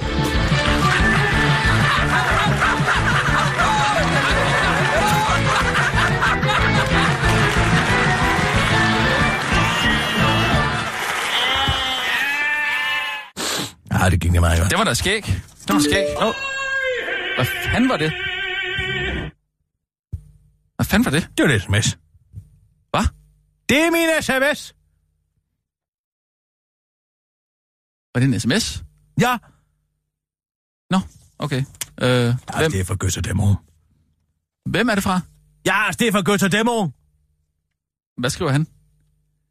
Ja, 13.93 14.11
det 14.11 14.21
gik 14.21 14.33
det 14.33 14.41
meget 14.41 14.59
godt. 14.59 14.71
Det 14.71 14.79
var 14.79 14.85
da 14.85 14.95
skæg. 14.95 15.25
Det 15.67 15.75
var 15.75 15.81
skæg. 15.81 16.07
Oh. 16.17 16.35
Hvad 17.37 17.47
fanden 17.73 17.89
var 17.91 17.97
det? 17.97 18.13
Hvad 20.79 20.87
fanden 20.87 21.05
var 21.05 21.11
det? 21.11 21.31
Det 21.39 21.43
var 21.45 21.51
det 21.53 21.63
sms. 21.63 21.99
Hvad? 22.91 23.05
Det 23.69 23.79
er 23.87 23.91
min 23.91 24.09
sms. 24.23 24.75
Var 28.15 28.21
det 28.21 28.35
en 28.35 28.41
sms? 28.41 28.85
Ja. 29.21 29.39
Nå, 30.91 30.99
okay. 31.39 31.65
Øh, 32.03 32.09
ja 32.09 32.35
hvem, 32.59 32.71
det 32.73 32.81
er 32.81 32.85
for 32.85 32.97
Götterdæmmerung. 33.05 33.57
hvem 34.71 34.89
er 34.89 34.95
det 34.95 35.05
fra? 35.05 35.21
Ja, 35.67 35.91
det 35.99 36.09
er 36.09 36.13
for 36.13 36.23
Götterdæmmerung. 36.31 36.93
Hvad 38.21 38.31
skriver 38.31 38.51
han? 38.53 38.67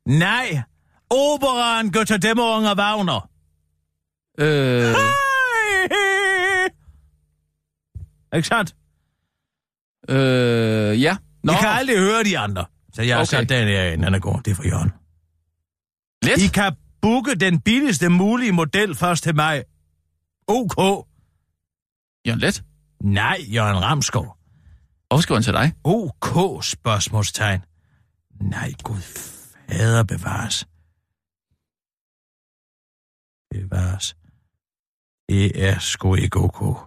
Nej. 0.06 0.62
Operaen 1.10 1.88
Götterdæmmerung 1.98 2.68
og 2.72 2.78
Wagner. 2.78 3.30
Øh, 4.40 4.96
Ikke 8.38 8.48
sandt? 8.48 8.76
Øh, 10.10 11.02
ja. 11.02 11.18
Nå, 11.44 11.54
I 11.54 11.56
kan 11.60 11.70
aldrig 11.70 11.98
høre 11.98 12.24
de 12.24 12.38
andre. 12.40 12.66
Så 12.94 13.02
jeg 13.02 13.16
har 13.16 13.22
Okay. 13.22 13.26
sat 13.26 13.50
den 13.50 13.68
her 13.68 13.84
ind, 13.84 14.04
er 14.04 14.20
god. 14.20 14.42
Det 14.42 14.52
er 14.52 14.56
for 14.56 14.68
Jørgen. 14.68 14.92
let. 16.24 16.44
I 16.44 16.48
kan 16.48 16.76
booke 17.02 17.36
den 17.36 17.62
billigste 17.62 18.10
mulige 18.10 18.52
model 18.52 18.96
først 18.96 19.24
til 19.24 19.36
mig. 19.36 19.64
OK. 20.48 20.78
Jørgen 22.28 22.40
Let. 22.40 22.64
Nej, 23.04 23.38
Jørgen 23.54 23.84
Ramskov. 23.84 24.38
Hvorfor 25.08 25.22
skriver 25.22 25.38
han 25.38 25.44
til 25.44 25.54
dig? 25.54 25.74
OK, 25.84 26.64
spørgsmålstegn. 26.64 27.62
Nej, 28.42 28.72
Gud 28.84 29.02
fader 29.02 30.04
bevares. 30.04 30.68
Bevares. 33.52 34.16
Det 35.30 35.68
er 35.70 35.80
sgu 35.80 36.16
ikke 36.16 36.40
OK. 36.40 36.78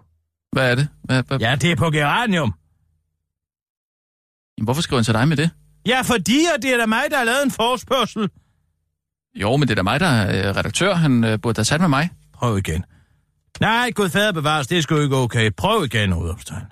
Hvad 0.52 0.70
er 0.70 0.74
det? 0.74 0.88
Hvad, 1.04 1.22
hvad? 1.22 1.38
Ja, 1.38 1.56
det 1.56 1.72
er 1.72 1.76
på 1.76 1.90
geranium. 1.90 2.54
Jamen, 4.60 4.66
hvorfor 4.66 4.82
skriver 4.82 4.98
han 4.98 5.04
til 5.04 5.14
dig 5.14 5.28
med 5.28 5.36
det? 5.36 5.50
Ja, 5.86 6.00
fordi 6.02 6.38
at 6.56 6.62
det 6.62 6.72
er 6.72 6.76
da 6.76 6.86
mig, 6.86 7.02
der 7.10 7.16
har 7.18 7.24
lavet 7.24 7.42
en 7.42 7.50
forspørgsel. 7.50 8.30
Jo, 9.34 9.56
men 9.56 9.68
det 9.68 9.70
er 9.70 9.76
da 9.76 9.82
mig, 9.82 10.00
der 10.00 10.06
er 10.06 10.48
øh, 10.48 10.56
redaktør. 10.56 10.94
Han 10.94 11.24
øh, 11.24 11.40
burde 11.40 11.58
have 11.58 11.64
sat 11.64 11.80
med 11.80 11.88
mig. 11.88 12.10
Prøv 12.34 12.58
igen. 12.58 12.84
Nej, 13.60 13.90
Gud 13.90 14.10
fader 14.10 14.32
bevares, 14.32 14.66
det 14.66 14.78
er 14.78 14.82
sgu 14.82 14.98
ikke 14.98 15.16
okay. 15.16 15.50
Prøv 15.56 15.84
igen, 15.84 16.12
udopstegn. 16.12 16.64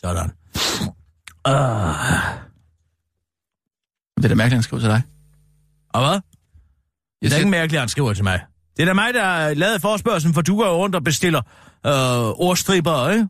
Sådan. 0.00 0.30
Uh. 1.48 1.54
Det 4.16 4.24
er 4.24 4.28
da 4.28 4.34
mærkeligt, 4.34 4.52
han 4.52 4.62
skriver 4.62 4.80
til 4.80 4.90
dig. 4.90 5.02
Og 5.88 6.00
hvad? 6.00 6.14
Det 6.14 6.22
Jeg 7.22 7.26
er 7.26 7.28
da 7.28 7.28
siger, 7.28 7.38
ikke 7.38 7.50
mærkeligt, 7.50 7.80
han 7.80 7.88
skriver 7.88 8.14
til 8.14 8.24
mig. 8.24 8.40
Det 8.76 8.82
er 8.82 8.86
da 8.86 8.92
mig, 8.92 9.14
der 9.14 9.24
har 9.24 9.54
lavet 9.54 9.80
forspørgselen, 9.80 10.34
for 10.34 10.42
du 10.42 10.56
går 10.56 10.76
rundt 10.76 10.94
og 10.94 11.04
bestiller 11.04 11.42
øh, 11.86 12.48
ordstriber, 12.48 13.10
ikke? 13.10 13.28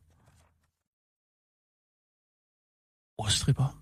Ordstripper. 3.18 3.78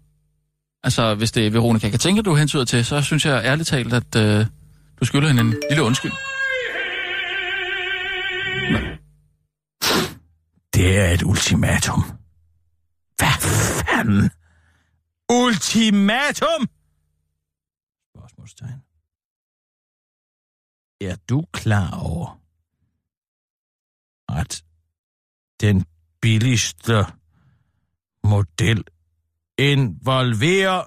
Altså, 0.82 1.14
hvis 1.14 1.32
det 1.32 1.46
er 1.46 1.50
Veronica 1.50 1.90
Katinka, 1.90 2.22
du 2.22 2.34
hentyder 2.34 2.64
til, 2.64 2.84
så 2.84 3.02
synes 3.02 3.26
jeg 3.26 3.44
ærligt 3.44 3.68
talt, 3.68 3.92
at 3.92 4.16
øh, 4.16 4.46
du 5.00 5.04
skylder 5.04 5.28
hende 5.28 5.42
en 5.42 5.54
lille 5.70 5.82
undskyld. 5.82 6.12
Det 10.74 10.98
er 10.98 11.10
et 11.10 11.22
ultimatum. 11.22 12.02
Hvad 13.16 13.36
fanden? 13.86 14.30
Ultimatum? 15.30 16.68
Spørgsmålstegn. 18.16 18.82
Er 21.00 21.16
du 21.28 21.44
klar 21.52 22.00
over, 22.00 22.40
at 24.28 24.64
den 25.60 25.84
billigste 26.20 27.04
model 28.24 28.84
involverer 29.68 30.80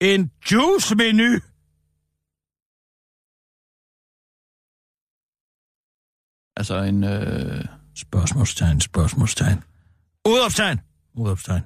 en 0.00 0.30
juice-menu? 0.50 1.30
Altså 6.56 6.76
en... 6.82 7.04
Øh, 7.04 7.76
Spørgsmålstegn, 7.96 8.80
spørgsmålstegn. 8.80 9.64
Udopstegn! 10.26 10.80
Udopstegn. 11.14 11.62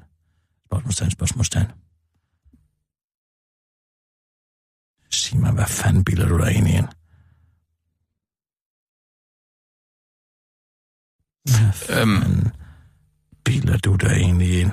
Spørgsmålstegn, 0.66 1.10
spørgsmålstegn. 1.10 1.70
Sig 5.10 5.40
mig, 5.40 5.52
hvad 5.52 5.66
fanden 5.66 6.04
bilder 6.04 6.28
du 6.28 6.38
dig 6.38 6.52
ind 6.54 6.68
i 6.68 6.70
en? 6.70 6.88
Hvad 11.44 12.00
øhm, 12.00 12.22
fanden 12.22 12.49
bilder 13.60 13.78
du 13.78 13.96
dig 13.96 14.12
egentlig 14.12 14.60
ind? 14.60 14.70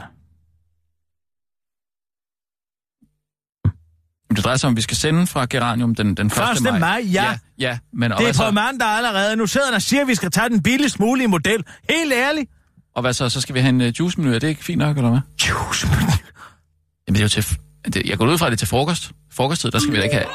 det 4.35 4.43
drejer 4.43 4.57
sig 4.57 4.67
om, 4.67 4.73
at 4.73 4.77
vi 4.77 4.81
skal 4.81 4.97
sende 4.97 5.27
fra 5.27 5.45
Geranium 5.49 5.95
den, 5.95 6.15
den 6.15 6.27
1. 6.27 6.33
Første 6.33 6.63
maj. 6.63 6.79
maj, 6.79 7.01
ja. 7.11 7.23
Ja, 7.23 7.37
ja 7.57 7.77
men 7.93 8.11
Det 8.11 8.29
er 8.29 8.31
så, 8.31 8.45
på 8.45 8.51
mandag 8.51 8.87
allerede. 8.87 9.35
Nu 9.35 9.47
sidder 9.47 9.67
han 9.67 9.75
og 9.75 9.81
siger, 9.81 10.01
at 10.01 10.07
vi 10.07 10.15
skal 10.15 10.31
tage 10.31 10.49
den 10.49 10.63
billigst 10.63 10.99
mulige 10.99 11.27
model. 11.27 11.63
Helt 11.89 12.13
ærligt. 12.13 12.49
og 12.95 13.01
hvad 13.01 13.13
så? 13.13 13.29
Så 13.29 13.41
skal 13.41 13.55
vi 13.55 13.59
have 13.59 13.69
en 13.69 13.81
uh, 13.81 13.87
juice-menu. 13.87 14.33
Er 14.33 14.39
det 14.39 14.47
ikke 14.47 14.63
fint 14.63 14.79
nok, 14.79 14.97
eller 14.97 15.09
hvad? 15.09 15.19
Juice. 15.47 15.87
Jamen, 15.87 17.15
det 17.15 17.17
er 17.17 17.21
jo 17.21 17.29
til... 17.29 17.57
Det, 17.93 18.09
jeg 18.09 18.17
går 18.17 18.27
ud 18.27 18.37
fra, 18.37 18.45
at 18.45 18.51
det 18.51 18.55
er 18.55 18.57
til 18.57 18.67
frokost. 18.67 19.11
Frokosttid, 19.31 19.71
der 19.71 19.79
skal 19.79 19.91
vi 19.91 19.97
da 19.97 20.03
ikke 20.03 20.15
have... 20.15 20.27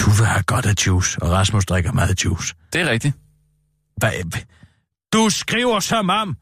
Du 0.00 0.10
vil 0.10 0.26
have 0.26 0.42
godt 0.42 0.66
af 0.66 0.86
juice, 0.86 1.22
og 1.22 1.30
Rasmus 1.30 1.66
drikker 1.66 1.92
meget 1.92 2.24
juice. 2.24 2.54
Det 2.72 2.80
er 2.80 2.90
rigtigt. 2.90 3.14
Hvad? 3.96 4.12
Du 5.12 5.30
skriver 5.30 5.80
som 5.80 6.10
om... 6.10 6.36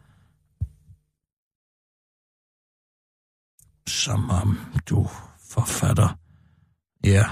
Som 3.88 4.30
om 4.30 4.58
du 4.90 5.08
forfatter. 5.54 6.08
Ja. 7.04 7.24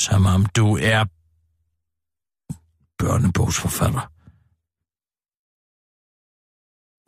Som 0.00 0.26
om 0.26 0.46
du 0.46 0.76
er 0.76 1.04
børnebogsforfatter. 2.98 4.04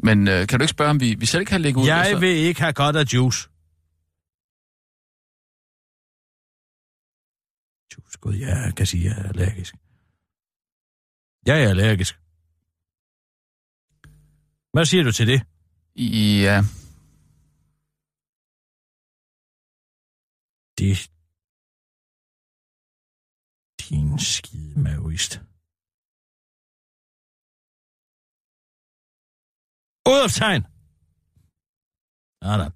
Men 0.06 0.28
øh, 0.28 0.48
kan 0.48 0.58
du 0.58 0.62
ikke 0.62 0.76
spørge, 0.78 0.90
om 0.90 1.00
vi, 1.00 1.14
vi 1.14 1.26
selv 1.26 1.46
kan 1.46 1.60
lægge 1.60 1.80
ud? 1.80 1.86
Jeg 1.86 2.20
vil 2.20 2.36
ikke 2.48 2.60
have 2.60 2.72
godt 2.72 2.96
af 2.96 3.04
juice. 3.14 3.48
Juice, 7.92 8.18
gud, 8.20 8.34
jeg 8.34 8.72
kan 8.76 8.86
sige, 8.86 9.10
at 9.10 9.16
jeg 9.16 9.24
er 9.24 9.28
allergisk. 9.28 9.74
Jeg 11.46 11.62
er 11.64 11.68
allergisk. 11.68 12.14
Hvad 14.78 14.86
siger 14.86 15.04
du 15.04 15.12
til 15.12 15.26
det? 15.26 15.42
Ja, 16.44 16.62
Det... 20.78 21.10
Din 23.88 24.18
skide 24.18 24.80
maoist. 24.80 25.40
Udopstegn! 30.08 30.62
Sådan. 32.42 32.72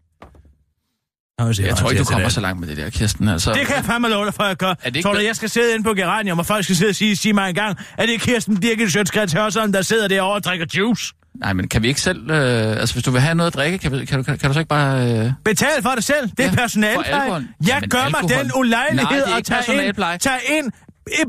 jeg 1.66 1.76
tror 1.76 1.90
ikke, 1.90 2.00
du 2.00 2.04
kommer 2.04 2.28
så 2.28 2.40
langt 2.40 2.60
med 2.60 2.68
det 2.68 2.76
der, 2.76 2.90
Kirsten. 2.90 3.28
Altså, 3.28 3.52
Det 3.52 3.66
kan 3.66 3.76
jeg 3.76 3.84
fandme 3.84 4.08
love 4.08 4.24
dig 4.24 4.34
for, 4.34 4.42
at 4.42 4.48
jeg 4.48 4.56
gør. 4.56 4.74
Er 4.82 4.90
det 4.90 5.02
Tror 5.02 5.14
du, 5.14 5.20
jeg 5.20 5.36
skal 5.36 5.50
sidde 5.50 5.74
inde 5.74 5.84
på 5.84 5.94
Geranium, 5.94 6.38
og 6.38 6.46
folk 6.46 6.64
skal 6.64 6.76
sidde 6.76 6.90
og 6.90 6.94
sige, 6.94 7.16
sige 7.16 7.32
mig 7.32 7.48
en 7.48 7.54
gang, 7.54 7.78
at 7.98 8.08
det 8.08 8.14
er 8.14 8.18
Kirsten 8.18 8.60
Birgit 8.60 8.92
Sjøtskrets 8.92 9.32
Hørsson, 9.32 9.72
der 9.72 9.82
sidder 9.82 10.08
derovre 10.08 10.34
og 10.34 10.44
drikker 10.44 10.66
juice? 10.76 11.14
Nej, 11.34 11.52
men 11.52 11.68
kan 11.68 11.82
vi 11.82 11.88
ikke 11.88 12.00
selv... 12.00 12.30
Øh, 12.30 12.70
altså, 12.80 12.94
hvis 12.94 13.04
du 13.04 13.10
vil 13.10 13.20
have 13.20 13.34
noget 13.34 13.50
at 13.50 13.54
drikke, 13.54 13.78
kan, 13.78 13.92
vi, 13.92 14.04
kan, 14.04 14.18
du, 14.18 14.24
kan, 14.24 14.38
kan 14.38 14.50
du 14.50 14.54
så 14.54 14.60
ikke 14.60 14.68
bare... 14.68 15.10
Øh... 15.26 15.32
Betal 15.44 15.82
for 15.82 15.90
det 15.90 16.04
selv. 16.04 16.28
Det 16.30 16.40
er 16.40 16.78
Ja, 16.82 16.88
alkohol. 16.88 17.40
Jeg 17.60 17.68
Jamen, 17.68 17.88
gør 17.90 17.98
mig 17.98 18.06
alkohol. 18.06 18.44
den 18.44 18.50
ulejlighed 18.56 19.22
at 19.38 19.44
tage 19.44 19.88
ind, 19.88 19.94
tage 20.20 20.40
ind 20.48 20.72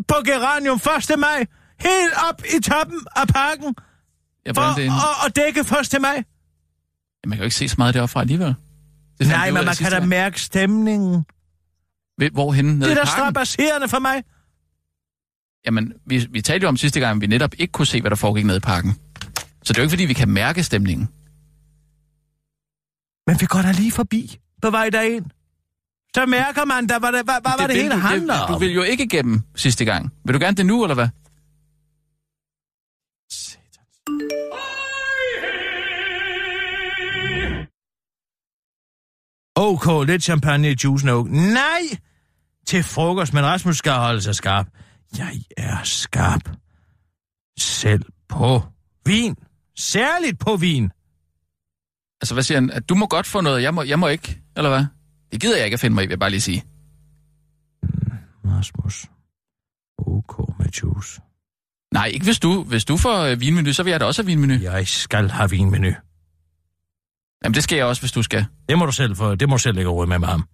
på 0.08 0.16
Geranium 0.26 0.80
1. 1.12 1.20
maj, 1.20 1.46
helt 1.80 2.14
op 2.30 2.42
i 2.58 2.62
toppen 2.62 3.00
af 3.16 3.28
parken, 3.28 3.76
Ja, 4.46 4.52
for 4.52 4.62
at, 4.62 5.26
at 5.28 5.36
dække 5.36 5.60
1. 5.96 6.02
maj. 6.02 6.24
man 7.28 7.32
kan 7.32 7.38
jo 7.38 7.44
ikke 7.44 7.56
se 7.56 7.70
så 7.70 7.76
meget 7.78 7.94
deroppe 7.94 8.12
fra 8.12 8.22
alligevel. 8.22 8.56
Det 9.20 9.28
Nej, 9.28 9.52
men 9.52 9.66
man 9.66 9.76
kan 9.76 9.92
da 9.92 10.00
mærke 10.06 10.42
stemningen. 10.42 11.26
Ved- 12.20 12.30
Hvorhenne? 12.32 12.74
Nede 12.80 12.90
Det 12.90 12.98
er 12.98 13.04
da 13.04 13.10
strabasserende 13.10 13.88
for 13.88 14.00
mig. 14.00 14.24
Jamen, 15.66 15.94
vi, 16.06 16.28
vi 16.32 16.42
talte 16.42 16.64
jo 16.64 16.68
om 16.70 16.78
sidste 16.78 17.00
gang, 17.00 17.16
at 17.18 17.22
vi 17.22 17.28
netop 17.28 17.52
ikke 17.58 17.72
kunne 17.72 17.86
se, 17.86 18.02
hvad 18.02 18.10
der 18.12 18.16
foregik 18.16 18.46
nede 18.46 18.58
i 18.58 18.60
parken. 18.60 18.98
Så 19.64 19.74
det 19.74 19.78
er 19.78 19.82
jo 19.82 19.84
ikke, 19.84 19.92
fordi 19.92 20.06
vi 20.06 20.14
kan 20.14 20.30
mærke 20.30 20.64
stemningen. 20.64 21.08
Men 23.28 23.42
vi 23.42 23.46
går 23.46 23.62
da 23.62 23.72
lige 23.72 23.92
forbi 23.92 24.38
på 24.62 24.70
vej 24.70 24.90
derind. 24.90 25.26
Så 26.16 26.26
mærker 26.26 26.66
man 26.66 26.88
da, 26.88 27.00
hvad, 27.00 27.12
hvad, 27.12 27.24
hvad, 27.24 27.52
det, 27.52 27.60
det 27.60 27.68
vil 27.68 27.76
hele 27.76 27.94
du, 27.94 28.00
handler 28.00 28.34
det, 28.34 28.44
om. 28.44 28.54
Du 28.54 28.60
vil 28.60 28.74
jo 28.74 28.84
ikke 28.84 29.08
gennem 29.08 29.42
sidste 29.56 29.86
gang. 29.86 30.14
Vil 30.26 30.34
du 30.34 30.40
gerne 30.40 30.58
det 30.58 30.66
nu, 30.66 30.84
eller 30.84 30.96
hvad? 30.96 31.08
OK, 39.56 40.08
lidt 40.08 40.24
champagne 40.24 40.72
i 40.72 40.76
juicen 40.84 41.10
og 41.10 41.28
Nej! 41.28 41.82
Til 42.68 42.84
frokost, 42.84 43.34
men 43.34 43.46
Rasmus 43.46 43.78
skal 43.78 43.92
holde 43.92 44.22
sig 44.22 44.36
skarp. 44.36 44.68
Jeg 45.18 45.42
er 45.58 45.78
skarp. 45.84 46.50
Selv 47.60 48.04
på 48.30 48.62
Vin. 49.06 49.36
Særligt 49.78 50.40
på 50.40 50.56
vin. 50.56 50.92
Altså, 52.22 52.34
hvad 52.34 52.44
siger 52.44 52.58
han? 52.60 52.72
At 52.72 52.90
du 52.90 52.96
må 52.96 53.08
godt 53.08 53.28
få 53.28 53.42
noget, 53.42 53.64
jeg 53.64 53.74
må, 53.74 53.84
jeg 53.84 54.00
må 54.00 54.08
ikke, 54.08 54.42
eller 54.58 54.70
hvad? 54.70 54.86
Det 55.32 55.42
gider 55.42 55.56
jeg 55.58 55.66
ikke 55.66 55.74
at 55.74 55.80
finde 55.80 55.94
mig 55.94 56.04
i, 56.04 56.06
vil 56.08 56.12
jeg 56.12 56.20
bare 56.20 56.30
lige 56.30 56.42
sige. 56.42 56.64
Rasmus. 58.46 59.06
OK 59.98 60.60
med 60.60 60.68
juice. 60.70 61.22
Nej, 61.94 62.06
ikke 62.06 62.26
hvis 62.26 62.40
du. 62.40 62.64
Hvis 62.64 62.86
du 62.86 62.98
får 62.98 63.20
øh, 63.20 63.40
vinmenu, 63.42 63.74
så 63.74 63.84
vil 63.84 63.92
jeg 63.92 64.00
da 64.00 64.06
også 64.06 64.22
have 64.22 64.28
vinmenu. 64.28 64.54
Jeg 64.54 64.88
skal 64.88 65.30
have 65.30 65.50
vinmenu. 65.50 65.92
Jamen, 67.44 67.54
det 67.54 67.64
skal 67.64 67.76
jeg 67.76 67.86
også, 67.86 68.02
hvis 68.02 68.12
du 68.12 68.24
skal. 68.24 68.46
Det 68.70 68.78
må 68.78 68.86
du 68.86 68.92
selv, 68.92 69.16
for, 69.16 69.36
det 69.36 69.50
må 69.50 69.56
du 69.56 69.60
selv 69.60 69.76
lægge 69.76 69.92
råd 69.92 70.08
med 70.08 70.20
med 70.20 70.28
ham. 70.28 70.48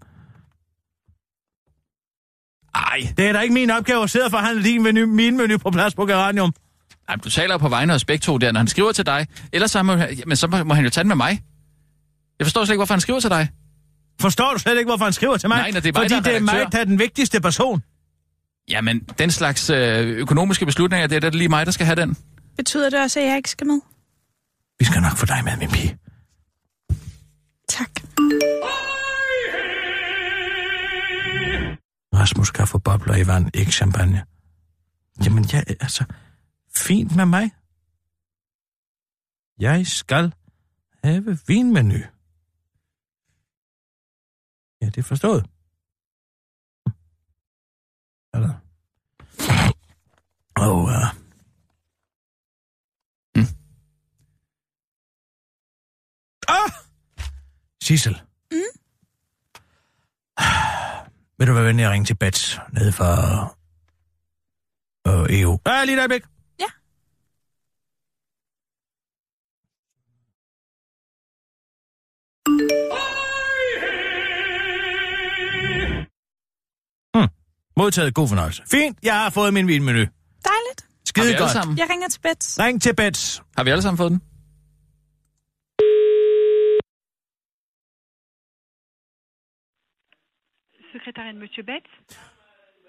Ej, 2.76 3.14
Det 3.18 3.28
er 3.28 3.34
da 3.34 3.40
ikke 3.40 3.54
min 3.54 3.70
opgave 3.70 4.04
at 4.04 4.10
sidde 4.10 4.26
og 4.26 4.32
forhandle 4.32 4.64
din 4.64 4.84
menu, 4.84 5.06
min 5.06 5.38
menu 5.38 5.58
på 5.58 5.72
plads 5.72 5.96
på 5.96 6.06
Geranium. 6.06 6.54
Nej, 7.10 7.16
du 7.16 7.30
taler 7.30 7.54
jo 7.54 7.58
på 7.58 7.70
vegne 7.70 7.94
af 7.94 7.96
os 7.96 8.06
begge 8.06 8.22
to 8.22 8.38
der, 8.38 8.52
når 8.52 8.60
han 8.60 8.68
skriver 8.68 8.92
til 8.92 9.06
dig. 9.06 9.28
Ellers 9.54 9.72
så 9.72 9.84
må, 9.84 9.96
men 10.26 10.36
så 10.36 10.48
må, 10.48 10.64
må 10.64 10.74
han 10.74 10.84
jo 10.84 10.90
tage 10.90 11.04
den 11.04 11.08
med 11.08 11.16
mig. 11.16 11.42
Jeg 12.40 12.46
forstår 12.46 12.66
slet 12.66 12.74
ikke, 12.74 12.80
hvorfor 12.80 12.94
han 12.94 13.02
skriver 13.02 13.20
til 13.20 13.30
dig. 13.30 13.50
Forstår 14.22 14.54
du 14.54 14.60
slet 14.60 14.78
ikke, 14.78 14.90
hvorfor 14.90 15.04
han 15.04 15.14
skriver 15.14 15.38
til 15.38 15.50
mig? 15.50 15.58
Nej, 15.58 15.72
når 15.72 15.80
det 15.80 15.90
er 15.90 15.94
mig, 15.94 16.04
Fordi 16.04 16.14
der 16.14 16.20
er 16.20 16.22
det 16.22 16.36
er 16.36 16.40
mig, 16.40 16.72
der 16.72 16.80
er 16.80 16.84
den 16.84 17.00
vigtigste 17.00 17.42
person. 17.42 17.84
Jamen, 18.70 19.00
den 19.00 19.32
slags 19.32 19.70
øh, 19.70 20.08
økonomiske 20.08 20.66
beslutninger, 20.66 21.08
det 21.08 21.16
er 21.16 21.20
det 21.20 21.36
lige 21.36 21.50
mig, 21.50 21.66
der 21.66 21.72
skal 21.72 21.86
have 21.86 21.96
den. 21.96 22.18
Betyder 22.58 22.90
det 22.90 23.00
også, 23.00 23.20
at 23.20 23.26
jeg 23.26 23.38
ikke 23.38 23.50
skal 23.50 23.68
med? 23.68 23.80
Vi 24.80 24.86
skal 24.86 25.02
nok 25.02 25.18
få 25.18 25.26
dig 25.26 25.42
med, 25.44 25.58
min 25.58 25.70
pige. 25.70 25.98
Tak. 27.70 27.90
Rasmus 32.14 32.52
få 32.66 32.78
bobler 32.78 33.16
i 33.16 33.28
vand, 33.28 33.50
ikke 33.54 33.72
champagne. 33.72 34.24
Jamen, 35.26 35.44
ja, 35.44 35.62
altså, 35.68 36.04
fint 36.76 37.16
med 37.16 37.26
mig. 37.26 37.52
Jeg 39.60 39.88
skal 39.88 40.34
have 41.04 41.40
vinmenu. 41.48 42.00
Ja, 44.82 44.86
det 44.86 44.98
er 44.98 45.04
forstået. 45.04 45.46
Eller? 48.34 48.54
Og, 50.56 50.82
uh... 50.82 51.20
Ah! 56.48 56.72
Sissel. 57.84 58.22
Mm? 58.52 58.58
Vil 61.38 61.48
du 61.48 61.54
være 61.54 61.66
venlig 61.66 61.86
at 61.86 61.92
ringe 61.92 62.06
til 62.06 62.16
Bets 62.16 62.60
nede 62.74 62.92
fra 62.92 63.10
øh, 65.08 65.40
EU? 65.40 65.60
Ja, 65.66 65.84
lige 65.84 65.96
et 65.96 66.00
øjeblik. 66.00 66.24
Hmm. 77.16 77.28
Modtaget 77.78 78.14
god 78.14 78.28
fornøjelse. 78.28 78.64
Fint, 78.72 78.98
jeg 79.04 79.14
har 79.14 79.30
fået 79.30 79.54
min 79.54 79.68
vinmenu. 79.68 80.00
Dejligt. 80.00 80.88
Skide 81.06 81.38
godt. 81.38 81.52
sammen? 81.52 81.78
Jeg 81.78 81.88
ringer 81.90 82.08
til 82.08 82.20
Bets. 82.20 82.60
Ring 82.60 82.82
til 82.82 82.96
Bets. 82.96 83.42
Har 83.58 83.64
vi 83.64 83.70
alle 83.70 83.82
sammen 83.82 83.98
fået 83.98 84.12
den? 84.12 84.22
Secrétariat 90.94 91.34
de 91.36 91.40
Monsieur 91.40 91.66
Betts. 91.66 91.92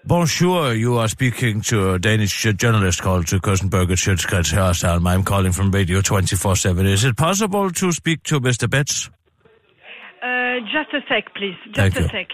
Bonjour, 0.07 0.73
you 0.73 0.97
are 0.97 1.07
speaking 1.07 1.61
to 1.61 1.93
a 1.93 1.99
Danish 1.99 2.47
journalist 2.63 3.01
called 3.01 3.27
to 3.27 3.39
Kirstenberger 3.39 3.95
Schøtzgrads 3.95 4.51
Hørsholm. 4.51 5.05
I'm 5.07 5.23
calling 5.23 5.53
from 5.53 5.69
Radio 5.71 6.01
24-7. 6.01 6.85
Is 6.87 7.03
it 7.03 7.15
possible 7.17 7.69
to 7.71 7.91
speak 7.91 8.23
to 8.23 8.39
Mr. 8.39 8.67
Betts? 8.67 9.11
Uh, 10.21 10.59
just 10.71 10.93
a 10.93 11.01
sec, 11.09 11.33
please. 11.35 11.55
Just 11.73 11.97
a 11.97 12.03
sec. 12.09 12.27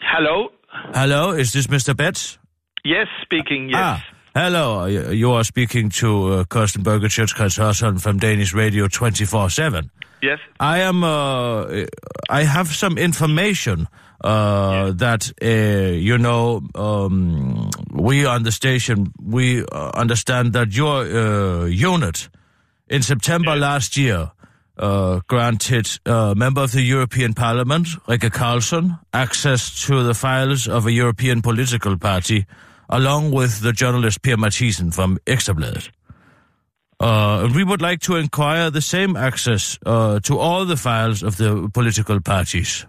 Hello. 0.00 0.48
Hello, 0.94 1.30
is 1.32 1.52
this 1.52 1.66
Mr. 1.66 1.94
Betts? 1.94 2.38
Yes, 2.84 3.06
speaking. 3.22 3.68
Yes. 3.68 3.78
Ah, 3.78 4.04
hello. 4.34 4.86
You 4.86 5.32
are 5.32 5.44
speaking 5.44 5.90
to 5.90 6.32
uh, 6.32 6.44
Kirsten 6.44 6.82
Berger 6.82 7.08
Hørsholm 7.08 8.00
from 8.00 8.18
Danish 8.18 8.54
Radio 8.54 8.88
24-7. 8.88 9.90
Yes. 10.22 10.38
I 10.58 10.78
am, 10.78 11.04
uh, 11.04 11.84
I 12.30 12.44
have 12.44 12.68
some 12.68 12.96
information 12.96 13.88
uh, 14.24 14.92
that, 14.92 15.30
uh, 15.42 15.92
you 15.92 16.16
know, 16.16 16.62
um, 16.74 17.70
we 17.92 18.24
on 18.24 18.42
the 18.42 18.52
station, 18.52 19.12
we 19.22 19.64
uh, 19.64 19.90
understand 19.94 20.54
that 20.54 20.74
your 20.74 21.04
uh, 21.04 21.64
unit 21.66 22.28
in 22.88 23.02
September 23.02 23.54
last 23.54 23.96
year 23.96 24.30
uh, 24.78 25.20
granted 25.26 25.88
a 26.06 26.34
member 26.34 26.62
of 26.62 26.72
the 26.72 26.82
European 26.82 27.34
Parliament, 27.34 27.86
Rikke 28.06 28.32
Carlson, 28.32 28.98
access 29.12 29.86
to 29.86 30.02
the 30.02 30.14
files 30.14 30.68
of 30.68 30.86
a 30.86 30.92
European 30.92 31.42
political 31.42 31.96
party, 31.96 32.46
along 32.88 33.32
with 33.32 33.60
the 33.60 33.72
journalist 33.72 34.22
Pierre 34.22 34.36
Mathisen 34.36 34.92
from 34.92 35.18
Ekstrabladet. 35.26 35.90
Uh, 37.00 37.48
we 37.54 37.62
would 37.62 37.80
like 37.80 38.00
to 38.00 38.16
inquire 38.16 38.70
the 38.70 38.80
same 38.80 39.16
access 39.16 39.78
uh, 39.86 40.18
to 40.20 40.38
all 40.38 40.64
the 40.64 40.76
files 40.76 41.22
of 41.22 41.36
the 41.36 41.70
political 41.72 42.20
parties 42.20 42.86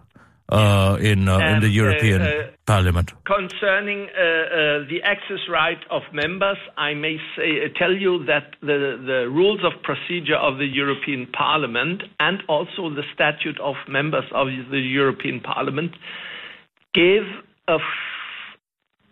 uh, 0.49 0.97
in 0.99 1.27
uh, 1.29 1.37
in 1.37 1.59
the 1.61 1.67
uh, 1.67 1.81
European 1.83 2.21
uh, 2.21 2.49
Parliament. 2.65 3.13
Concerning 3.25 4.07
uh, 4.09 4.21
uh, 4.21 4.87
the 4.89 4.99
access 5.03 5.39
right 5.49 5.79
of 5.91 6.01
members, 6.13 6.57
I 6.77 6.93
may 6.93 7.17
say, 7.35 7.65
uh, 7.65 7.77
tell 7.77 7.93
you 7.93 8.25
that 8.25 8.55
the, 8.61 8.99
the 9.05 9.29
rules 9.29 9.61
of 9.63 9.81
procedure 9.83 10.37
of 10.37 10.57
the 10.57 10.65
European 10.65 11.27
Parliament 11.27 12.03
and 12.19 12.41
also 12.47 12.89
the 12.89 13.03
statute 13.13 13.59
of 13.59 13.75
members 13.87 14.25
of 14.33 14.47
the 14.71 14.79
European 14.79 15.39
Parliament 15.39 15.91
give 16.93 17.23
a 17.67 17.73
f- 17.73 17.79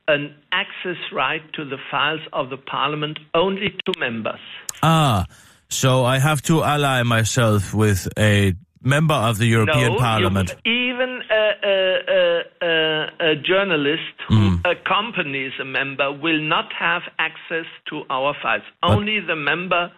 an 0.08 0.34
access 0.52 0.98
right 1.14 1.42
to 1.54 1.66
the 1.66 1.78
files 1.92 2.22
of 2.34 2.50
the 2.50 2.58
Parliament 2.58 3.20
only 3.34 3.70
to 3.86 4.00
members. 4.00 4.40
Ah, 4.82 5.26
so 5.70 6.06
I 6.06 6.18
have 6.20 6.42
to 6.44 6.64
ally 6.64 7.04
myself 7.04 7.74
with 7.74 8.08
a 8.18 8.54
member 8.82 9.14
of 9.14 9.38
the 9.38 9.46
European 9.46 9.94
no, 9.94 10.00
Parliament. 10.00 10.56
Even 10.66 11.22
a, 11.32 11.52
a, 11.64 12.44
a, 12.62 13.32
a, 13.32 13.36
journalist 13.36 14.16
who 14.28 14.36
Mm. 14.38 14.62
accompanies 14.66 15.52
a 15.60 15.66
member 15.66 16.12
will 16.12 16.42
not 16.42 16.72
have 16.74 17.02
access 17.20 17.66
to 17.90 18.04
our 18.10 18.34
files. 18.42 18.64
Only 18.84 19.20
the 19.20 19.36
member. 19.36 19.92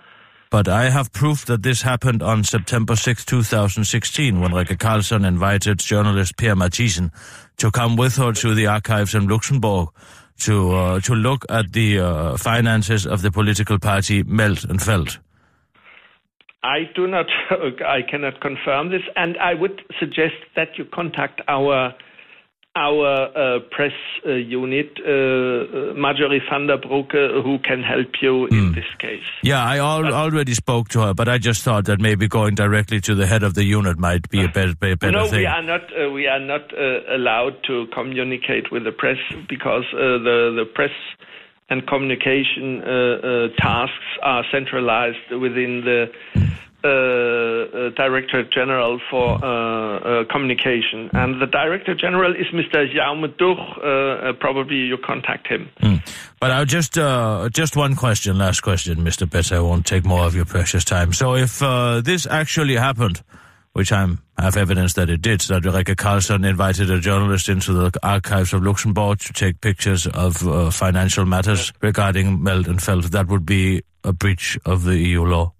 But 0.50 0.68
I 0.68 0.90
have 0.90 1.12
proof 1.14 1.46
that 1.46 1.62
this 1.62 1.84
happened 1.84 2.24
on 2.24 2.44
September 2.44 2.96
6, 2.96 3.24
2016, 3.26 4.40
when 4.40 4.52
Rikke 4.52 4.80
Carlson 4.80 5.24
invited 5.24 5.78
journalist 5.80 6.38
Pierre 6.38 6.56
Mathisen 6.56 7.12
to 7.58 7.70
come 7.70 7.96
with 7.96 8.16
her 8.16 8.32
to 8.34 8.56
the 8.56 8.66
archives 8.68 9.14
in 9.14 9.28
Luxembourg 9.28 9.90
to 10.40 10.72
uh, 10.72 11.00
to 11.02 11.14
look 11.14 11.46
at 11.50 11.74
the 11.74 12.00
uh, 12.00 12.38
finances 12.38 13.06
of 13.06 13.22
the 13.22 13.30
political 13.32 13.78
party 13.78 14.24
Melt 14.24 14.64
and 14.64 14.82
Felt. 14.82 15.20
I 16.64 16.90
do 16.96 17.08
not, 17.08 17.28
I 17.86 18.02
cannot 18.10 18.42
confirm 18.42 18.90
this, 18.90 19.04
and 19.16 19.38
I 19.38 19.54
would 19.54 19.82
suggest 20.00 20.36
that 20.56 20.78
you 20.78 20.86
contact 20.86 21.42
our 21.48 21.94
our 22.76 23.28
uh, 23.36 23.60
press 23.72 23.92
uh, 24.26 24.32
unit, 24.34 24.92
uh, 25.04 25.10
uh, 25.10 25.94
Marjorie 25.96 26.42
van 26.50 26.68
der 26.68 26.78
Broeke, 26.78 27.42
who 27.44 27.58
can 27.60 27.82
help 27.82 28.22
you 28.22 28.46
Hmm. 28.48 28.58
in 28.58 28.74
this 28.74 28.86
case. 29.00 29.24
Yeah, 29.44 29.62
I 29.64 29.78
al- 29.80 30.14
already 30.14 30.54
spoke 30.54 30.88
to 30.90 31.02
her, 31.02 31.14
but 31.16 31.28
I 31.28 31.40
just 31.40 31.64
thought 31.64 31.86
that 31.86 32.00
maybe 32.00 32.28
going 32.28 32.54
directly 32.56 33.02
to 33.02 33.16
the 33.16 33.26
head 33.26 33.44
of 33.44 33.56
the 33.56 33.64
unit 33.64 33.98
might 33.98 34.30
be 34.30 34.44
a 34.44 34.48
better, 34.48 34.76
be- 34.76 34.94
better 34.96 35.12
no, 35.12 35.26
thing. 35.28 35.40
we 35.40 35.46
are 35.48 35.64
not. 35.64 35.82
Uh, 35.92 36.12
we 36.12 36.28
are 36.28 36.40
not 36.40 36.72
uh, 36.72 37.16
allowed 37.16 37.56
to 37.68 37.88
communicate 37.92 38.72
with 38.72 38.84
the 38.84 38.92
press 38.92 39.18
because 39.50 39.84
uh, 39.94 40.20
the 40.28 40.54
the 40.56 40.66
press 40.74 40.92
and 41.70 41.86
communication 41.88 42.82
uh, 42.82 42.88
uh, 42.88 43.48
tasks 43.58 44.10
are 44.24 44.44
centralized 44.52 45.32
within 45.32 45.82
the 45.86 46.12
uh, 46.82 46.88
uh 46.88 47.90
Director 47.90 48.44
General 48.44 49.02
for 49.10 49.44
uh, 49.44 50.00
uh, 50.00 50.24
Communication, 50.32 51.10
and 51.14 51.42
the 51.42 51.46
Director 51.46 51.94
General 51.94 52.34
is 52.34 52.48
Mr. 52.54 52.88
Jaume 52.94 53.28
Duch. 53.38 54.40
Probably 54.40 54.78
you 54.78 54.98
contact 54.98 55.48
him. 55.48 55.70
Hmm. 55.82 55.96
But 56.40 56.52
I'll 56.52 56.66
just 56.66 56.94
just 57.54 57.76
one 57.76 57.96
question, 57.96 58.38
last 58.38 58.62
question, 58.62 59.00
Mr. 59.00 59.30
Betts. 59.30 59.52
I 59.52 59.60
won't 59.60 59.86
take 59.86 60.06
more 60.06 60.22
of 60.22 60.36
your 60.36 60.46
precious 60.46 60.86
time. 60.86 61.12
So 61.12 61.36
if 61.36 61.60
this 62.06 62.26
actually 62.26 62.76
happened, 62.78 63.22
which 63.80 63.94
I 63.94 64.06
have 64.38 64.58
evidence 64.58 64.96
that 64.96 65.10
it 65.10 65.22
did, 65.22 65.40
that 65.48 65.64
Rebecca 65.64 65.96
Carlson 65.96 66.44
invited 66.44 66.92
a 66.92 67.00
journalist 67.00 67.48
into 67.48 67.72
the 67.72 67.98
archives 68.04 68.52
of 68.52 68.62
Luxembourg 68.62 69.20
to 69.20 69.32
take 69.32 69.62
pictures 69.62 70.06
of 70.06 70.46
uh, 70.46 70.70
financial 70.70 71.24
matters 71.24 71.72
regarding 71.80 72.44
Meld 72.44 72.68
and 72.68 72.84
Felt, 72.84 73.10
that 73.14 73.28
would 73.28 73.46
be 73.46 73.82
a 74.04 74.12
breach 74.12 74.60
of 74.66 74.84
the 74.84 74.98
EU 74.98 75.24
law. 75.24 75.54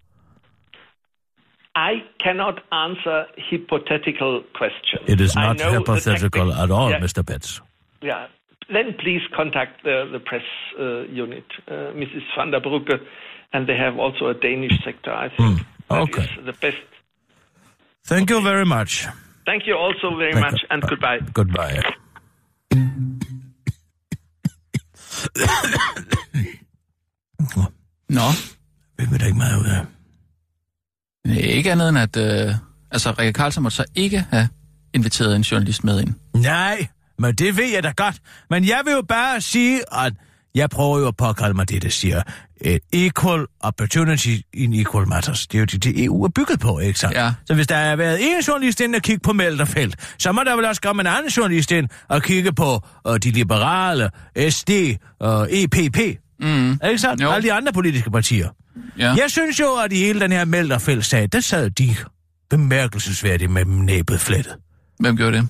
I 1.76 2.04
cannot 2.22 2.60
answer 2.74 3.26
hypothetical 3.50 4.44
questions. 4.54 5.04
It 5.08 5.22
is 5.22 5.34
not 5.34 5.62
hypothetical 5.62 6.52
at 6.52 6.70
all, 6.72 6.90
Yeah. 6.90 7.00
Mr. 7.00 7.26
Betts. 7.26 7.62
Yeah. 8.02 8.28
Then 8.68 8.96
please 9.00 9.22
contact 9.34 9.86
the, 9.86 10.10
the 10.12 10.20
press 10.20 10.44
uh, 10.78 11.04
unit, 11.04 11.46
uh, 11.70 11.96
Mrs. 11.96 12.24
van 12.36 12.52
der 12.52 12.60
Brugge, 12.60 13.00
and 13.54 13.66
they 13.66 13.78
have 13.78 13.98
also 13.98 14.28
a 14.28 14.34
Danish 14.34 14.78
sector, 14.84 15.14
I 15.14 15.30
think. 15.30 15.62
That 15.90 16.02
Okay. 16.02 16.24
is 16.24 16.46
the 16.46 16.52
best. 16.52 16.76
Thank 18.08 18.30
you 18.32 18.42
very 18.42 18.66
much. 18.66 19.08
Thank 19.48 19.64
you 19.68 19.76
also 19.86 20.08
very 20.18 20.34
Thank 20.34 20.46
much, 20.52 20.62
you. 20.62 20.68
and 20.72 20.82
goodbye. 20.90 21.20
Goodbye. 21.34 21.82
Nå, 28.10 28.22
Hvem 28.96 29.12
vil 29.12 29.20
da 29.20 29.26
ikke 29.26 29.38
meget 29.38 29.60
ud 29.60 29.66
af? 29.66 29.86
det 31.26 31.46
er 31.50 31.54
ikke 31.58 31.72
andet 31.72 31.90
end 31.90 31.98
at... 31.98 32.18
Øh, 32.18 32.56
altså, 32.92 33.12
Rikke 33.12 33.34
Karlsson 33.34 33.64
måtte 33.64 33.76
så 33.76 33.86
ikke 33.96 34.20
have 34.32 34.50
inviteret 34.94 35.36
en 35.36 35.42
journalist 35.42 35.84
med 35.84 36.02
ind. 36.02 36.14
Nej, 36.34 36.88
men 37.20 37.36
det 37.36 37.58
ved 37.58 37.72
jeg 37.74 37.84
da 37.84 37.92
godt. 37.98 38.16
Men 38.50 38.66
jeg 38.68 38.82
vil 38.86 38.94
jo 38.94 39.02
bare 39.02 39.42
sige, 39.42 39.82
at 40.06 40.14
jeg 40.56 40.70
prøver 40.70 41.00
jo 41.00 41.08
at 41.08 41.18
påkalde 41.18 41.54
mig 41.54 41.70
det, 41.70 41.82
der 41.82 41.90
siger 41.90 42.22
equal 42.94 43.46
opportunity 43.60 44.36
in 44.54 44.74
equal 44.74 45.08
matters. 45.08 45.48
Det 45.48 45.58
er 45.58 45.60
jo 45.60 45.66
det, 45.66 45.84
det 45.84 46.04
EU 46.04 46.24
er 46.24 46.30
bygget 46.30 46.60
på, 46.60 46.80
ikke 46.80 47.00
sandt? 47.00 47.16
Ja. 47.16 47.34
Så 47.46 47.54
hvis 47.54 47.68
der 47.68 47.76
har 47.76 47.96
været 47.96 48.20
en 48.22 48.42
journalist 48.48 48.80
ind 48.82 48.96
og 48.96 49.02
kigge 49.02 49.20
på 49.20 49.34
Melderfelt, 49.34 49.96
så 50.20 50.32
må 50.32 50.42
der 50.44 50.56
vel 50.56 50.66
også 50.66 50.82
komme 50.82 51.02
en 51.02 51.08
anden 51.08 51.30
journalist 51.30 51.72
ind 51.72 51.88
og 52.08 52.22
kigge 52.22 52.54
på 52.54 52.86
uh, 53.10 53.16
de 53.16 53.32
liberale, 53.32 54.10
SD 54.50 54.70
og 55.20 55.48
EPP. 55.52 55.98
Mm. 56.40 56.72
Ikke 56.72 56.98
sandt? 56.98 57.22
Jo. 57.22 57.32
Alle 57.32 57.48
de 57.48 57.54
andre 57.54 57.74
politiske 57.74 58.12
partier. 58.12 58.50
Ja. 58.98 59.14
Jeg 59.14 59.26
synes 59.28 59.60
jo, 59.60 59.76
at 59.76 59.94
i 59.94 59.96
hele 59.96 60.20
den 60.20 60.32
her 60.32 60.46
Melderfelt-sag, 60.46 61.30
der 61.32 61.40
sad 61.40 61.70
de 61.70 61.96
bemærkelsesværdigt 62.50 63.52
med 63.52 63.66
næbet 63.66 64.20
flettet. 64.20 64.56
Hvem 65.00 65.18
gjorde 65.18 65.38
det? 65.38 65.48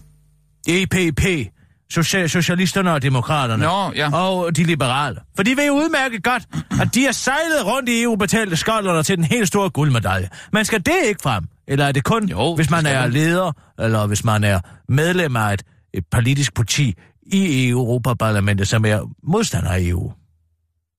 EPP, 0.68 1.52
Social- 1.94 2.30
Socialisterne 2.30 2.94
og 2.94 3.02
Demokraterne. 3.02 3.64
Nå, 3.64 3.92
ja. 3.96 4.16
Og 4.18 4.56
de 4.56 4.64
liberale. 4.64 5.20
For 5.36 5.44
de 5.44 5.58
ved 5.58 5.68
jo 5.68 5.74
udmærket 5.74 6.24
godt, 6.24 6.44
at 6.82 6.96
de 6.96 7.04
har 7.06 7.12
sejlet 7.12 7.66
rundt 7.66 7.90
i 7.90 8.02
EU-betalte 8.04 8.56
skolderne 8.58 9.04
til 9.04 9.18
den 9.18 9.24
helt 9.26 9.48
store 9.48 9.70
guldmedalje. 9.70 10.30
Men 10.54 10.66
skal 10.66 10.80
det 10.86 10.94
ikke 11.08 11.22
frem? 11.22 11.44
Eller 11.68 11.86
er 11.86 11.92
det 11.92 12.04
kun, 12.04 12.30
Jo, 12.30 12.56
hvis 12.56 12.70
man 12.70 12.86
er 12.86 13.08
leder, 13.08 13.52
eller 13.80 14.08
hvis 14.08 14.24
man 14.24 14.44
er 14.44 14.60
medlem 14.90 15.36
af 15.36 15.54
et, 15.54 15.64
et 15.94 16.04
politisk 16.12 16.54
parti 16.56 16.94
i 17.24 17.70
Europaparlamentet, 17.70 18.68
som 18.68 18.86
er 18.86 19.10
modstander 19.24 19.70
af 19.72 19.80
EU? 19.82 20.12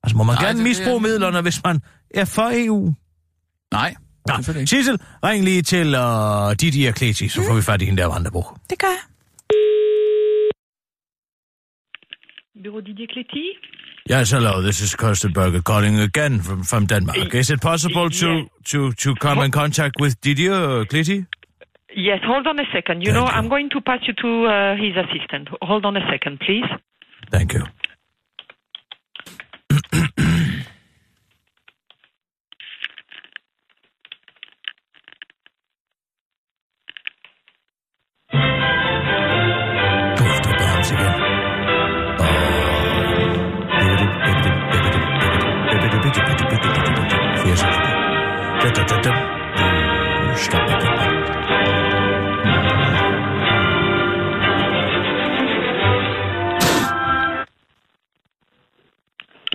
Altså 0.03 0.16
må 0.16 0.22
man 0.24 0.34
Nej, 0.36 0.45
gerne 0.45 0.59
det- 0.59 0.64
misbruge 0.68 0.95
det- 0.95 1.03
midlerne, 1.03 1.41
hvis 1.41 1.61
man 1.64 1.80
er 2.14 2.24
for 2.24 2.51
EU? 2.55 2.95
Nej, 3.72 3.95
selvfølgelig 4.28 4.55
Nå, 4.55 4.61
ikke. 4.61 4.66
Sissel, 4.70 5.01
ring 5.24 5.45
lige 5.45 5.62
til 5.62 5.86
uh, 5.95 6.53
Didier 6.61 6.93
Kleti, 6.93 7.28
så 7.28 7.43
får 7.47 7.55
vi 7.55 7.62
fat 7.62 7.82
i 7.82 7.84
hende 7.84 8.03
der 8.03 8.09
Vandrebog. 8.09 8.57
Det 8.70 8.78
gør 8.78 8.86
jeg. 8.88 8.97
Bureau 12.61 12.81
Didier 12.81 13.07
Cléty. 13.07 13.57
Yes, 14.07 14.31
hello. 14.31 14.63
This 14.63 14.81
is 14.81 14.95
Kirsten 14.95 15.33
Berger 15.33 15.63
calling 15.63 15.99
again 15.99 16.41
from, 16.41 16.63
from 16.63 16.87
Denmark. 16.87 17.35
Is 17.35 17.51
it 17.51 17.61
possible 17.61 18.11
to, 18.11 18.47
to, 18.65 18.93
to 18.93 19.15
come 19.17 19.41
in 19.41 19.51
contact 19.51 19.97
with 20.01 20.21
Didier 20.21 20.85
Kleti? 20.87 21.27
Yes, 21.95 22.21
hold 22.25 22.47
on 22.47 22.59
a 22.59 22.65
second. 22.73 23.03
You 23.03 23.13
Thank 23.13 23.27
know, 23.27 23.33
you. 23.33 23.37
I'm 23.37 23.49
going 23.49 23.71
to 23.71 23.81
pass 23.81 24.01
you 24.07 24.15
to 24.15 24.47
uh, 24.47 24.77
his 24.77 24.95
assistant. 24.97 25.49
Hold 25.63 25.85
on 25.85 25.97
a 25.97 26.07
second, 26.11 26.41
please. 26.41 26.65
Thank 27.31 27.55
you. 27.55 27.65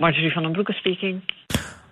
Marjorie 0.00 0.32
van 0.32 0.42
den 0.42 0.52
Broeke 0.52 0.72
speaking. 0.72 1.22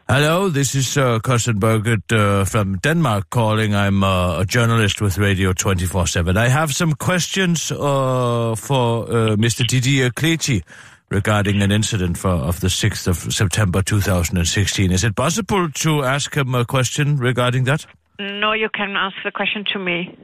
Hello, 0.07 0.51
this 0.51 0.75
is 0.75 0.97
uh, 0.97 1.19
Carsten 1.21 1.59
Bergert 1.59 2.13
uh, 2.13 2.45
from 2.45 2.77
Denmark 2.79 3.31
calling. 3.31 3.75
I'm 3.75 4.05
uh, 4.05 4.41
a 4.41 4.45
journalist 4.45 5.01
with 5.01 5.17
Radio 5.17 5.53
24-7. 5.53 6.37
I 6.37 6.49
have 6.49 6.75
some 6.75 6.93
questions 6.93 7.73
uh, 7.73 8.55
for 8.55 9.09
uh, 9.09 9.37
Mr. 9.37 9.67
Didier 9.67 10.11
Kleti 10.11 10.63
regarding 11.09 11.63
an 11.63 11.73
incident 11.73 12.19
for, 12.19 12.29
of 12.29 12.61
the 12.61 12.69
6th 12.69 13.09
of 13.09 13.33
September 13.33 13.81
2016. 13.81 14.93
Is 14.93 15.05
it 15.05 15.17
possible 15.17 15.71
to 15.71 16.05
ask 16.05 16.37
him 16.37 16.55
a 16.55 16.67
question 16.67 17.17
regarding 17.17 17.65
that? 17.65 17.87
No, 18.19 18.53
you 18.53 18.69
can 18.69 18.97
ask 18.97 19.17
the 19.25 19.31
question 19.31 19.65
to 19.73 19.79
me. 19.79 20.15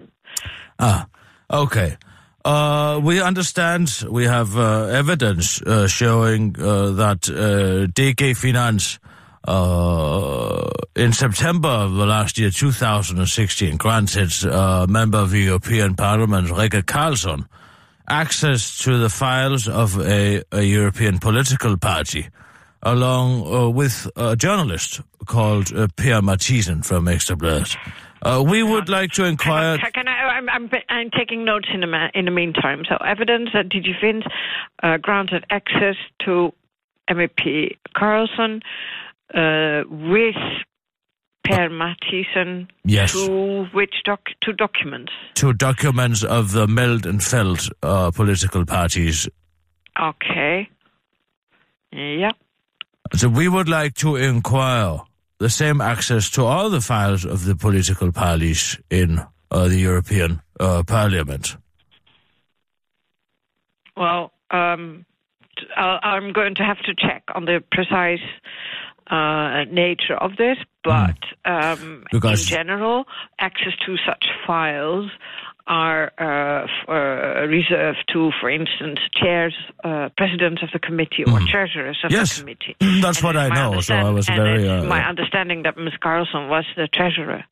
Ah, 0.78 1.06
okay. 1.50 1.96
Uh, 2.45 2.99
we 3.03 3.20
understand 3.20 4.05
we 4.09 4.24
have 4.24 4.57
uh, 4.57 4.84
evidence 4.86 5.61
uh, 5.62 5.86
showing 5.86 6.57
uh, 6.59 6.91
that 6.93 7.28
uh, 7.28 7.86
DG 7.93 8.34
Finance 8.34 8.99
uh, 9.47 10.70
in 10.97 11.12
September 11.12 11.68
of 11.68 11.95
the 11.95 12.07
last 12.07 12.38
year, 12.38 12.51
2016, 12.51 13.76
granted 13.76 14.32
member 14.88 15.18
of 15.18 15.30
the 15.30 15.41
European 15.41 15.95
Parliament, 15.95 16.49
Rikke 16.49 16.82
Karlsson, 16.82 17.47
access 18.09 18.78
to 18.84 18.99
the 18.99 19.11
files 19.11 19.68
of 19.68 19.99
a, 20.01 20.43
a 20.53 20.62
European 20.62 21.18
political 21.18 21.76
party, 21.76 22.28
along 22.82 23.74
with 23.74 24.11
a 24.16 24.34
journalist 24.36 25.01
called 25.26 25.66
Per 25.68 26.20
Mathisen 26.22 26.84
from 26.84 27.07
Ekstrabladet. 27.07 27.76
Uh, 28.22 28.44
we 28.46 28.62
would 28.62 28.88
like 28.88 29.10
to 29.12 29.24
inquire... 29.24 29.78
Can, 29.78 30.06
I, 30.08 30.36
I'm, 30.36 30.48
I'm, 30.48 30.70
I'm 30.88 31.10
taking 31.10 31.44
notes 31.44 31.68
in 31.72 31.80
the, 31.80 31.86
ma- 31.86 32.10
in 32.14 32.26
the 32.26 32.30
meantime. 32.30 32.82
So, 32.88 32.96
evidence 32.96 33.50
that 33.54 33.68
DG 33.68 33.98
Fins 34.00 34.24
uh, 34.82 34.98
granted 34.98 35.44
access 35.50 35.96
to 36.24 36.52
MEP 37.10 37.76
Carlson 37.96 38.60
uh, 39.34 39.82
with 39.88 40.34
Per 41.44 41.68
Mathisen 41.70 42.68
Yes. 42.84 43.12
to 43.12 43.64
which 43.72 43.94
doc, 44.04 44.20
to 44.42 44.52
documents. 44.52 45.12
to 45.34 45.52
documents 45.52 46.22
of 46.22 46.52
the 46.52 46.66
Meld 46.66 47.06
and 47.06 47.22
Felt 47.22 47.68
uh, 47.82 48.10
political 48.10 48.64
parties. 48.66 49.28
Okay. 50.00 50.68
Yeah. 51.92 52.30
So 53.14 53.28
we 53.28 53.48
would 53.48 53.68
like 53.68 53.94
to 53.94 54.14
inquire 54.16 54.98
the 55.41 55.49
same 55.51 55.80
access 55.80 56.30
to 56.30 56.45
all 56.45 56.70
the 56.70 56.80
files 56.82 57.24
of 57.24 57.45
the 57.47 57.57
political 57.57 58.12
parties 58.12 58.78
in 58.91 59.18
uh, 59.51 59.66
the 59.68 59.78
European 59.78 60.41
uh, 60.61 60.82
Parliament. 60.86 61.57
Well, 63.97 64.32
um, 64.51 65.05
I'll- 65.76 65.99
I'm 66.03 66.32
going 66.32 66.55
to 66.57 66.62
have 66.62 66.78
to 66.84 66.95
check 66.95 67.24
on 67.34 67.47
the 67.47 67.62
precise 67.72 68.20
uh, 69.11 69.64
nature 69.72 70.14
of 70.16 70.36
this, 70.36 70.57
but 70.84 71.18
um, 71.45 72.05
in 72.12 72.20
general, 72.49 73.05
access 73.41 73.72
to 73.86 73.97
such 74.07 74.24
files 74.47 75.11
are 75.66 76.11
uh, 76.18 76.64
f- 76.64 76.88
uh, 76.88 77.46
reserved 77.46 77.98
to, 78.12 78.30
for 78.40 78.50
instance, 78.50 78.98
chairs, 79.20 79.54
uh, 79.84 80.08
presidents 80.16 80.62
of 80.62 80.70
the 80.72 80.78
committee, 80.78 81.24
or 81.26 81.38
treasurers 81.48 81.98
of. 82.04 82.11
Yes. 82.11 82.36
the 82.36 82.40
committee. 82.42 82.76
That's 83.00 83.18
And 83.18 83.24
what 83.24 83.36
I 83.36 83.48
know, 83.48 83.80
so 83.80 83.94
I 83.94 84.11
was 84.11 84.26
very, 84.26 84.68
uh, 84.68 84.84
my 84.84 85.06
understanding 85.08 85.62
that 85.64 85.76
Ms. 85.76 85.94
Carlson 86.02 86.48
was 86.48 86.64
the 86.76 86.88
treasurer. 86.92 87.44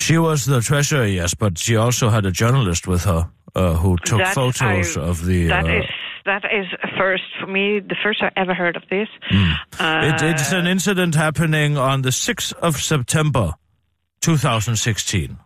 She 0.00 0.16
was 0.18 0.46
the 0.46 0.60
treasurer, 0.60 1.06
yes, 1.06 1.34
but 1.34 1.58
she 1.58 1.76
also 1.76 2.08
had 2.08 2.24
a 2.24 2.30
journalist 2.30 2.86
with 2.86 3.04
her 3.04 3.30
uh, 3.54 3.74
who 3.74 3.96
took 4.04 4.18
That 4.18 4.34
photos 4.34 4.96
I- 4.96 5.00
of 5.02 5.24
the. 5.24 5.46
That 5.48 5.64
uh, 5.64 5.78
is 5.78 5.84
that 6.24 6.44
is 6.44 6.66
a 6.82 6.88
first 6.98 7.22
for 7.40 7.46
me. 7.46 7.80
The 7.80 7.96
first 8.02 8.22
I 8.22 8.30
ever 8.36 8.52
heard 8.54 8.76
of 8.76 8.82
this. 8.90 9.08
Hmm. 9.30 9.52
Uh, 9.80 10.00
it, 10.14 10.22
it's 10.22 10.52
an 10.52 10.66
incident 10.66 11.14
happening 11.14 11.78
on 11.78 12.02
the 12.02 12.10
6th 12.10 12.52
of 12.54 12.76
September 12.76 13.54
2016. 14.20 15.38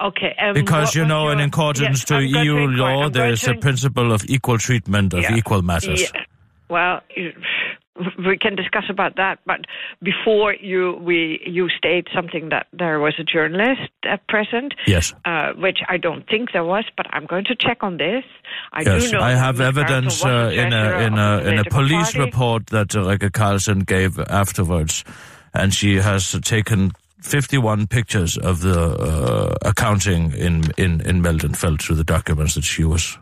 Okay. 0.00 0.34
Um, 0.40 0.54
Because, 0.54 0.94
you 0.94 1.04
know, 1.04 1.28
in 1.30 1.40
accordance 1.40 2.00
Yes, 2.00 2.04
to 2.06 2.20
EU 2.20 2.56
inquire- 2.56 2.68
law, 2.76 3.04
I'm 3.04 3.12
there 3.12 3.30
is 3.30 3.46
a 3.46 3.54
principle 3.54 4.12
of 4.12 4.24
equal 4.28 4.58
treatment 4.58 5.14
of 5.14 5.22
Yeah. 5.22 5.36
equal 5.36 5.62
matters. 5.62 6.02
Yeah. 6.02 6.20
Well, 6.68 7.00
we 8.26 8.36
can 8.36 8.56
discuss 8.56 8.84
about 8.90 9.14
that, 9.16 9.38
but 9.46 9.60
before 10.02 10.52
you 10.54 10.98
we 11.00 11.40
you 11.46 11.68
state 11.68 12.08
something 12.12 12.48
that 12.48 12.66
there 12.72 12.98
was 12.98 13.14
a 13.20 13.22
journalist 13.22 13.82
present, 14.28 14.74
Yes. 14.86 15.14
uh, 15.24 15.52
which 15.52 15.78
I 15.88 15.96
don't 15.98 16.26
think 16.26 16.50
there 16.50 16.64
was, 16.64 16.84
but 16.96 17.06
I'm 17.12 17.24
going 17.26 17.44
to 17.44 17.54
check 17.54 17.84
on 17.84 17.98
this. 17.98 18.24
I 18.72 18.80
yes, 18.82 19.10
do 19.10 19.18
know 19.18 19.22
I 19.24 19.32
have 19.36 19.60
evidence 19.60 20.24
uh, 20.24 20.50
in 20.52 20.72
a 20.72 20.98
in 21.06 21.18
a 21.18 21.38
in 21.48 21.58
a 21.60 21.64
police 21.64 22.14
party. 22.14 22.18
report 22.18 22.66
that 22.68 22.88
Rikke 22.88 23.32
Carlsen 23.32 23.80
gave 23.80 24.18
afterwards, 24.18 25.04
and 25.52 25.72
she 25.72 25.96
has 25.96 26.32
taken 26.42 26.90
51 27.24 27.86
pictures 27.86 28.36
of 28.38 28.60
the 28.60 28.78
uh, 28.78 29.54
accounting 29.62 30.32
in 30.32 30.62
in 30.76 31.00
in 31.00 31.22
Meldenfeld 31.22 31.80
through 31.80 31.96
the 31.96 32.04
documents 32.04 32.54
that 32.54 32.64
she 32.64 32.84
was 32.84 33.18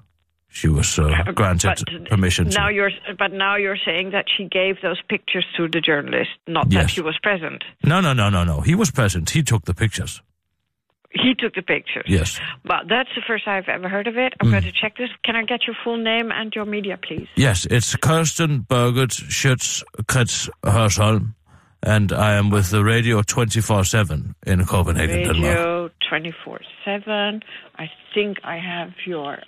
she 0.48 0.68
was 0.68 0.98
uh, 0.98 1.08
granted 1.34 1.78
But 1.86 2.08
permission 2.10 2.48
now 2.48 2.68
to. 2.68 2.74
you're 2.74 2.90
but 3.18 3.32
now 3.32 3.56
you're 3.56 3.78
saying 3.86 4.10
that 4.10 4.26
she 4.36 4.44
gave 4.48 4.74
those 4.82 5.00
pictures 5.08 5.46
to 5.56 5.68
the 5.68 5.80
journalist, 5.80 6.30
not 6.46 6.68
that 6.70 6.74
Yes. 6.88 6.94
he 6.94 7.00
was 7.00 7.16
present. 7.22 7.64
No, 7.84 8.00
no, 8.00 8.12
no, 8.12 8.28
no, 8.30 8.44
no. 8.44 8.60
He 8.60 8.74
was 8.74 8.90
present. 8.90 9.30
He 9.30 9.42
took 9.42 9.64
the 9.64 9.74
pictures. 9.74 10.20
He 11.14 11.34
took 11.34 11.54
the 11.54 11.62
pictures. 11.62 12.04
Yes. 12.08 12.40
But 12.64 12.88
that's 12.88 13.10
the 13.14 13.22
first 13.26 13.46
I've 13.46 13.68
ever 13.68 13.88
heard 13.88 14.06
of 14.08 14.16
it. 14.16 14.32
I'm 14.40 14.50
going 14.50 14.62
to 14.62 14.72
check 14.72 14.96
this. 14.96 15.10
Can 15.24 15.36
I 15.36 15.44
get 15.44 15.60
your 15.66 15.76
full 15.84 15.98
name 15.98 16.30
and 16.32 16.54
your 16.54 16.64
media, 16.64 16.96
please? 16.96 17.28
Yes, 17.36 17.66
it's 17.70 17.94
Kirsten 17.96 18.60
Birgit 18.68 19.12
Schütz 19.28 19.82
Kretz 20.06 20.48
Hørsholm, 20.64 21.34
and 21.82 22.12
I 22.12 22.34
am 22.38 22.50
with 22.50 22.70
the 22.70 22.82
Radio 22.84 23.22
24-7 23.22 24.34
in 24.46 24.64
Copenhagen, 24.66 25.22
Denmark. 25.22 25.56
Radio 25.58 25.90
24 26.08 26.60
7. 26.84 27.42
I 27.78 27.86
think 28.14 28.38
I 28.44 28.56
have 28.58 28.92
your 29.06 29.38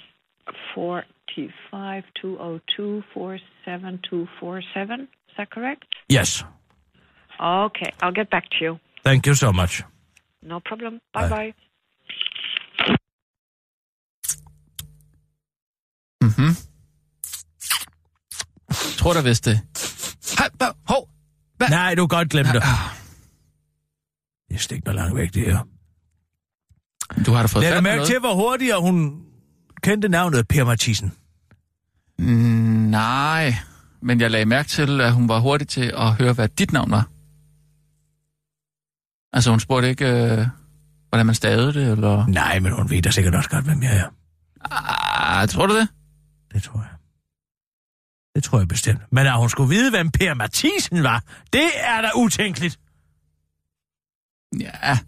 45 0.75 2.05
202 2.23 3.03
47247. 3.15 5.01
Is 5.01 5.09
that 5.37 5.51
correct? 5.51 5.85
Yes, 6.09 6.45
Okay, 7.41 7.91
I'll 8.01 8.13
get 8.13 8.31
back 8.31 8.45
to 8.51 8.65
you. 8.65 8.79
thank 9.03 9.27
you 9.27 9.35
so 9.35 9.53
much. 9.53 9.83
No 10.43 10.61
problem. 10.61 11.01
Bye 11.13 11.29
bye. 11.29 11.55
Mhm. 16.25 16.57
Jeg 18.69 18.99
tror 18.99 19.13
da 19.15 19.21
vist 19.23 19.45
det. 19.45 19.61
Hej, 20.39 20.49
hva-? 21.63 21.71
Nej, 21.71 21.95
du 21.95 22.07
godt 22.07 22.31
glemme 22.31 22.53
det. 22.53 22.63
Jeg 24.51 24.61
stikker 24.61 24.91
mig 24.91 24.95
langt 24.95 25.17
væk, 25.17 25.35
det 25.35 25.43
her. 25.43 25.59
Du 27.27 27.33
har 27.33 27.41
da 27.43 27.47
fået 27.47 27.65
i 27.65 27.71
mærke 27.71 27.85
noget. 27.85 28.07
til, 28.07 28.19
hvor 28.21 28.35
hurtigere 28.35 28.81
hun 28.81 29.23
kendte 29.83 30.09
navnet 30.09 30.49
Per 30.49 30.65
Mathisen. 30.65 31.13
Mm, 32.19 32.27
nej, 32.91 33.55
men 34.03 34.21
jeg 34.21 34.31
lagde 34.31 34.47
mærke 34.47 34.69
til, 34.69 35.01
at 35.01 35.13
hun 35.13 35.29
var 35.29 35.39
hurtig 35.39 35.69
til 35.69 35.93
at 35.97 36.15
høre, 36.15 36.33
hvad 36.33 36.49
dit 36.49 36.73
navn 36.73 36.91
var. 36.91 37.09
Altså, 39.33 39.51
hun 39.51 39.61
spurgte 39.61 39.89
ikke, 39.89 40.07
øh, 40.07 40.47
hvordan 41.09 41.27
man 41.27 41.35
stavede 41.35 41.73
det, 41.73 41.93
eller... 41.93 42.27
Nej, 42.27 42.59
men 42.59 42.73
hun 42.73 42.91
ved 42.91 43.03
da 43.03 43.11
sikkert 43.11 43.35
også 43.35 43.51
godt, 43.51 43.65
hvem 43.65 43.83
jeg 43.83 43.97
er. 43.97 44.09
Ah, 44.71 45.49
tror 45.49 45.67
du 45.67 45.77
det? 45.79 45.89
Det 46.55 46.63
tror 46.63 46.81
jeg. 46.81 46.94
Det 48.35 48.45
tror 48.45 48.59
jeg 48.59 48.69
bestemt. 48.69 49.13
Men 49.13 49.27
at 49.27 49.39
hun 49.39 49.51
skulle 49.51 49.69
vide, 49.69 49.91
hvem 49.91 50.11
Per 50.11 50.35
Mathisen 50.35 51.03
var, 51.03 51.25
det 51.53 51.71
er 51.75 52.01
da 52.03 52.11
utænkeligt. 52.17 52.81
Ja. 54.61 54.99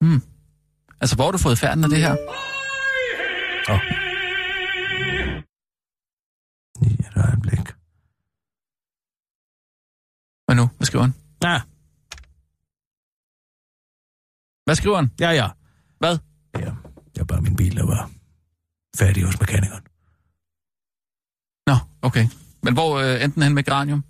Hmm. 0.00 0.22
Altså, 1.00 1.16
hvor 1.16 1.24
har 1.24 1.32
du 1.32 1.38
fået 1.38 1.58
færden 1.58 1.84
af 1.84 1.90
det 1.90 1.98
her? 1.98 2.12
Åh. 3.72 3.80
Lige 6.82 7.08
et 7.08 7.16
øjeblik. 7.26 7.66
Hvad 10.44 10.56
nu? 10.56 10.66
Hvad 10.76 10.86
skriver 10.86 11.04
han? 11.04 11.14
Ja, 11.42 11.60
Hvad 14.64 14.74
skriver 14.76 14.96
han? 14.96 15.10
ja, 15.20 15.30
ja. 15.30 15.48
Hvad? 15.98 16.18
Ja, 16.58 16.72
det 17.16 17.20
var 17.20 17.24
bare 17.34 17.40
min 17.40 17.56
bil, 17.56 17.76
der 17.76 17.86
var 17.86 18.10
færdig 18.96 19.24
hos 19.24 19.40
mekanikeren. 19.40 19.82
Nå, 21.66 21.76
okay. 22.02 22.26
Men 22.62 22.74
hvor 22.74 22.98
øh, 22.98 23.24
enten 23.24 23.42
hen 23.42 23.54
med 23.54 23.64
granium? 23.64 24.04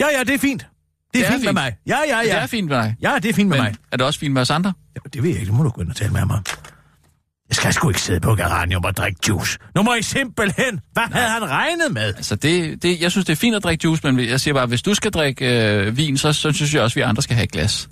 Ja, 0.00 0.06
ja, 0.18 0.24
det 0.24 0.34
er 0.34 0.38
fint. 0.38 0.60
Det 0.60 0.66
er, 0.66 1.10
Det 1.12 1.26
er 1.26 1.30
fint, 1.30 1.40
med 1.40 1.48
fint. 1.48 1.54
mig. 1.54 1.76
Ja, 1.86 1.98
ja, 2.08 2.20
Det 2.22 2.26
ja. 2.28 2.36
er 2.38 2.46
fint 2.46 2.68
med 2.68 2.76
dig. 2.76 2.96
Ja, 3.02 3.18
det 3.22 3.28
er 3.28 3.32
fint 3.32 3.48
med 3.48 3.56
Men 3.58 3.64
mig. 3.64 3.74
er 3.92 3.96
det 3.96 4.06
også 4.06 4.20
fint 4.20 4.32
med 4.34 4.42
os 4.42 4.50
andre? 4.50 4.72
Ja, 4.94 5.00
det 5.12 5.22
ved 5.22 5.30
jeg 5.30 5.38
ikke. 5.40 5.50
Det 5.50 5.56
må 5.58 5.62
du 5.64 5.70
gå 5.70 5.80
ind 5.80 5.90
og 5.90 5.96
tale 5.96 6.10
med 6.12 6.18
ham 6.20 6.30
om. 6.30 6.44
Jeg 7.48 7.56
skal 7.56 7.72
sgu 7.72 7.88
ikke 7.88 8.00
sidde 8.00 8.20
på 8.20 8.34
geranium 8.34 8.84
og 8.84 8.96
drikke 8.96 9.20
juice. 9.28 9.58
Nu 9.74 9.82
må 9.82 9.94
I 9.94 10.02
simpelthen... 10.02 10.80
Hvad 10.92 11.08
Nej. 11.10 11.20
havde 11.20 11.30
han 11.32 11.50
regnet 11.50 11.92
med? 11.92 12.02
Altså, 12.02 12.36
det, 12.36 12.82
det, 12.82 13.00
jeg 13.00 13.10
synes, 13.10 13.26
det 13.26 13.32
er 13.32 13.36
fint 13.36 13.56
at 13.56 13.62
drikke 13.64 13.84
juice, 13.84 14.12
men 14.12 14.28
jeg 14.28 14.40
siger 14.40 14.54
bare, 14.54 14.66
hvis 14.66 14.82
du 14.82 14.94
skal 14.94 15.10
drikke 15.10 15.68
øh, 15.76 15.96
vin, 15.96 16.16
så, 16.18 16.32
så 16.32 16.52
synes 16.52 16.74
jeg 16.74 16.82
også, 16.82 16.94
vi 16.94 17.00
andre 17.00 17.22
skal 17.22 17.34
have 17.36 17.44
et 17.44 17.52
glas. 17.52 17.88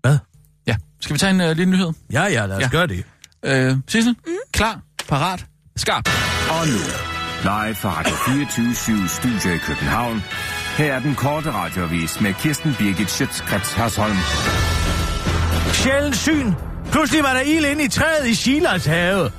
Hvad? 0.00 0.18
Ja. 0.66 0.76
Skal 1.06 1.14
vi 1.14 1.18
tage 1.18 1.30
en 1.30 1.40
øh, 1.40 1.56
lille 1.56 1.70
nyhed? 1.72 1.92
Ja, 2.12 2.22
ja, 2.22 2.46
lad 2.46 2.56
os 2.56 2.62
Ja. 2.62 2.68
gøre 2.68 2.86
det. 2.86 3.04
Øh, 3.44 3.76
Sissel? 3.88 4.16
Mm. 4.26 4.32
Klar, 4.52 4.80
parat, 5.08 5.46
skarp. 5.76 6.08
Og 6.50 6.66
nu, 6.66 6.72
live 7.42 7.74
fra 7.74 7.98
Radio 7.98 8.14
24 8.26 9.08
Studio 9.08 9.54
i 9.54 9.58
København. 9.58 10.22
Her 10.76 10.94
er 10.94 10.98
den 11.00 11.14
korte 11.14 11.50
radiovis 11.52 12.20
med 12.20 12.34
Kirsten 12.34 12.74
Birgit 12.78 13.10
Schøtzgrads 13.10 13.72
Hasholm. 13.72 14.16
Sjældent 15.72 16.16
syn. 16.16 16.52
Pludselig 16.92 17.22
var 17.22 17.32
der 17.34 17.40
ild 17.40 17.64
inde 17.64 17.84
i 17.84 17.88
træet 17.88 18.26
i 18.26 18.34
Shilas 18.34 18.86
have. 18.86 19.30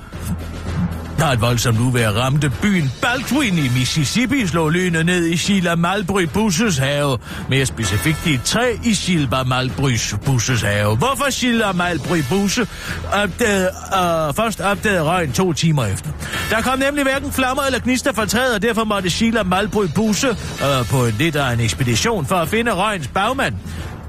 Da 1.18 1.32
et 1.32 1.40
voldsomt 1.40 1.80
uvejr 1.80 2.10
ramte 2.10 2.50
byen 2.62 2.92
Baldwin 3.02 3.58
i 3.58 3.68
Mississippi, 3.78 4.46
slog 4.46 4.72
lynet 4.72 5.06
ned 5.06 5.26
i 5.26 5.36
Sheila 5.36 5.74
Malbry 5.74 6.22
Busses 6.22 6.78
have. 6.78 7.18
Mere 7.48 7.66
specifikt 7.66 8.26
i 8.26 8.34
et 8.34 8.42
træ 8.42 8.76
i 8.84 8.94
Sheila 8.94 9.42
Malbry 9.42 9.96
Busses 10.26 10.62
have. 10.62 10.96
Hvorfor 10.96 11.30
Sheila 11.30 11.72
Malbry 11.72 12.18
Busse 12.30 12.66
opdagede, 13.12 13.66
øh, 13.66 14.34
først 14.34 14.60
opdagede 14.60 15.02
røgen 15.02 15.32
to 15.32 15.52
timer 15.52 15.84
efter. 15.86 16.10
Der 16.50 16.62
kom 16.62 16.78
nemlig 16.78 17.04
hverken 17.04 17.32
flammer 17.32 17.62
eller 17.62 17.78
gnister 17.78 18.12
fra 18.12 18.26
træet, 18.26 18.54
og 18.54 18.62
derfor 18.62 18.84
måtte 18.84 19.10
Sheila 19.10 19.42
Malbry 19.42 19.86
Busse 19.94 20.28
øh, 20.28 20.86
på 20.90 21.06
en 21.06 21.14
lidt 21.18 21.36
af 21.36 21.52
en 21.52 21.60
ekspedition 21.60 22.26
for 22.26 22.36
at 22.36 22.48
finde 22.48 22.72
røgens 22.72 23.08
bagmand. 23.08 23.54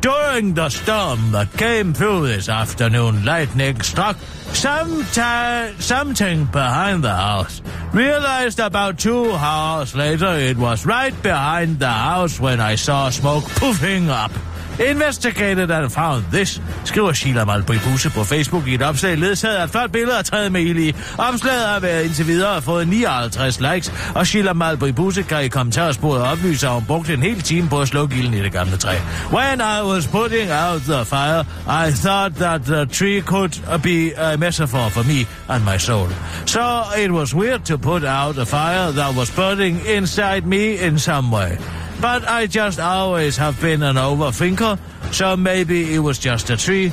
During 0.02 0.54
the 0.54 0.70
storm 0.70 1.32
that 1.32 1.52
came 1.58 1.94
through 1.94 2.28
this 2.28 2.48
afternoon, 2.48 3.26
lightning 3.26 3.82
struck 3.82 4.16
something 4.54 6.46
behind 6.46 7.04
the 7.04 7.14
house. 7.14 7.62
Realized 7.94 8.62
about 8.62 8.98
two 8.98 9.30
hours 9.32 9.96
later 9.96 10.38
it 10.38 10.56
was 10.56 10.86
right 10.86 11.22
behind 11.22 11.80
the 11.80 11.90
house 11.90 12.40
when 12.40 12.62
I 12.62 12.76
saw 12.76 13.10
smoke 13.10 13.44
puffing 13.44 14.10
up. 14.10 14.32
Investigated 14.80 15.72
and 15.72 15.90
found 15.90 16.24
this, 16.32 16.62
skriver 16.86 17.14
Sheila 17.14 17.46
Malbribuse 17.46 18.10
på 18.10 18.24
Facebook 18.24 18.68
i 18.68 18.74
et 18.74 18.82
opslag 18.82 19.18
ledsaget 19.18 19.56
af 19.56 19.64
et 19.64 19.70
flot 19.70 19.92
billede 19.92 20.18
af 20.18 20.26
træet 20.26 20.52
med 20.52 20.62
ild 20.62 20.80
i. 20.80 20.96
Opslaget 21.18 21.68
har 21.68 21.80
været 21.80 22.06
indtil 22.06 22.28
videre 22.28 22.62
fået 22.62 22.88
59 22.88 23.60
likes, 23.60 23.94
og 24.16 24.28
Sheila 24.28 24.54
Malbribuse 24.54 25.22
kan 25.22 25.44
i 25.44 25.48
kommentarsporet 25.48 26.22
oplyse, 26.22 26.68
at 26.68 26.74
hun 26.74 26.86
brugte 26.86 27.14
en 27.14 27.22
hel 27.22 27.42
time 27.42 27.70
på 27.70 27.80
at 27.80 27.88
slukke 27.88 28.16
ilden 28.16 28.34
i 28.34 28.42
det 28.44 28.52
gamle 28.52 28.78
træ. 28.78 28.96
When 29.34 29.62
I 29.62 29.82
was 29.84 30.08
putting 30.08 30.52
out 30.52 30.82
the 30.82 31.06
fire, 31.06 31.42
I 31.68 31.92
thought 31.92 32.36
that 32.36 32.62
the 32.62 32.86
tree 32.86 33.22
could 33.22 33.82
be 33.84 34.18
a 34.18 34.38
metaphor 34.38 34.90
for 34.90 35.04
me 35.04 35.28
and 35.50 35.64
my 35.64 35.78
soul. 35.78 36.10
So 36.46 36.62
it 37.04 37.12
was 37.12 37.36
weird 37.36 37.62
to 37.66 37.78
put 37.78 38.04
out 38.04 38.38
a 38.38 38.46
fire 38.46 38.92
that 38.92 39.16
was 39.16 39.32
burning 39.36 39.82
inside 39.98 40.42
me 40.46 40.88
in 40.88 41.00
some 41.00 41.32
way. 41.32 41.58
But 42.02 42.24
I 42.44 42.48
just 42.60 42.80
always 42.80 43.38
have 43.38 43.56
been 43.62 43.84
an 43.84 43.98
overthinker, 43.98 44.78
so 45.12 45.36
maybe 45.36 45.94
it 45.96 46.00
was 46.00 46.18
just 46.26 46.50
a 46.50 46.56
tree. 46.58 46.92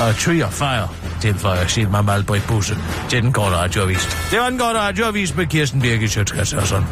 A 0.00 0.12
tree 0.12 0.42
of 0.44 0.52
fire, 0.52 0.88
tilføjer 1.20 1.66
Silma 1.66 2.02
Malbrit 2.02 2.42
Busse 2.48 2.76
til 3.08 3.22
den 3.22 3.32
korte 3.32 3.56
radioavis. 3.56 4.28
Det 4.30 4.40
var 4.40 4.50
den 4.50 4.58
korte 4.58 4.78
radioavis 4.78 5.36
med 5.36 5.46
Kirsten 5.46 5.80
Birgit 5.80 6.10
Sjøtskrets 6.10 6.52
Hørsson. 6.52 6.84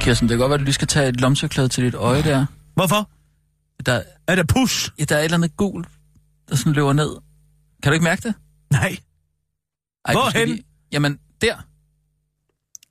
Kirsten, 0.00 0.28
det 0.28 0.34
kan 0.34 0.38
godt 0.40 0.50
være, 0.50 0.54
at 0.54 0.60
du 0.60 0.64
lige 0.64 0.74
skal 0.74 0.88
tage 0.88 1.08
et 1.08 1.20
lomseklæde 1.20 1.68
til 1.68 1.84
dit 1.84 1.94
øje 1.94 2.22
der. 2.22 2.46
Hvorfor? 2.74 3.08
Der, 3.86 4.02
Er 4.28 4.34
det 4.34 4.46
pus? 4.48 4.92
ja, 4.98 5.04
der 5.04 5.14
er 5.14 5.18
et 5.20 5.24
eller 5.24 5.36
andet 5.36 5.56
gul, 5.56 5.84
der 6.48 6.56
sådan 6.56 6.72
løber 6.72 6.92
ned. 6.92 7.16
Kan 7.82 7.90
du 7.90 7.94
ikke 7.94 8.04
mærke 8.04 8.22
det? 8.22 8.34
Nej. 8.70 8.96
Ej, 10.04 10.14
Hvorhen? 10.14 10.48
Lige... 10.48 10.64
Jamen, 10.92 11.18
der. 11.40 11.56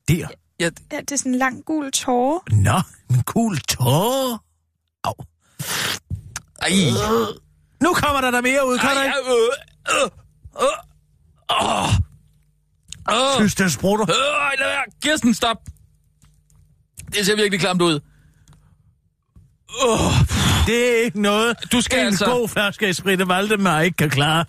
Der. 0.08 0.28
Ja, 0.60 0.70
Ja, 0.92 1.00
det 1.02 1.12
er 1.12 1.16
sådan 1.16 1.32
en 1.32 1.38
lang 1.38 1.66
gul 1.66 1.92
tåre. 1.92 2.40
Nå, 2.52 2.82
en 3.10 3.24
cool 3.24 3.58
tåre. 3.58 4.40
Au. 5.04 5.14
Ej. 6.62 6.70
Nu 7.82 7.94
kommer 7.94 8.22
der 8.22 8.32
da 8.32 8.42
mere 8.42 8.68
ud, 8.68 8.78
kan 8.78 8.90
der 8.90 8.96
Ej, 8.96 9.06
ikke? 9.06 9.18
øh, 9.18 10.04
øh, 10.04 10.10
øh, 10.62 10.78
åh. 11.62 11.90
Åh. 13.12 13.36
Synes, 13.38 13.56
det 13.56 13.72
sprutter. 13.72 14.06
Øh, 14.10 14.60
lad 14.60 14.68
være. 14.68 14.84
Kirsten, 15.02 15.34
stop. 15.34 15.58
Det 17.14 17.26
ser 17.26 17.36
virkelig 17.36 17.60
klamt 17.60 17.82
ud. 17.82 18.00
Det 20.66 21.00
er 21.00 21.04
ikke 21.04 21.22
noget, 21.22 21.58
Du 21.72 21.82
skal 21.82 22.00
en 22.00 22.06
altså- 22.06 22.26
god 22.26 22.50
flaske 22.50 22.90
Esprite 22.90 23.28
Valdemar 23.28 23.82
ikke 23.82 23.98
kan 23.98 24.10
klare. 24.10 24.46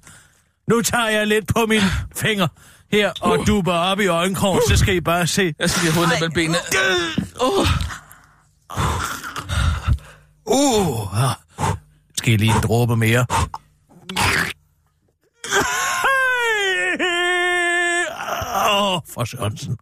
Nu 0.68 0.82
tager 0.82 1.08
jeg 1.08 1.26
lidt 1.26 1.46
på 1.54 1.66
min 1.66 1.80
finger 2.16 2.48
her 2.92 3.12
og 3.20 3.38
Uh. 3.38 3.46
duber 3.46 3.72
op 3.72 4.00
i 4.00 4.06
øjenkrogen, 4.06 4.60
så 4.68 4.76
skal 4.76 4.94
I 4.94 5.00
bare 5.00 5.26
se. 5.26 5.54
Jeg 5.58 5.70
skal 5.70 5.82
lige 5.82 5.92
have 5.92 6.04
hovedet 6.04 6.20
mellem 6.20 6.32
benene. 6.32 6.58
Uh, 10.46 11.22
ah. 11.24 11.34
skal 12.18 12.32
I 12.32 12.36
lige 12.36 12.54
en 12.54 12.60
dråbe 12.62 12.96
mere? 12.96 13.26
Åh, 18.56 18.92
oh, 18.94 19.00
for 19.14 19.24
Sørensen. 19.24 19.76